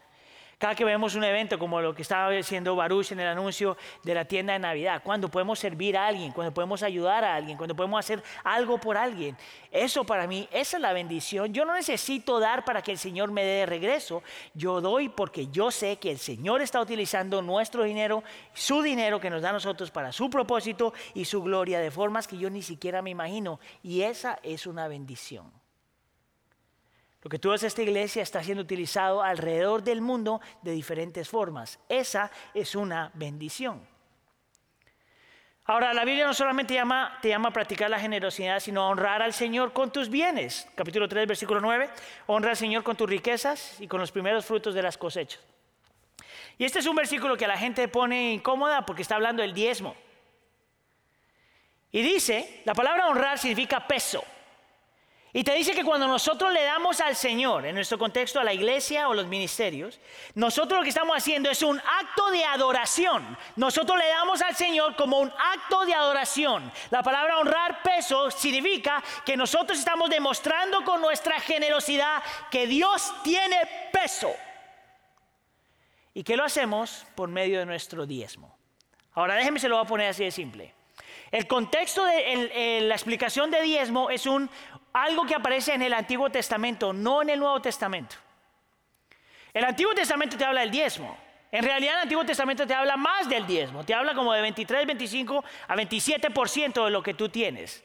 cada 0.57 0.75
que 0.75 0.85
vemos 0.85 1.15
un 1.15 1.23
evento 1.23 1.57
como 1.59 1.81
lo 1.81 1.93
que 1.93 2.01
estaba 2.01 2.29
haciendo 2.29 2.75
Baruch 2.75 3.11
en 3.11 3.19
el 3.19 3.27
anuncio 3.27 3.77
de 4.03 4.13
la 4.13 4.25
tienda 4.25 4.53
de 4.53 4.59
Navidad, 4.59 5.01
cuando 5.03 5.29
podemos 5.29 5.59
servir 5.59 5.97
a 5.97 6.07
alguien, 6.07 6.31
cuando 6.31 6.53
podemos 6.53 6.83
ayudar 6.83 7.23
a 7.23 7.35
alguien, 7.35 7.57
cuando 7.57 7.75
podemos 7.75 7.99
hacer 7.99 8.23
algo 8.43 8.77
por 8.77 8.97
alguien, 8.97 9.37
eso 9.71 10.03
para 10.03 10.27
mí, 10.27 10.47
esa 10.51 10.77
es 10.77 10.81
la 10.81 10.93
bendición. 10.93 11.53
Yo 11.53 11.65
no 11.65 11.73
necesito 11.73 12.39
dar 12.39 12.63
para 12.63 12.81
que 12.81 12.91
el 12.91 12.97
Señor 12.97 13.31
me 13.31 13.43
dé 13.43 13.59
de 13.59 13.65
regreso, 13.65 14.23
yo 14.53 14.81
doy 14.81 15.09
porque 15.09 15.47
yo 15.47 15.71
sé 15.71 15.97
que 15.97 16.11
el 16.11 16.17
Señor 16.17 16.61
está 16.61 16.79
utilizando 16.81 17.41
nuestro 17.41 17.83
dinero, 17.83 18.23
su 18.53 18.81
dinero 18.81 19.19
que 19.19 19.29
nos 19.29 19.41
da 19.41 19.49
a 19.49 19.53
nosotros 19.53 19.91
para 19.91 20.11
su 20.11 20.29
propósito 20.29 20.93
y 21.13 21.25
su 21.25 21.41
gloria 21.41 21.79
de 21.79 21.91
formas 21.91 22.27
que 22.27 22.37
yo 22.37 22.49
ni 22.49 22.61
siquiera 22.61 23.01
me 23.01 23.09
imagino. 23.09 23.59
Y 23.81 24.01
esa 24.01 24.39
es 24.43 24.67
una 24.67 24.87
bendición. 24.87 25.62
Lo 27.23 27.29
que 27.29 27.39
tú 27.39 27.51
ves 27.51 27.63
esta 27.63 27.81
iglesia 27.81 28.21
está 28.21 28.43
siendo 28.43 28.63
utilizado 28.63 29.23
alrededor 29.23 29.81
del 29.81 30.01
mundo 30.01 30.41
de 30.61 30.71
diferentes 30.71 31.29
formas. 31.29 31.79
Esa 31.87 32.29
es 32.53 32.75
una 32.75 33.11
bendición. 33.13 33.87
Ahora, 35.65 35.93
la 35.93 36.03
Biblia 36.03 36.27
no 36.27 36.33
solamente 36.33 36.73
te 37.21 37.29
llama 37.29 37.47
a 37.47 37.53
practicar 37.53 37.89
la 37.89 37.97
generosidad, 37.97 38.59
sino 38.59 38.81
a 38.81 38.89
honrar 38.89 39.21
al 39.21 39.31
Señor 39.31 39.71
con 39.71 39.89
tus 39.93 40.09
bienes. 40.09 40.67
Capítulo 40.75 41.07
3, 41.07 41.25
versículo 41.25 41.61
9. 41.61 41.89
Honra 42.27 42.49
al 42.49 42.57
Señor 42.57 42.83
con 42.83 42.97
tus 42.97 43.09
riquezas 43.09 43.79
y 43.79 43.87
con 43.87 44.01
los 44.01 44.11
primeros 44.11 44.45
frutos 44.45 44.75
de 44.75 44.81
las 44.81 44.97
cosechas. 44.97 45.39
Y 46.57 46.65
este 46.65 46.79
es 46.79 46.85
un 46.85 46.97
versículo 46.97 47.37
que 47.37 47.45
a 47.45 47.47
la 47.47 47.57
gente 47.57 47.87
pone 47.87 48.33
incómoda 48.33 48.85
porque 48.85 49.01
está 49.01 49.15
hablando 49.15 49.41
del 49.41 49.53
diezmo. 49.53 49.95
Y 51.93 52.01
dice, 52.01 52.61
la 52.65 52.73
palabra 52.73 53.07
honrar 53.07 53.39
significa 53.39 53.87
peso. 53.87 54.25
Y 55.35 55.43
te 55.43 55.55
dice 55.55 55.73
que 55.73 55.83
cuando 55.83 56.07
nosotros 56.07 56.53
le 56.53 56.63
damos 56.63 57.01
al 57.01 57.15
Señor, 57.15 57.65
en 57.65 57.73
nuestro 57.73 57.97
contexto 57.97 58.39
a 58.39 58.43
la 58.43 58.53
iglesia 58.53 59.09
o 59.09 59.15
los 59.15 59.25
ministerios, 59.25 59.99
nosotros 60.35 60.77
lo 60.77 60.83
que 60.83 60.89
estamos 60.89 61.17
haciendo 61.17 61.49
es 61.49 61.63
un 61.63 61.79
acto 61.79 62.29
de 62.29 62.45
adoración. 62.45 63.35
Nosotros 63.55 63.97
le 63.97 64.07
damos 64.09 64.43
al 64.43 64.55
Señor 64.55 64.95
como 64.95 65.17
un 65.17 65.31
acto 65.31 65.87
de 65.87 65.95
adoración. 65.95 66.71
La 66.91 67.01
palabra 67.01 67.39
honrar 67.39 67.81
peso 67.81 68.29
significa 68.29 69.03
que 69.25 69.35
nosotros 69.35 69.79
estamos 69.79 70.07
demostrando 70.11 70.85
con 70.85 71.01
nuestra 71.01 71.39
generosidad 71.39 72.21
que 72.51 72.67
Dios 72.67 73.11
tiene 73.23 73.57
peso. 73.91 74.31
¿Y 76.13 76.23
que 76.23 76.37
lo 76.37 76.43
hacemos? 76.43 77.07
Por 77.15 77.29
medio 77.29 77.57
de 77.57 77.65
nuestro 77.65 78.05
diezmo. 78.05 78.55
Ahora 79.13 79.33
déjeme 79.33 79.59
se 79.59 79.67
lo 79.67 79.77
voy 79.77 79.85
a 79.85 79.87
poner 79.87 80.09
así 80.09 80.23
de 80.23 80.31
simple. 80.31 80.75
El 81.31 81.47
contexto 81.47 82.05
de 82.05 82.81
la 82.81 82.93
explicación 82.93 83.49
de 83.49 83.63
diezmo 83.63 84.11
es 84.11 84.27
un, 84.27 84.47
algo 84.93 85.25
que 85.25 85.35
aparece 85.35 85.73
en 85.73 85.81
el 85.81 85.93
Antiguo 85.93 86.29
Testamento, 86.29 86.93
no 86.93 87.21
en 87.23 87.31
el 87.31 87.39
Nuevo 87.39 87.61
Testamento. 87.61 88.15
El 89.53 89.65
Antiguo 89.65 89.93
Testamento 89.93 90.37
te 90.37 90.45
habla 90.45 90.61
del 90.61 90.71
diezmo. 90.71 91.17
En 91.51 91.63
realidad 91.63 91.95
el 91.95 92.01
Antiguo 92.01 92.25
Testamento 92.25 92.65
te 92.65 92.73
habla 92.73 92.97
más 92.97 93.27
del 93.27 93.45
diezmo. 93.45 93.83
Te 93.83 93.93
habla 93.93 94.15
como 94.15 94.33
de 94.33 94.41
23, 94.41 94.87
25 94.87 95.43
a 95.67 95.75
27% 95.75 96.85
de 96.85 96.91
lo 96.91 97.03
que 97.03 97.13
tú 97.13 97.29
tienes. 97.29 97.83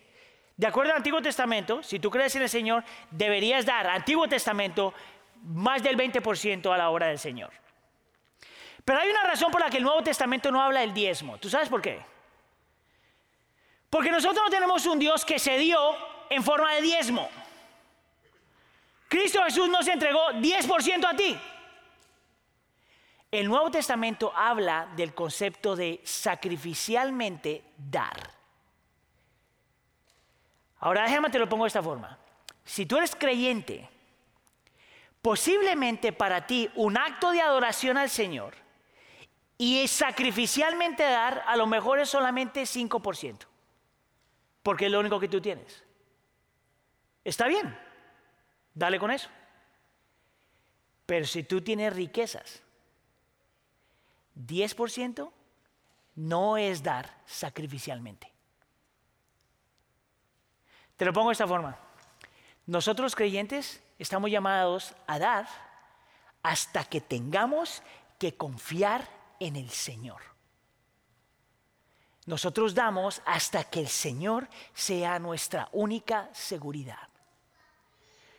De 0.57 0.67
acuerdo 0.67 0.93
al 0.93 0.99
Antiguo 0.99 1.21
Testamento, 1.21 1.83
si 1.83 1.99
tú 1.99 2.11
crees 2.11 2.35
en 2.37 2.43
el 2.43 2.49
Señor, 2.49 2.85
deberías 3.11 3.65
dar 3.65 3.87
Antiguo 3.87 4.27
Testamento 4.27 4.95
más 5.43 5.83
del 5.83 5.97
20% 5.97 6.73
a 6.73 6.79
la 6.79 6.91
obra 6.91 7.09
del 7.09 7.19
Señor. 7.19 7.53
Pero 8.85 9.01
hay 9.01 9.11
una 9.11 9.25
razón 9.25 9.51
por 9.51 9.61
la 9.61 9.71
que 9.71 9.77
el 9.77 9.83
Nuevo 9.83 10.03
Testamento 10.03 10.51
no 10.51 10.63
habla 10.63 10.81
del 10.81 10.95
diezmo. 10.95 11.39
¿Tú 11.39 11.51
sabes 11.51 11.69
por 11.69 11.83
qué? 11.83 12.01
Porque 13.91 14.11
nosotros 14.11 14.43
no 14.43 14.51
tenemos 14.51 14.85
un 14.87 14.99
Dios 14.99 15.25
que 15.25 15.39
se 15.39 15.59
dio 15.59 15.79
en 16.31 16.43
forma 16.43 16.75
de 16.75 16.83
diezmo. 16.83 17.29
Cristo 19.09 19.43
Jesús 19.45 19.69
nos 19.69 19.87
entregó 19.89 20.31
10% 20.33 21.05
a 21.07 21.17
ti. 21.17 21.39
El 23.31 23.49
Nuevo 23.49 23.71
Testamento 23.71 24.33
habla 24.35 24.89
del 24.97 25.15
concepto 25.15 25.77
de 25.77 26.01
sacrificialmente 26.05 27.63
dar. 27.77 28.31
Ahora 30.81 31.03
déjame 31.03 31.31
te 31.31 31.39
lo 31.39 31.49
pongo 31.49 31.65
de 31.65 31.69
esta 31.69 31.83
forma. 31.83 32.19
Si 32.65 32.87
tú 32.87 32.97
eres 32.97 33.15
creyente, 33.15 33.89
posiblemente 35.21 36.13
para 36.13 36.47
ti 36.47 36.71
un 36.75 36.97
acto 36.97 37.31
de 37.33 37.43
adoración 37.43 37.97
al 37.97 38.09
Señor 38.09 38.55
y 39.59 39.87
sacrificialmente 39.89 41.03
dar 41.03 41.43
a 41.47 41.57
lo 41.57 41.67
mejor 41.67 41.99
es 41.99 42.09
solamente 42.09 42.63
5%, 42.63 43.39
porque 44.63 44.87
es 44.87 44.93
lo 44.93 45.01
único 45.01 45.19
que 45.19 45.29
tú 45.29 45.41
tienes. 45.41 45.88
Está 47.29 47.47
bien, 47.47 47.79
dale 48.73 48.99
con 48.99 49.11
eso. 49.11 49.29
Pero 51.05 51.27
si 51.27 51.43
tú 51.43 51.61
tienes 51.61 51.93
riquezas, 51.93 52.63
10% 54.35 55.31
no 56.15 56.57
es 56.57 56.83
dar 56.83 57.21
sacrificialmente. 57.27 58.33
Te 60.97 61.05
lo 61.05 61.13
pongo 61.13 61.29
de 61.29 61.33
esta 61.33 61.47
forma. 61.47 61.79
Nosotros 62.65 63.15
creyentes 63.15 63.83
estamos 63.99 64.31
llamados 64.31 64.95
a 65.07 65.19
dar 65.19 65.47
hasta 66.43 66.85
que 66.85 67.03
tengamos 67.03 67.83
que 68.19 68.39
confiar 68.39 69.07
en 69.39 69.57
el 69.57 69.69
Señor. 69.69 70.23
nosotros 72.25 72.75
damos 72.75 73.21
hasta 73.27 73.65
que 73.65 73.81
el 73.81 73.89
Señor 73.89 74.49
sea 74.73 75.19
nuestra 75.19 75.69
única 75.73 76.31
seguridad. 76.33 77.09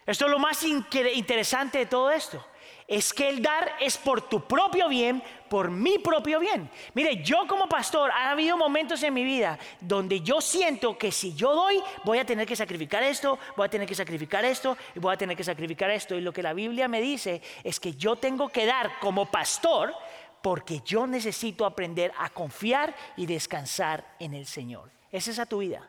Esto 0.09 0.25
es 0.25 0.31
lo 0.31 0.39
más 0.39 0.63
interesante 0.63 1.77
de 1.77 1.85
todo 1.85 2.09
esto 2.09 2.43
es 2.89 3.13
que 3.13 3.29
el 3.29 3.43
dar 3.43 3.75
es 3.79 3.97
por 3.97 4.23
tu 4.23 4.47
propio 4.47 4.89
bien, 4.89 5.21
por 5.47 5.69
mi 5.69 5.99
propio 5.99 6.39
bien. 6.39 6.67
Mire, 6.95 7.23
yo 7.23 7.45
como 7.47 7.69
pastor, 7.69 8.09
ha 8.09 8.31
habido 8.31 8.57
momentos 8.57 9.03
en 9.03 9.13
mi 9.13 9.23
vida 9.23 9.59
donde 9.79 10.21
yo 10.21 10.41
siento 10.41 10.97
que 10.97 11.11
si 11.11 11.35
yo 11.35 11.53
doy, 11.53 11.79
voy 12.03 12.17
a 12.17 12.25
tener 12.25 12.47
que 12.47 12.55
sacrificar 12.55 13.03
esto, 13.03 13.37
voy 13.55 13.67
a 13.67 13.69
tener 13.69 13.87
que 13.87 13.93
sacrificar 13.93 14.43
esto, 14.43 14.75
y 14.95 14.99
voy 14.99 15.13
a 15.13 15.17
tener 15.17 15.37
que 15.37 15.43
sacrificar 15.43 15.91
esto. 15.91 16.15
Y 16.15 16.21
lo 16.21 16.33
que 16.33 16.41
la 16.41 16.53
Biblia 16.53 16.87
me 16.87 16.99
dice 16.99 17.43
es 17.63 17.79
que 17.79 17.93
yo 17.93 18.15
tengo 18.15 18.49
que 18.49 18.65
dar 18.65 18.99
como 18.99 19.27
pastor 19.27 19.93
porque 20.41 20.81
yo 20.83 21.05
necesito 21.05 21.67
aprender 21.67 22.11
a 22.17 22.31
confiar 22.31 22.95
y 23.17 23.27
descansar 23.27 24.15
en 24.17 24.33
el 24.33 24.47
Señor. 24.47 24.89
¿Es 25.11 25.27
esa 25.27 25.45
tu 25.45 25.59
vida? 25.59 25.87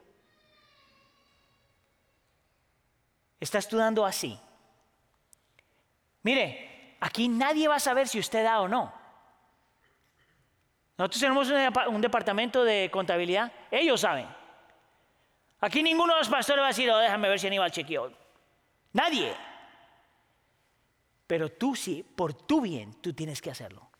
¿Estás 3.40 3.64
estudiando 3.64 4.04
así? 4.04 4.38
Mire, 6.22 6.96
aquí 7.00 7.28
nadie 7.28 7.66
va 7.66 7.76
a 7.76 7.80
saber 7.80 8.06
si 8.06 8.18
usted 8.18 8.44
da 8.44 8.60
o 8.60 8.68
no. 8.68 8.92
Nosotros 10.98 11.20
tenemos 11.20 11.50
un 11.88 12.00
departamento 12.02 12.62
de 12.62 12.90
contabilidad, 12.92 13.50
ellos 13.70 14.02
saben. 14.02 14.28
Aquí 15.60 15.82
ninguno 15.82 16.12
de 16.12 16.20
los 16.20 16.28
pastores 16.28 16.60
va 16.60 16.66
a 16.66 16.68
decir, 16.68 16.90
oh, 16.90 16.98
déjame 16.98 17.28
ver 17.28 17.40
si 17.40 17.46
Aníbal 17.46 17.70
chequeó. 17.70 18.12
Nadie. 18.92 19.34
Pero 21.26 21.50
tú 21.52 21.74
sí, 21.74 22.02
por 22.02 22.34
tu 22.34 22.60
bien, 22.60 23.00
tú 23.00 23.14
tienes 23.14 23.40
que 23.40 23.50
hacerlo. 23.50 23.90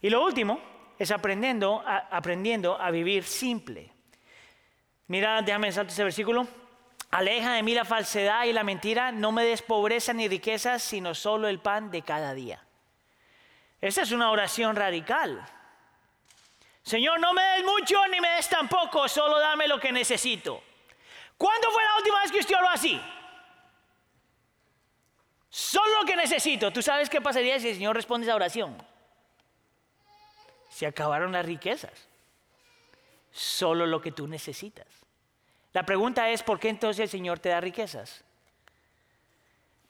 Y 0.00 0.08
lo 0.08 0.24
último 0.24 0.60
es 0.98 1.10
aprendiendo 1.10 1.82
a, 1.84 2.08
aprendiendo 2.10 2.80
a 2.80 2.90
vivir 2.90 3.24
simple. 3.24 3.92
Mira, 5.08 5.42
déjame 5.42 5.70
saltar 5.72 5.92
ese 5.92 6.04
versículo. 6.04 6.46
Aleja 7.10 7.54
de 7.54 7.62
mí 7.62 7.74
la 7.74 7.84
falsedad 7.84 8.44
y 8.44 8.52
la 8.52 8.64
mentira, 8.64 9.12
no 9.12 9.32
me 9.32 9.44
des 9.44 9.62
pobreza 9.62 10.12
ni 10.12 10.28
riquezas, 10.28 10.82
sino 10.82 11.14
solo 11.14 11.48
el 11.48 11.58
pan 11.58 11.90
de 11.90 12.02
cada 12.02 12.34
día. 12.34 12.62
Esa 13.80 14.02
es 14.02 14.12
una 14.12 14.30
oración 14.30 14.76
radical. 14.76 15.42
Señor, 16.82 17.18
no 17.20 17.32
me 17.32 17.42
des 17.42 17.64
mucho 17.64 18.06
ni 18.08 18.20
me 18.20 18.28
des 18.30 18.48
tampoco, 18.48 19.08
solo 19.08 19.38
dame 19.38 19.68
lo 19.68 19.80
que 19.80 19.92
necesito. 19.92 20.62
¿Cuándo 21.36 21.70
fue 21.70 21.82
la 21.84 21.96
última 21.96 22.20
vez 22.20 22.32
que 22.32 22.40
usted 22.40 22.56
oró 22.56 22.68
así? 22.68 23.00
Solo 25.48 26.00
lo 26.00 26.06
que 26.06 26.16
necesito. 26.16 26.70
¿Tú 26.72 26.82
sabes 26.82 27.08
qué 27.08 27.20
pasaría 27.20 27.58
si 27.58 27.68
el 27.68 27.74
Señor 27.74 27.96
responde 27.96 28.26
esa 28.26 28.36
oración? 28.36 28.76
Se 30.68 30.86
acabaron 30.86 31.32
las 31.32 31.46
riquezas. 31.46 32.08
Solo 33.30 33.86
lo 33.86 34.00
que 34.00 34.12
tú 34.12 34.26
necesitas. 34.26 34.86
La 35.72 35.84
pregunta 35.84 36.28
es, 36.30 36.42
¿por 36.42 36.58
qué 36.58 36.68
entonces 36.68 37.00
el 37.00 37.08
Señor 37.08 37.38
te 37.38 37.50
da 37.50 37.60
riquezas? 37.60 38.24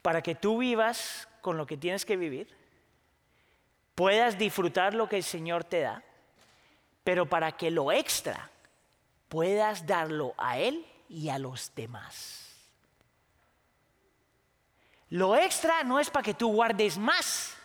Para 0.02 0.22
que 0.22 0.34
tú 0.34 0.58
vivas 0.58 1.28
con 1.40 1.56
lo 1.56 1.66
que 1.66 1.76
tienes 1.76 2.04
que 2.04 2.16
vivir, 2.16 2.54
puedas 3.94 4.38
disfrutar 4.38 4.94
lo 4.94 5.08
que 5.08 5.16
el 5.16 5.24
Señor 5.24 5.64
te 5.64 5.80
da, 5.80 6.02
pero 7.04 7.26
para 7.26 7.52
que 7.52 7.70
lo 7.70 7.92
extra 7.92 8.50
puedas 9.28 9.86
darlo 9.86 10.34
a 10.36 10.58
Él 10.58 10.86
y 11.08 11.28
a 11.28 11.38
los 11.38 11.74
demás. 11.74 12.44
Lo 15.10 15.36
extra 15.36 15.84
no 15.84 16.00
es 16.00 16.10
para 16.10 16.22
que 16.22 16.34
tú 16.34 16.52
guardes 16.52 16.98
más, 16.98 17.56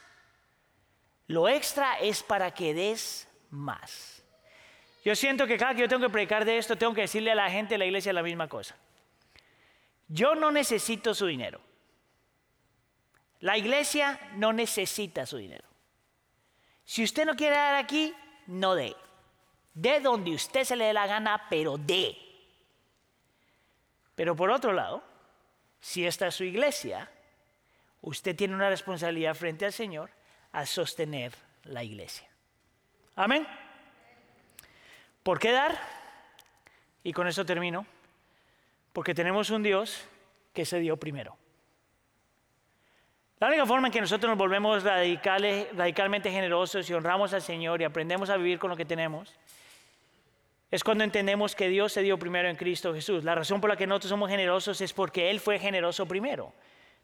lo 1.27 1.49
extra 1.49 1.99
es 1.99 2.23
para 2.23 2.53
que 2.53 2.73
des 2.73 3.27
más. 3.49 4.12
Yo 5.03 5.15
siento 5.15 5.45
que 5.45 5.57
cada 5.57 5.75
que 5.75 5.81
yo 5.81 5.89
tengo 5.89 6.07
que 6.07 6.11
predicar 6.11 6.45
de 6.45 6.57
esto, 6.57 6.77
tengo 6.77 6.93
que 6.93 7.01
decirle 7.01 7.31
a 7.31 7.35
la 7.35 7.49
gente 7.49 7.73
de 7.73 7.77
la 7.77 7.85
iglesia 7.85 8.13
la 8.13 8.23
misma 8.23 8.47
cosa. 8.47 8.75
Yo 10.07 10.35
no 10.35 10.51
necesito 10.51 11.13
su 11.13 11.25
dinero. 11.25 11.59
La 13.41 13.57
iglesia 13.57 14.19
no 14.35 14.53
necesita 14.53 15.25
su 15.25 15.37
dinero. 15.37 15.65
Si 16.85 17.03
usted 17.03 17.25
no 17.25 17.35
quiere 17.35 17.57
dar 17.57 17.75
aquí, 17.75 18.13
no 18.47 18.75
dé. 18.75 18.95
De 19.73 19.99
donde 19.99 20.31
usted 20.31 20.63
se 20.63 20.75
le 20.75 20.85
dé 20.85 20.93
la 20.93 21.07
gana, 21.07 21.47
pero 21.49 21.77
dé. 21.77 22.17
Pero 24.15 24.35
por 24.35 24.51
otro 24.51 24.71
lado, 24.71 25.03
si 25.81 26.05
esta 26.05 26.27
es 26.27 26.35
su 26.35 26.45
iglesia, 26.45 27.11
usted 28.01 28.35
tiene 28.35 28.55
una 28.55 28.69
responsabilidad 28.69 29.35
frente 29.35 29.65
al 29.65 29.73
Señor 29.73 30.11
a 30.53 30.65
sostener 30.65 31.33
la 31.63 31.83
iglesia. 31.83 32.29
Amén. 33.15 33.45
¿Por 35.23 35.39
qué 35.39 35.51
dar? 35.51 35.79
Y 37.03 37.13
con 37.13 37.27
eso 37.27 37.45
termino. 37.45 37.85
Porque 38.91 39.15
tenemos 39.15 39.49
un 39.49 39.63
Dios 39.63 40.05
que 40.53 40.65
se 40.65 40.79
dio 40.79 40.97
primero. 40.97 41.37
La 43.39 43.47
única 43.47 43.65
forma 43.65 43.87
en 43.87 43.93
que 43.93 43.99
nosotros 43.99 44.29
nos 44.29 44.37
volvemos 44.37 44.83
radicalmente 44.83 46.31
generosos 46.31 46.89
y 46.89 46.93
honramos 46.93 47.33
al 47.33 47.41
Señor 47.41 47.81
y 47.81 47.83
aprendemos 47.83 48.29
a 48.29 48.37
vivir 48.37 48.59
con 48.59 48.69
lo 48.69 48.77
que 48.77 48.85
tenemos 48.85 49.33
es 50.71 50.83
cuando 50.83 51.03
entendemos 51.03 51.55
que 51.55 51.67
Dios 51.67 51.91
se 51.91 52.01
dio 52.01 52.17
primero 52.17 52.47
en 52.47 52.55
Cristo 52.55 52.93
Jesús. 52.93 53.23
La 53.23 53.35
razón 53.35 53.61
por 53.61 53.69
la 53.69 53.75
que 53.75 53.85
nosotros 53.85 54.09
somos 54.09 54.29
generosos 54.29 54.79
es 54.81 54.93
porque 54.93 55.29
Él 55.29 55.39
fue 55.39 55.59
generoso 55.59 56.07
primero. 56.07 56.53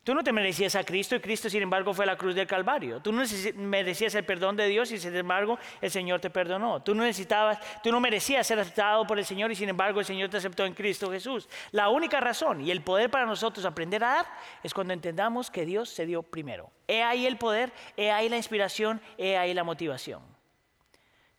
Tú 0.03 0.15
no 0.15 0.23
te 0.23 0.31
merecías 0.31 0.75
a 0.75 0.83
Cristo 0.83 1.15
y 1.15 1.19
Cristo 1.19 1.49
sin 1.49 1.61
embargo 1.61 1.93
fue 1.93 2.05
la 2.05 2.17
cruz 2.17 2.33
del 2.33 2.47
Calvario. 2.47 3.01
Tú 3.01 3.11
no 3.11 3.23
merecías 3.55 4.15
el 4.15 4.23
perdón 4.23 4.55
de 4.55 4.67
Dios 4.67 4.91
y 4.91 4.97
sin 4.97 5.13
embargo 5.15 5.59
el 5.81 5.91
Señor 5.91 6.21
te 6.21 6.29
perdonó. 6.29 6.81
Tú 6.81 6.95
no 6.95 7.03
necesitabas, 7.03 7.59
tú 7.83 7.91
no 7.91 7.99
merecías 7.99 8.47
ser 8.47 8.59
aceptado 8.59 9.05
por 9.05 9.19
el 9.19 9.25
Señor 9.25 9.51
y 9.51 9.55
sin 9.55 9.67
embargo 9.69 9.99
el 9.99 10.05
Señor 10.05 10.29
te 10.29 10.37
aceptó 10.37 10.65
en 10.65 10.73
Cristo 10.73 11.11
Jesús. 11.11 11.49
La 11.71 11.89
única 11.89 12.19
razón 12.21 12.61
y 12.61 12.71
el 12.71 12.81
poder 12.81 13.11
para 13.11 13.25
nosotros 13.25 13.65
aprender 13.65 14.03
a 14.03 14.15
dar 14.15 14.25
es 14.63 14.73
cuando 14.73 14.93
entendamos 14.93 15.51
que 15.51 15.65
Dios 15.65 15.89
se 15.89 16.05
dio 16.05 16.23
primero. 16.23 16.71
He 16.87 17.03
ahí 17.03 17.27
el 17.27 17.37
poder, 17.37 17.71
he 17.97 18.09
ahí 18.09 18.29
la 18.29 18.37
inspiración, 18.37 19.01
he 19.17 19.37
ahí 19.37 19.53
la 19.53 19.65
motivación. 19.65 20.23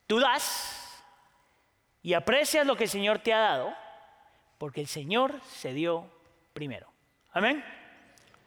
Tú 0.07 0.21
das 0.21 1.03
y 2.03 2.13
aprecias 2.13 2.67
lo 2.67 2.77
que 2.77 2.85
el 2.85 2.91
Señor 2.91 3.21
te 3.21 3.33
ha 3.33 3.39
dado 3.39 3.75
porque 4.59 4.83
el 4.83 4.87
Señor 4.87 5.41
se 5.47 5.73
dio 5.73 6.11
primero. 6.53 6.93
Amén. 7.33 7.65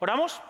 ¿Oramos? 0.03 0.41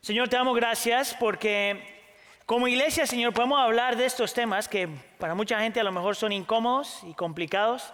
Señor, 0.00 0.28
te 0.28 0.36
damos 0.36 0.54
gracias 0.54 1.12
porque 1.18 2.04
como 2.46 2.68
iglesia, 2.68 3.04
Señor, 3.04 3.32
podemos 3.32 3.58
hablar 3.58 3.96
de 3.96 4.06
estos 4.06 4.32
temas 4.32 4.68
que 4.68 4.88
para 5.18 5.34
mucha 5.34 5.58
gente 5.58 5.80
a 5.80 5.82
lo 5.82 5.90
mejor 5.90 6.14
son 6.14 6.30
incómodos 6.30 7.00
y 7.02 7.14
complicados, 7.14 7.92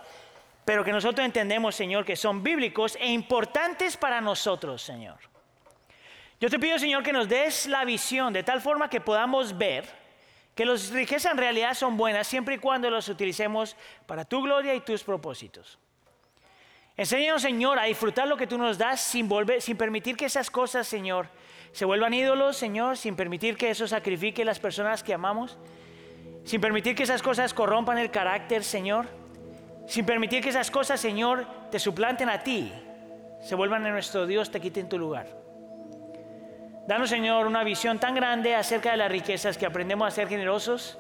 pero 0.66 0.84
que 0.84 0.92
nosotros 0.92 1.24
entendemos, 1.24 1.74
Señor, 1.74 2.05
que 2.05 2.14
son 2.14 2.42
bíblicos 2.42 2.95
e 3.01 3.07
importantes 3.07 3.97
para 3.97 4.20
nosotros, 4.20 4.82
Señor. 4.82 5.16
Yo 6.38 6.51
te 6.51 6.59
pido, 6.59 6.78
Señor, 6.78 7.03
que 7.03 7.14
nos 7.14 7.26
des 7.26 7.64
la 7.64 7.86
visión 7.86 8.34
de 8.34 8.42
tal 8.42 8.61
forma 8.61 8.90
que 8.90 9.01
podamos 9.01 9.57
ver 9.57 9.86
que 10.55 10.66
las 10.66 10.90
riquezas 10.90 11.32
en 11.32 11.38
realidad 11.38 11.72
son 11.72 11.97
buenas 11.97 12.26
siempre 12.26 12.57
y 12.57 12.59
cuando 12.59 12.90
las 12.90 13.09
utilicemos 13.09 13.76
para 14.05 14.26
tu 14.26 14.42
gloria 14.42 14.74
y 14.74 14.80
tus 14.80 15.03
propósitos. 15.05 15.78
Enséñanos, 16.97 17.42
Señor, 17.42 17.80
a 17.80 17.84
disfrutar 17.84 18.28
lo 18.28 18.36
que 18.36 18.47
tú 18.47 18.57
nos 18.57 18.78
das 18.78 19.01
sin, 19.01 19.28
volver, 19.28 19.61
sin 19.61 19.76
permitir 19.76 20.16
que 20.16 20.26
esas 20.26 20.49
cosas, 20.49 20.86
Señor, 20.86 21.26
se 21.72 21.84
vuelvan 21.84 22.14
ídolos, 22.14 22.57
Señor, 22.57 22.97
sin 22.97 23.16
permitir 23.16 23.57
que 23.57 23.68
eso 23.70 23.88
sacrifique 23.88 24.42
a 24.42 24.45
las 24.45 24.61
personas 24.61 25.03
que 25.03 25.12
amamos, 25.12 25.59
sin 26.45 26.61
permitir 26.61 26.95
que 26.95 27.03
esas 27.03 27.20
cosas 27.20 27.53
corrompan 27.53 27.99
el 27.99 28.12
carácter, 28.12 28.62
Señor, 28.62 29.07
sin 29.88 30.07
permitir 30.07 30.40
que 30.40 30.51
esas 30.51 30.70
cosas, 30.70 31.01
Señor, 31.01 31.47
te 31.72 31.80
suplanten 31.80 32.28
a 32.28 32.45
ti, 32.45 32.72
se 33.42 33.57
vuelvan 33.57 33.84
en 33.84 33.92
nuestro 33.92 34.24
Dios, 34.24 34.53
te 34.53 34.61
quiten 34.61 34.88
tu 34.88 34.97
lugar. 34.97 35.26
Danos, 36.86 37.11
Señor, 37.11 37.49
una 37.49 37.64
visión 37.64 37.99
tan 37.99 38.14
grande 38.14 38.55
acerca 38.55 38.92
de 38.92 38.99
las 38.99 39.11
riquezas 39.11 39.59
que 39.59 39.66
aprendemos 39.66 40.07
a 40.07 40.12
ser 40.12 40.28
generosos, 40.28 40.97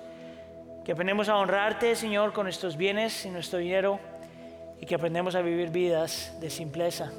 que 0.84 0.90
aprendemos 0.90 1.28
a 1.28 1.36
honrarte, 1.36 1.94
Señor, 1.94 2.32
con 2.32 2.44
nuestros 2.46 2.76
bienes 2.76 3.24
y 3.26 3.30
nuestro 3.30 3.60
dinero 3.60 4.00
y 4.84 4.86
que 4.86 4.96
aprendemos 4.96 5.34
a 5.34 5.40
vivir 5.40 5.70
vidas 5.70 6.36
de 6.42 6.50
simpleza 6.50 7.10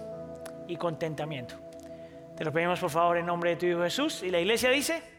y 0.68 0.76
contentamiento. 0.76 1.56
Te 2.38 2.46
lo 2.46 2.52
pedimos 2.52 2.80
por 2.80 2.92
favor 2.92 3.18
en 3.18 3.26
nombre 3.26 3.50
de 3.50 3.56
tu 3.56 3.66
Hijo 3.66 3.82
Jesús. 3.82 4.22
Y 4.22 4.30
la 4.30 4.40
iglesia 4.40 4.70
dice... 4.70 5.15